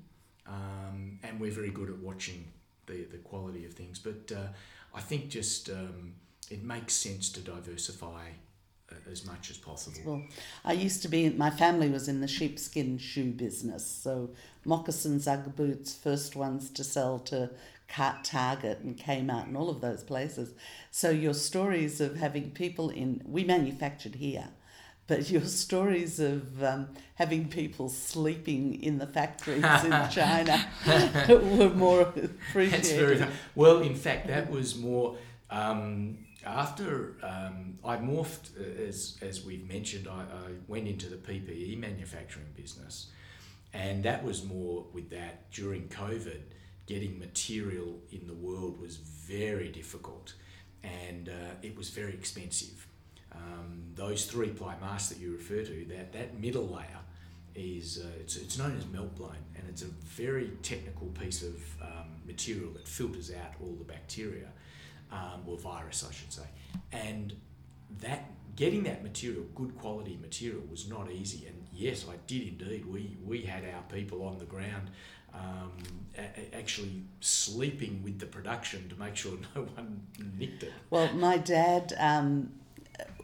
um, 0.46 1.18
and 1.22 1.40
we're 1.40 1.52
very 1.52 1.70
good 1.70 1.88
at 1.88 1.98
watching 1.98 2.44
the, 2.86 3.04
the 3.04 3.18
quality 3.18 3.64
of 3.64 3.72
things. 3.72 3.98
But 3.98 4.32
uh, 4.34 4.48
I 4.94 5.00
think 5.00 5.28
just 5.28 5.70
um, 5.70 6.14
it 6.50 6.62
makes 6.62 6.94
sense 6.94 7.30
to 7.30 7.40
diversify 7.40 8.28
as 9.10 9.26
much 9.26 9.50
as 9.50 9.58
possible. 9.58 10.00
Well, 10.04 10.22
I 10.64 10.72
used 10.72 11.02
to 11.02 11.08
be, 11.08 11.30
my 11.30 11.50
family 11.50 11.88
was 11.88 12.08
in 12.08 12.20
the 12.20 12.28
sheepskin 12.28 12.98
shoe 12.98 13.32
business. 13.32 13.86
So 13.86 14.30
moccasins, 14.64 15.26
Ugg 15.26 15.54
boots, 15.56 15.94
first 15.94 16.36
ones 16.36 16.70
to 16.70 16.84
sell 16.84 17.18
to 17.20 17.50
Cart 17.88 18.24
Target 18.24 18.80
and 18.80 18.96
Kmart 18.96 19.48
and 19.48 19.56
all 19.56 19.68
of 19.68 19.80
those 19.80 20.02
places. 20.02 20.54
So 20.90 21.10
your 21.10 21.34
stories 21.34 22.00
of 22.00 22.16
having 22.16 22.50
people 22.52 22.90
in, 22.90 23.22
we 23.24 23.44
manufactured 23.44 24.16
here. 24.16 24.48
But 25.06 25.28
your 25.28 25.42
stories 25.64 26.20
of 26.20 26.62
um, 26.62 26.88
having 27.16 27.48
people 27.48 27.88
sleeping 27.88 28.80
in 28.82 28.98
the 28.98 29.06
factories 29.06 29.64
in 29.84 29.90
China 30.10 30.66
were 31.28 31.70
more 31.70 32.02
appreciated. 32.02 32.72
That's 32.72 32.92
very 32.92 33.26
well. 33.54 33.80
In 33.80 33.96
fact, 33.96 34.28
that 34.28 34.50
was 34.50 34.76
more 34.76 35.16
um, 35.50 36.18
after 36.44 37.16
um, 37.22 37.78
I 37.84 37.96
morphed, 37.96 38.50
uh, 38.58 38.82
as 38.88 39.18
as 39.22 39.44
we've 39.44 39.66
mentioned. 39.68 40.08
I, 40.08 40.20
I 40.22 40.50
went 40.68 40.88
into 40.88 41.08
the 41.08 41.16
PPE 41.16 41.78
manufacturing 41.78 42.46
business, 42.56 43.10
and 43.72 44.02
that 44.04 44.24
was 44.24 44.44
more 44.44 44.86
with 44.92 45.10
that 45.10 45.50
during 45.50 45.88
COVID. 45.88 46.40
Getting 46.86 47.18
material 47.20 48.00
in 48.10 48.26
the 48.26 48.34
world 48.34 48.80
was 48.80 48.96
very 48.96 49.68
difficult, 49.68 50.34
and 50.82 51.28
uh, 51.28 51.54
it 51.62 51.76
was 51.76 51.90
very 51.90 52.12
expensive. 52.12 52.86
Um, 53.32 53.82
those 53.94 54.24
three 54.24 54.48
ply 54.48 54.74
masks 54.80 55.10
that 55.10 55.18
you 55.18 55.32
refer 55.32 55.62
to, 55.62 55.86
that 55.90 56.12
that 56.12 56.40
middle 56.40 56.66
layer 56.66 57.00
is 57.54 58.02
uh, 58.04 58.08
it's, 58.20 58.36
it's 58.36 58.58
known 58.58 58.76
as 58.76 58.86
melt 58.86 59.14
blown, 59.16 59.36
and 59.56 59.68
it's 59.68 59.82
a 59.82 59.90
very 60.04 60.50
technical 60.62 61.08
piece 61.08 61.42
of 61.42 61.54
um, 61.82 62.08
material 62.26 62.70
that 62.72 62.86
filters 62.86 63.30
out 63.30 63.54
all 63.60 63.74
the 63.78 63.84
bacteria, 63.84 64.48
um, 65.12 65.42
or 65.46 65.56
virus, 65.58 66.06
I 66.08 66.12
should 66.12 66.32
say. 66.32 66.42
And 66.92 67.34
that 68.00 68.30
getting 68.56 68.82
that 68.84 69.02
material, 69.02 69.44
good 69.54 69.76
quality 69.76 70.18
material, 70.20 70.62
was 70.70 70.88
not 70.88 71.10
easy. 71.10 71.46
And 71.46 71.66
yes, 71.72 72.06
I 72.08 72.16
did 72.26 72.48
indeed. 72.48 72.86
We 72.86 73.16
we 73.24 73.42
had 73.42 73.64
our 73.64 73.82
people 73.90 74.22
on 74.24 74.38
the 74.38 74.44
ground. 74.44 74.90
Um, 75.32 75.70
a- 76.18 76.56
actually 76.56 77.04
sleeping 77.20 78.02
with 78.02 78.18
the 78.18 78.26
production 78.26 78.88
to 78.88 78.96
make 78.98 79.14
sure 79.14 79.38
no 79.54 79.62
one 79.62 80.02
nicked 80.36 80.64
it. 80.64 80.72
Well, 80.90 81.12
my 81.14 81.38
dad 81.38 81.94
um, 81.98 82.50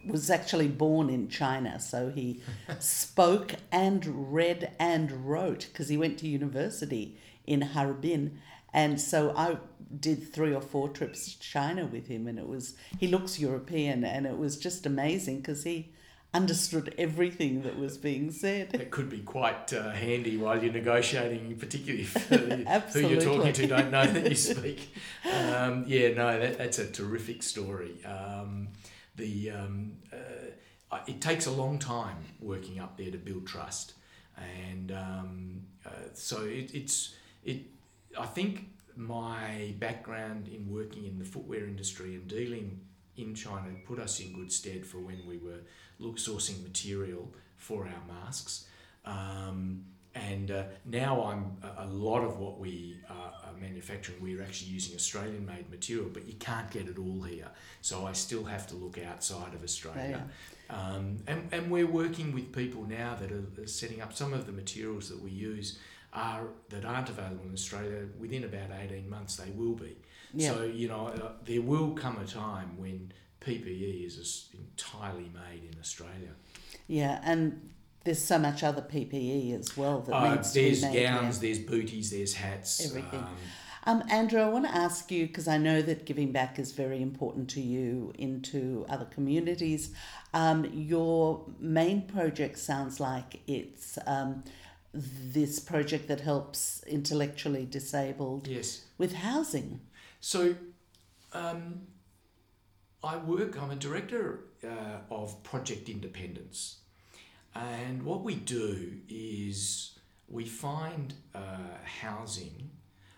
was 0.06 0.30
actually 0.30 0.68
born 0.68 1.10
in 1.10 1.28
China, 1.28 1.80
so 1.80 2.10
he 2.10 2.40
spoke 2.78 3.56
and 3.72 4.32
read 4.32 4.70
and 4.78 5.28
wrote 5.28 5.66
because 5.72 5.88
he 5.88 5.96
went 5.96 6.18
to 6.18 6.28
university 6.28 7.18
in 7.46 7.60
Harbin. 7.62 8.38
And 8.72 9.00
so 9.00 9.32
I 9.36 9.56
did 10.00 10.32
three 10.32 10.54
or 10.54 10.60
four 10.60 10.88
trips 10.88 11.32
to 11.32 11.40
China 11.40 11.86
with 11.86 12.08
him, 12.08 12.26
and 12.26 12.38
it 12.38 12.48
was, 12.48 12.74
he 12.98 13.06
looks 13.06 13.38
European, 13.38 14.04
and 14.04 14.26
it 14.26 14.36
was 14.36 14.58
just 14.58 14.84
amazing 14.84 15.38
because 15.38 15.64
he 15.64 15.92
understood 16.34 16.94
everything 16.98 17.62
that 17.62 17.78
was 17.78 17.96
being 17.96 18.30
said. 18.30 18.74
It 18.74 18.90
could 18.90 19.08
be 19.08 19.20
quite 19.20 19.72
uh, 19.72 19.90
handy 19.90 20.36
while 20.36 20.62
you're 20.62 20.72
negotiating, 20.72 21.56
particularly 21.56 22.02
if 22.30 22.92
who 22.92 23.00
you're 23.00 23.20
talking 23.20 23.52
to 23.52 23.66
don't 23.66 23.90
know 23.90 24.06
that 24.06 24.28
you 24.28 24.34
speak. 24.54 24.94
Um, 25.24 25.84
yeah, 25.86 26.08
no, 26.14 26.38
that, 26.38 26.58
that's 26.58 26.78
a 26.78 26.86
terrific 26.86 27.42
story. 27.42 28.04
Um, 28.04 28.68
the 29.16 29.50
um, 29.50 29.92
uh, 30.12 30.98
it 31.06 31.20
takes 31.20 31.46
a 31.46 31.50
long 31.50 31.78
time 31.78 32.18
working 32.40 32.78
up 32.78 32.96
there 32.96 33.10
to 33.10 33.18
build 33.18 33.46
trust, 33.46 33.94
and 34.36 34.92
um, 34.92 35.62
uh, 35.84 35.90
so 36.12 36.42
it, 36.44 36.74
it's 36.74 37.14
it. 37.44 37.62
I 38.18 38.26
think 38.26 38.68
my 38.96 39.74
background 39.78 40.48
in 40.48 40.70
working 40.70 41.04
in 41.04 41.18
the 41.18 41.24
footwear 41.24 41.64
industry 41.66 42.14
and 42.14 42.26
dealing 42.26 42.80
in 43.16 43.34
China 43.34 43.68
put 43.86 43.98
us 43.98 44.20
in 44.20 44.32
good 44.32 44.52
stead 44.52 44.86
for 44.86 44.98
when 44.98 45.26
we 45.26 45.38
were 45.38 45.60
look 45.98 46.16
sourcing 46.16 46.62
material 46.62 47.32
for 47.56 47.86
our 47.86 48.14
masks. 48.14 48.66
Um, 49.04 49.84
and 50.14 50.50
uh, 50.50 50.64
now 50.84 51.22
I'm 51.24 51.56
a 51.78 51.86
lot 51.86 52.24
of 52.24 52.38
what 52.38 52.58
we 52.58 52.98
are 53.10 53.26
are 53.56 53.60
manufacturing. 53.60 54.18
We're 54.20 54.42
actually 54.42 54.70
using 54.70 54.94
Australian-made 54.94 55.70
material, 55.70 56.08
but 56.12 56.26
you 56.26 56.34
can't 56.34 56.70
get 56.70 56.88
it 56.88 56.98
all 56.98 57.22
here. 57.22 57.48
So 57.80 58.06
I 58.06 58.12
still 58.12 58.44
have 58.44 58.66
to 58.68 58.74
look 58.74 58.98
outside 58.98 59.54
of 59.54 59.62
Australia. 59.62 60.28
Um, 60.68 61.18
and, 61.26 61.48
and 61.52 61.70
we're 61.70 61.86
working 61.86 62.32
with 62.32 62.52
people 62.52 62.84
now 62.88 63.16
that 63.20 63.30
are, 63.30 63.44
are 63.62 63.66
setting 63.66 64.00
up 64.00 64.12
some 64.12 64.32
of 64.32 64.46
the 64.46 64.52
materials 64.52 65.08
that 65.08 65.20
we 65.20 65.30
use 65.30 65.78
are 66.16 66.48
that 66.70 66.84
aren't 66.84 67.08
available 67.10 67.44
in 67.44 67.52
Australia. 67.52 68.06
Within 68.18 68.42
about 68.44 68.70
eighteen 68.80 69.08
months, 69.08 69.36
they 69.36 69.50
will 69.50 69.74
be. 69.74 69.96
Yeah. 70.34 70.52
So 70.54 70.62
you 70.64 70.88
know, 70.88 71.06
uh, 71.08 71.32
there 71.44 71.62
will 71.62 71.92
come 71.92 72.16
a 72.18 72.24
time 72.26 72.76
when 72.78 73.12
PPE 73.40 74.06
is 74.06 74.48
entirely 74.54 75.30
made 75.32 75.62
in 75.72 75.78
Australia. 75.78 76.30
Yeah, 76.88 77.20
and 77.22 77.70
there's 78.04 78.22
so 78.22 78.38
much 78.38 78.62
other 78.64 78.82
PPE 78.82 79.58
as 79.58 79.76
well 79.76 80.00
that 80.00 80.14
Uh, 80.14 80.34
needs 80.34 80.52
to 80.52 80.60
there's 80.60 80.80
be 80.80 80.86
made. 80.88 80.98
here. 80.98 81.08
gowns, 81.08 81.38
there's 81.40 81.58
booties, 81.58 82.10
there's 82.10 82.34
hats. 82.34 82.84
Everything. 82.84 83.20
Um, 83.20 83.36
Um, 83.88 84.02
Andrew, 84.10 84.40
I 84.40 84.48
want 84.48 84.64
to 84.64 84.74
ask 84.74 85.12
you 85.12 85.28
because 85.28 85.46
I 85.46 85.58
know 85.58 85.80
that 85.80 86.06
giving 86.06 86.32
back 86.32 86.58
is 86.58 86.72
very 86.72 87.00
important 87.00 87.48
to 87.50 87.60
you 87.60 88.12
into 88.18 88.84
other 88.88 89.04
communities. 89.04 89.90
Um, 90.34 90.64
your 90.72 91.46
main 91.60 92.02
project 92.02 92.58
sounds 92.58 92.98
like 92.98 93.42
it's 93.46 93.96
um, 94.08 94.42
this 94.96 95.60
project 95.60 96.08
that 96.08 96.20
helps 96.20 96.82
intellectually 96.86 97.66
disabled 97.66 98.46
yes. 98.46 98.84
with 98.98 99.14
housing. 99.14 99.80
So, 100.20 100.56
um, 101.32 101.82
I 103.04 103.16
work. 103.18 103.60
I'm 103.60 103.70
a 103.70 103.76
director 103.76 104.40
uh, 104.64 104.98
of 105.10 105.42
Project 105.42 105.88
Independence, 105.88 106.78
and 107.54 108.02
what 108.02 108.22
we 108.22 108.34
do 108.34 108.98
is 109.08 109.98
we 110.28 110.44
find 110.44 111.14
uh, 111.34 111.40
housing 111.84 112.70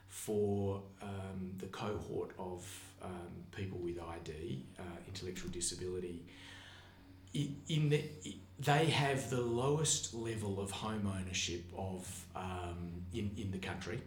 for 0.09 0.83
um, 1.01 1.53
the 1.59 1.66
cohort 1.66 2.33
of 2.39 2.66
um, 3.03 3.11
people 3.53 3.79
with 3.79 3.99
ID, 3.99 4.66
uh, 4.79 4.83
intellectual 5.07 5.51
disability. 5.51 6.26
In 7.35 7.89
the, 7.89 8.03
they 8.59 8.86
have 8.86 9.30
the 9.30 9.40
lowest 9.40 10.14
level 10.14 10.61
of 10.61 10.70
home 10.70 11.11
ownership 11.18 11.64
of 11.76 12.26
um, 12.34 13.02
in 13.12 13.30
in 13.36 13.50
the 13.50 13.59
country. 13.59 14.00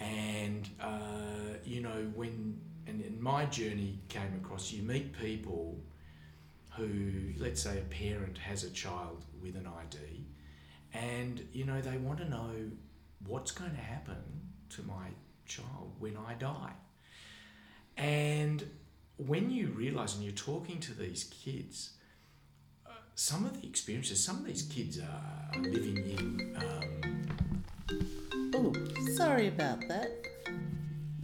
And 0.00 0.68
uh, 0.80 1.58
you 1.64 1.80
know 1.82 2.10
when 2.14 2.60
and, 2.86 3.00
and 3.02 3.20
my 3.20 3.44
journey 3.46 3.98
came 4.08 4.32
across 4.42 4.72
you 4.72 4.82
meet 4.82 5.12
people 5.12 5.78
who 6.76 7.32
let's 7.36 7.62
say 7.62 7.78
a 7.78 7.82
parent 7.82 8.38
has 8.38 8.62
a 8.62 8.70
child 8.70 9.24
with 9.42 9.56
an 9.56 9.68
id 9.82 9.98
and 10.94 11.46
you 11.52 11.64
know 11.64 11.80
they 11.80 11.96
want 11.98 12.18
to 12.18 12.28
know 12.28 12.52
what's 13.26 13.50
going 13.50 13.72
to 13.72 13.76
happen 13.76 14.16
to 14.70 14.82
my 14.82 15.08
child 15.46 15.92
when 15.98 16.16
i 16.28 16.34
die. 16.34 16.72
And 17.96 18.64
when 19.16 19.50
you 19.50 19.68
realize 19.68 20.14
and 20.14 20.22
you're 20.22 20.32
talking 20.32 20.78
to 20.80 20.94
these 20.94 21.24
kids 21.24 21.90
some 23.20 23.44
of 23.44 23.60
the 23.60 23.66
experiences 23.66 24.22
some 24.22 24.36
of 24.36 24.44
these 24.44 24.62
kids 24.62 25.00
are 25.00 25.60
living 25.60 25.96
in 25.96 26.56
um, 26.56 27.24
Oh, 28.54 28.72
sorry 29.16 29.48
about 29.48 29.80
that. 29.88 30.10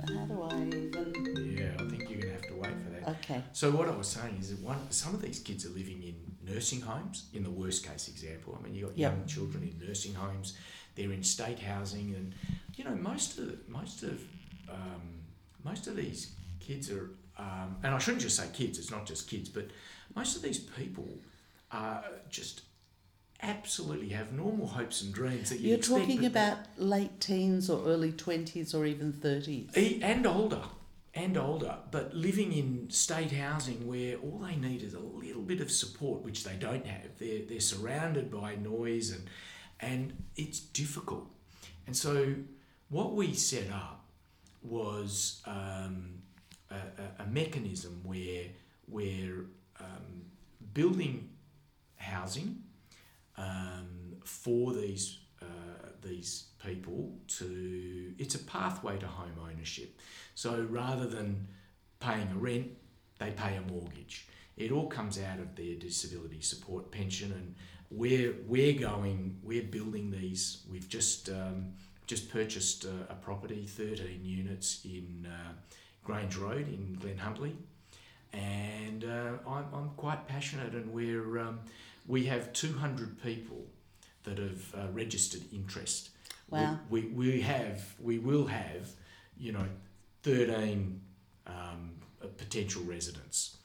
How 0.08 0.24
do 0.26 0.42
I 0.42 0.56
even? 0.66 1.54
yeah 1.56 1.72
i 1.78 1.88
think 1.88 2.02
you're 2.10 2.20
going 2.20 2.22
to 2.22 2.32
have 2.32 2.42
to 2.48 2.54
wait 2.54 2.72
for 2.82 2.90
that 2.90 3.08
Okay. 3.22 3.42
So 3.52 3.70
what 3.70 3.86
I 3.88 3.92
was 3.94 4.08
saying 4.08 4.38
is 4.40 4.50
that 4.50 4.58
one, 4.60 4.90
some 4.90 5.14
of 5.14 5.22
these 5.22 5.38
kids 5.38 5.64
are 5.66 5.70
living 5.70 6.02
in 6.02 6.16
nursing 6.52 6.80
homes. 6.80 7.26
In 7.32 7.42
the 7.44 7.50
worst 7.50 7.86
case 7.86 8.08
example, 8.08 8.58
I 8.58 8.64
mean, 8.64 8.74
you've 8.74 8.88
got 8.88 8.98
Yep. 8.98 9.12
young 9.12 9.26
children 9.26 9.62
in 9.62 9.86
nursing 9.86 10.14
homes. 10.14 10.56
They're 10.96 11.12
in 11.12 11.22
state 11.22 11.58
housing, 11.60 12.14
and 12.16 12.34
you 12.76 12.82
know 12.84 12.94
most 12.96 13.38
of 13.38 13.46
the, 13.46 13.58
most 13.68 14.02
of 14.02 14.20
um, 14.70 15.02
most 15.64 15.86
of 15.86 15.96
these 15.96 16.34
kids 16.60 16.90
are, 16.90 17.10
um, 17.38 17.76
and 17.82 17.94
I 17.94 17.98
shouldn't 17.98 18.22
just 18.22 18.36
say 18.36 18.46
kids. 18.52 18.78
It's 18.78 18.90
not 18.90 19.06
just 19.06 19.28
kids, 19.28 19.48
but 19.48 19.66
most 20.16 20.34
of 20.36 20.42
these 20.42 20.58
people 20.58 21.06
just 22.30 22.62
absolutely 23.42 24.08
have 24.08 24.32
normal 24.32 24.66
hopes 24.66 25.02
and 25.02 25.12
dreams 25.12 25.50
that 25.50 25.60
you 25.60 25.68
You're 25.70 25.78
expect, 25.78 26.00
talking 26.02 26.24
about 26.24 26.58
late 26.78 27.20
teens 27.20 27.68
or 27.68 27.84
early 27.86 28.12
20s 28.12 28.74
or 28.74 28.86
even 28.86 29.12
30s. 29.12 29.76
E- 29.76 30.00
and 30.02 30.26
older 30.26 30.62
and 31.14 31.36
older 31.36 31.76
but 31.90 32.14
living 32.14 32.52
in 32.52 32.88
state 32.90 33.30
housing 33.32 33.86
where 33.86 34.16
all 34.16 34.38
they 34.38 34.56
need 34.56 34.82
is 34.82 34.94
a 34.94 34.98
little 34.98 35.42
bit 35.42 35.60
of 35.60 35.70
support 35.70 36.22
which 36.22 36.42
they 36.42 36.54
don't 36.56 36.86
have 36.86 37.18
they're, 37.18 37.42
they're 37.48 37.60
surrounded 37.60 38.30
by 38.30 38.54
noise 38.56 39.10
and 39.12 39.24
and 39.80 40.12
it's 40.36 40.58
difficult 40.58 41.26
and 41.86 41.96
so 41.96 42.34
what 42.88 43.12
we 43.14 43.32
set 43.34 43.70
up 43.70 44.04
was 44.62 45.42
um, 45.46 46.14
a, 46.70 46.74
a, 46.74 47.24
a 47.24 47.26
mechanism 47.26 48.00
where 48.02 48.46
we're 48.88 49.44
um, 49.80 50.24
building 50.72 51.28
housing 52.12 52.62
um, 53.36 54.16
for 54.24 54.72
these 54.72 55.18
uh, 55.42 55.88
these 56.02 56.30
people 56.66 56.98
to 57.38 58.14
it's 58.18 58.34
a 58.34 58.44
pathway 58.44 58.98
to 58.98 59.06
home 59.06 59.38
ownership. 59.50 59.90
So 60.34 60.50
rather 60.70 61.06
than 61.06 61.48
paying 62.00 62.28
a 62.32 62.38
rent, 62.48 62.68
they 63.18 63.30
pay 63.30 63.56
a 63.56 63.72
mortgage. 63.72 64.26
It 64.56 64.70
all 64.70 64.88
comes 64.88 65.18
out 65.18 65.38
of 65.40 65.56
their 65.56 65.74
disability 65.74 66.40
support 66.40 66.90
pension, 66.90 67.32
and 67.32 67.54
we're 67.90 68.34
we're 68.46 68.78
going 68.78 69.38
we're 69.42 69.68
building 69.76 70.10
these. 70.10 70.62
We've 70.70 70.88
just 70.88 71.28
um, 71.28 71.74
just 72.06 72.30
purchased 72.30 72.84
a, 72.84 73.12
a 73.12 73.16
property, 73.16 73.66
thirteen 73.66 74.24
units 74.24 74.84
in 74.84 75.26
uh, 75.26 75.52
Grange 76.04 76.36
Road 76.36 76.68
in 76.68 76.96
Glen 77.00 77.18
Huntly, 77.18 77.56
and 78.32 79.04
uh, 79.04 79.32
I'm, 79.48 79.66
I'm 79.74 79.90
quite 79.96 80.28
passionate, 80.28 80.72
and 80.74 80.92
we're 80.92 81.38
um, 81.38 81.60
we 82.06 82.24
have 82.26 82.52
two 82.52 82.72
hundred 82.74 83.22
people 83.22 83.66
that 84.24 84.38
have 84.38 84.74
uh, 84.74 84.88
registered 84.92 85.42
interest. 85.52 86.10
Wow. 86.50 86.78
We, 86.90 87.02
we, 87.02 87.30
we 87.30 87.40
have 87.42 87.94
we 88.00 88.18
will 88.18 88.46
have 88.46 88.90
you 89.36 89.52
know 89.52 89.66
thirteen 90.22 91.00
um, 91.46 91.92
uh, 92.22 92.26
potential 92.36 92.82
residents, 92.84 93.56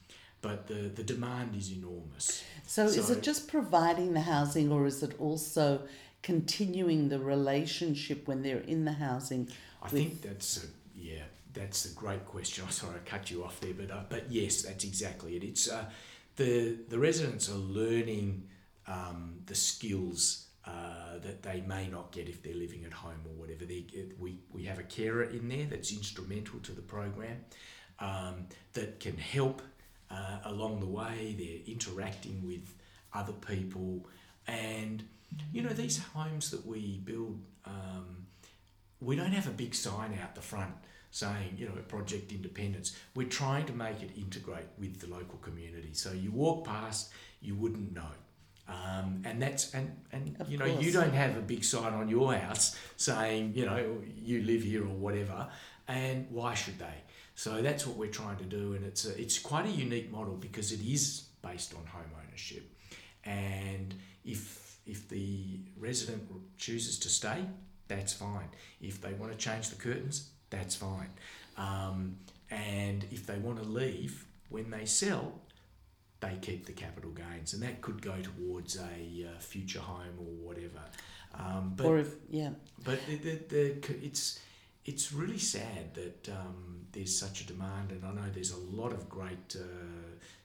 but 0.41 0.67
the 0.67 0.89
the 0.89 1.03
demand 1.03 1.55
is 1.55 1.71
enormous. 1.71 2.43
So, 2.65 2.85
is 2.85 3.09
it 3.09 3.23
just 3.23 3.47
providing 3.47 4.13
the 4.13 4.21
housing 4.21 4.71
or 4.71 4.85
is 4.85 5.01
it 5.03 5.15
also 5.19 5.81
continuing 6.21 7.09
the 7.09 7.19
relationship 7.19 8.27
when 8.27 8.43
they're 8.43 8.59
in 8.59 8.85
the 8.85 8.93
housing? 8.93 9.49
I 9.81 9.87
think 9.87 10.21
that's 10.21 10.63
a, 10.63 10.67
yeah, 10.95 11.23
that's 11.53 11.85
a 11.85 11.93
great 11.93 12.25
question. 12.25 12.65
I'm 12.65 12.71
sorry 12.81 12.95
I 12.95 13.09
cut 13.09 13.31
you 13.31 13.43
off 13.43 13.59
there, 13.59 13.73
but 13.73 13.91
uh, 13.91 14.03
but 14.09 14.31
yes, 14.31 14.63
that's 14.63 14.83
exactly 14.83 15.35
it. 15.35 15.43
It's 15.43 15.69
uh, 15.69 15.85
the 16.39 16.77
the 16.87 16.97
residents 16.97 17.49
are 17.49 17.63
learning 17.81 18.47
um, 18.87 19.41
the 19.45 19.55
skills 19.55 20.47
uh, 20.65 21.19
that 21.21 21.43
they 21.43 21.61
may 21.67 21.87
not 21.87 22.11
get 22.11 22.29
if 22.29 22.41
they're 22.41 22.55
living 22.55 22.85
at 22.85 22.93
home 22.93 23.21
or 23.25 23.33
whatever. 23.33 23.65
They, 23.65 23.85
we, 24.17 24.39
we 24.51 24.63
have 24.63 24.79
a 24.79 24.83
carer 24.83 25.23
in 25.23 25.49
there 25.49 25.65
that's 25.65 25.91
instrumental 25.91 26.59
to 26.59 26.71
the 26.71 26.81
program 26.81 27.37
um, 27.99 28.47
that 28.73 28.99
can 28.99 29.17
help 29.17 29.61
uh, 30.09 30.39
along 30.45 30.79
the 30.79 30.85
way. 30.85 31.35
They're 31.37 31.73
interacting 31.73 32.45
with 32.45 32.73
other 33.13 33.33
people. 33.33 34.07
And, 34.47 35.03
you 35.51 35.61
know, 35.61 35.69
these 35.69 35.97
homes 36.13 36.51
that 36.51 36.65
we 36.65 37.01
build, 37.03 37.39
um, 37.65 38.27
we 38.99 39.15
don't 39.15 39.33
have 39.33 39.47
a 39.47 39.51
big 39.51 39.75
sign 39.75 40.17
out 40.21 40.35
the 40.35 40.41
front 40.41 40.73
saying, 41.11 41.55
you 41.57 41.67
know, 41.67 41.73
Project 41.87 42.31
Independence. 42.31 42.95
We're 43.15 43.27
trying 43.27 43.65
to 43.65 43.73
make 43.73 44.01
it 44.01 44.11
integrate 44.17 44.67
with 44.77 44.99
the 44.99 45.07
local 45.07 45.39
community. 45.39 45.93
So 45.93 46.11
you 46.11 46.31
walk 46.31 46.65
past, 46.65 47.11
you 47.41 47.55
wouldn't 47.55 47.93
know. 47.93 48.11
Um, 48.67 49.23
and 49.25 49.41
that's 49.41 49.73
and 49.73 49.91
and 50.11 50.35
Of 50.39 50.51
you 50.51 50.59
know 50.59 50.67
course. 50.67 50.83
you 50.83 50.91
don't 50.91 51.13
have 51.13 51.35
a 51.35 51.41
big 51.41 51.63
sign 51.63 51.91
on 51.93 52.07
your 52.07 52.35
house 52.35 52.77
saying 52.97 53.53
you 53.55 53.65
know 53.65 53.97
you 54.15 54.43
live 54.43 54.61
here 54.61 54.83
or 54.83 54.93
whatever 54.93 55.47
and 55.87 56.27
why 56.29 56.53
should 56.53 56.77
they 56.77 56.93
so 57.33 57.63
that's 57.63 57.87
what 57.87 57.97
we're 57.97 58.11
trying 58.11 58.37
to 58.37 58.43
do 58.43 58.73
and 58.73 58.85
it's 58.85 59.05
a, 59.07 59.19
it's 59.19 59.39
quite 59.39 59.65
a 59.65 59.71
unique 59.71 60.11
model 60.11 60.35
because 60.35 60.71
it 60.71 60.81
is 60.81 61.29
based 61.41 61.73
on 61.73 61.83
home 61.87 62.11
ownership 62.23 62.71
and 63.25 63.95
if 64.23 64.77
if 64.85 65.09
the 65.09 65.61
resident 65.75 66.21
chooses 66.59 66.99
to 66.99 67.09
stay 67.09 67.43
that's 67.87 68.13
fine 68.13 68.49
if 68.81 69.01
they 69.01 69.13
want 69.13 69.31
to 69.31 69.37
change 69.39 69.69
the 69.69 69.75
curtains 69.77 70.29
that's 70.49 70.75
fine 70.75 71.09
um, 71.57 72.15
and 72.49 73.05
if 73.11 73.25
they 73.25 73.37
want 73.37 73.57
to 73.57 73.67
leave 73.67 74.25
when 74.49 74.69
they 74.69 74.85
sell 74.85 75.39
they 76.19 76.37
keep 76.41 76.65
the 76.65 76.73
capital 76.73 77.11
gains, 77.11 77.53
and 77.53 77.63
that 77.63 77.81
could 77.81 78.01
go 78.01 78.15
towards 78.21 78.77
a 78.77 79.27
uh, 79.27 79.39
future 79.39 79.79
home 79.79 80.17
or 80.19 80.47
whatever. 80.47 80.81
Um, 81.37 81.73
but 81.75 81.85
or 81.85 81.99
if 81.99 82.13
yeah, 82.29 82.49
but 82.83 82.99
the, 83.07 83.15
the, 83.15 83.39
the, 83.47 84.05
it's 84.05 84.39
it's 84.85 85.13
really 85.13 85.37
sad 85.37 85.93
that 85.93 86.29
um, 86.29 86.87
there's 86.91 87.17
such 87.17 87.41
a 87.41 87.47
demand, 87.47 87.91
and 87.91 88.03
I 88.03 88.11
know 88.11 88.29
there's 88.33 88.51
a 88.51 88.59
lot 88.59 88.91
of 88.91 89.07
great 89.07 89.55
uh, 89.55 89.63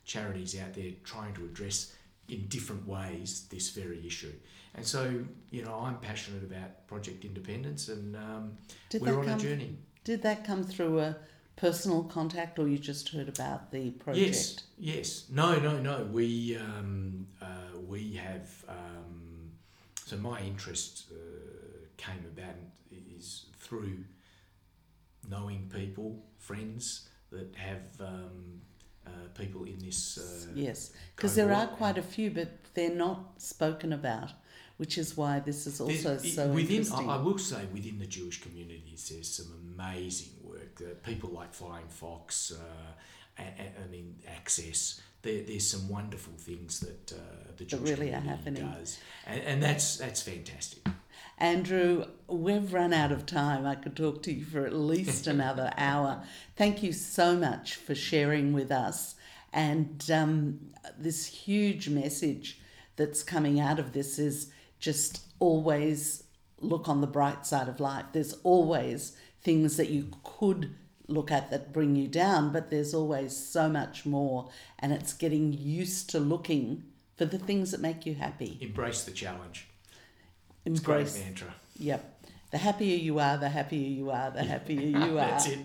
charities 0.05 0.59
out 0.61 0.75
there 0.75 0.93
trying 1.03 1.35
to 1.35 1.45
address 1.45 1.95
in 2.29 2.47
different 2.49 2.87
ways 2.87 3.47
this 3.51 3.71
very 3.71 4.07
issue. 4.07 4.33
And 4.77 4.85
so, 4.85 5.13
you 5.51 5.63
know, 5.65 5.75
I'm 5.75 5.99
passionate 5.99 6.43
about 6.43 6.87
Project 6.89 7.25
Independence, 7.25 7.89
and 7.89 8.17
um, 8.17 8.57
we're 9.01 9.19
on 9.19 9.29
a 9.29 9.39
journey. 9.39 9.77
Did 10.05 10.23
that 10.23 10.45
come 10.45 10.63
through 10.65 11.01
a 11.01 11.17
personal 11.57 12.05
contact, 12.05 12.59
or 12.59 12.69
you 12.69 12.79
just 12.79 13.09
heard 13.09 13.29
about 13.29 13.71
the 13.73 13.91
project? 13.93 14.27
Yes, 14.27 14.63
yes. 14.79 15.25
No, 15.31 15.59
no, 15.59 15.79
no. 15.79 16.07
We 16.13 16.57
um, 16.57 17.27
uh, 17.41 17.47
we 17.89 18.13
have. 18.15 18.49
Um, 18.69 19.53
so 20.05 20.17
my 20.19 20.41
interest 20.41 21.07
uh, 21.11 21.87
came 21.97 22.25
about 22.37 22.55
is 23.17 23.47
through 23.59 24.05
knowing 25.31 25.71
people, 25.75 26.23
friends 26.39 27.09
that 27.31 27.55
have 27.57 27.83
um, 28.01 28.61
uh, 29.07 29.11
people 29.35 29.65
in 29.65 29.79
this. 29.79 30.19
Uh, 30.19 30.53
Yes, 30.55 30.93
because 31.17 31.35
there 31.35 31.53
are 31.53 31.67
quite 31.69 31.97
a 31.97 32.03
few, 32.03 32.31
but 32.31 32.49
they're 32.75 32.95
not 32.95 33.41
spoken 33.41 33.93
about, 33.93 34.33
which 34.77 34.99
is 34.99 35.17
why 35.17 35.41
this 35.41 35.67
is 35.67 35.81
also 35.81 36.17
There's- 36.17 36.35
so 36.35 36.49
within, 36.49 36.79
interesting. 36.79 37.09
I, 37.09 37.15
I 37.15 37.23
will 37.23 37.39
say 37.39 37.65
within 37.73 37.99
the 37.99 38.07
Jewish 38.07 38.43
communities, 38.43 39.09
there's 39.13 39.29
some 39.31 39.53
amazing 39.75 40.33
work. 40.43 40.81
Uh, 40.81 40.95
people 41.03 41.31
like 41.31 41.55
Flying 41.55 41.89
Fox, 41.89 42.53
uh, 42.53 43.43
and, 43.43 43.91
mean 43.91 44.17
Access. 44.29 45.01
There, 45.23 45.43
there's 45.43 45.67
some 45.69 45.89
wonderful 45.89 46.35
things 46.37 46.81
that 46.81 47.13
uh, 47.13 47.53
the 47.57 47.65
Jewish 47.65 47.91
really 47.91 48.13
are 48.13 48.21
community 48.21 48.29
happening. 48.29 48.73
does, 48.79 48.99
and, 49.27 49.41
and 49.43 49.63
that's 49.63 49.97
that's 49.97 50.23
fantastic. 50.23 50.87
Andrew, 51.39 52.05
we've 52.29 52.73
run 52.73 52.93
out 52.93 53.11
of 53.11 53.27
time. 53.27 53.67
I 53.67 53.75
could 53.75 53.97
talk 53.97 54.23
to 54.25 54.33
you 54.33 54.45
for 54.45 54.67
at 54.67 54.73
least 54.73 55.27
another 55.27 55.73
hour. 55.77 56.23
Thank 56.57 56.83
you 56.83 56.93
so 56.93 57.35
much 57.37 57.75
for 57.75 57.95
sharing 57.95 58.53
with 58.53 58.71
us 58.71 59.17
and 59.55 60.11
um, 60.13 60.59
this 60.99 61.27
huge 61.27 61.89
message 61.89 62.61
that's 62.97 63.23
coming 63.23 63.61
out 63.61 63.79
of 63.79 63.93
this 63.93 64.19
is 64.19 64.51
just 64.85 65.23
always 65.41 66.25
look 66.61 66.89
on 66.89 67.01
the 67.01 67.07
bright 67.07 67.47
side 67.47 67.69
of 67.69 67.81
life. 67.81 68.05
There's 68.13 68.35
always 68.43 69.17
things 69.43 69.77
that 69.79 69.89
you 69.89 70.09
could 70.23 70.75
look 71.09 71.31
at 71.31 71.51
that 71.51 71.73
bring 71.73 71.97
you 71.97 72.07
down, 72.07 72.53
but 72.53 72.71
there's 72.71 72.95
always 72.95 73.35
so 73.37 73.69
much 73.69 74.05
more, 74.07 74.51
and 74.79 74.93
it's 74.93 75.13
getting 75.15 75.53
used 75.53 76.11
to 76.11 76.21
looking 76.21 76.85
for 77.17 77.25
the 77.25 77.39
things 77.39 77.71
that 77.71 77.81
make 77.81 78.05
you 78.07 78.15
happy. 78.15 78.59
Embrace 78.61 79.05
the 79.05 79.11
challenge. 79.11 79.69
It's 80.65 80.81
great 80.81 81.13
mantra. 81.15 81.55
Yep. 81.79 82.27
The 82.51 82.59
happier 82.59 82.97
you 82.97 83.19
are, 83.19 83.37
the 83.37 83.49
happier 83.49 83.89
you 83.89 84.11
are, 84.11 84.31
the 84.31 84.45
happier 84.45 84.81
you 84.81 85.19
are. 85.19 85.31
That's 85.31 85.49
it. 85.49 85.59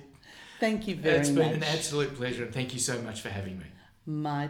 Thank 0.60 0.88
you 0.88 0.96
very 0.96 1.20
It's 1.20 1.30
much. 1.30 1.44
been 1.46 1.54
an 1.56 1.64
absolute 1.64 2.16
pleasure, 2.16 2.44
and 2.46 2.54
thank 2.54 2.74
you 2.74 2.80
so 2.80 3.02
much 3.02 3.22
for 3.22 3.30
having 3.30 3.60
me. 3.60 3.66
My 4.06 4.50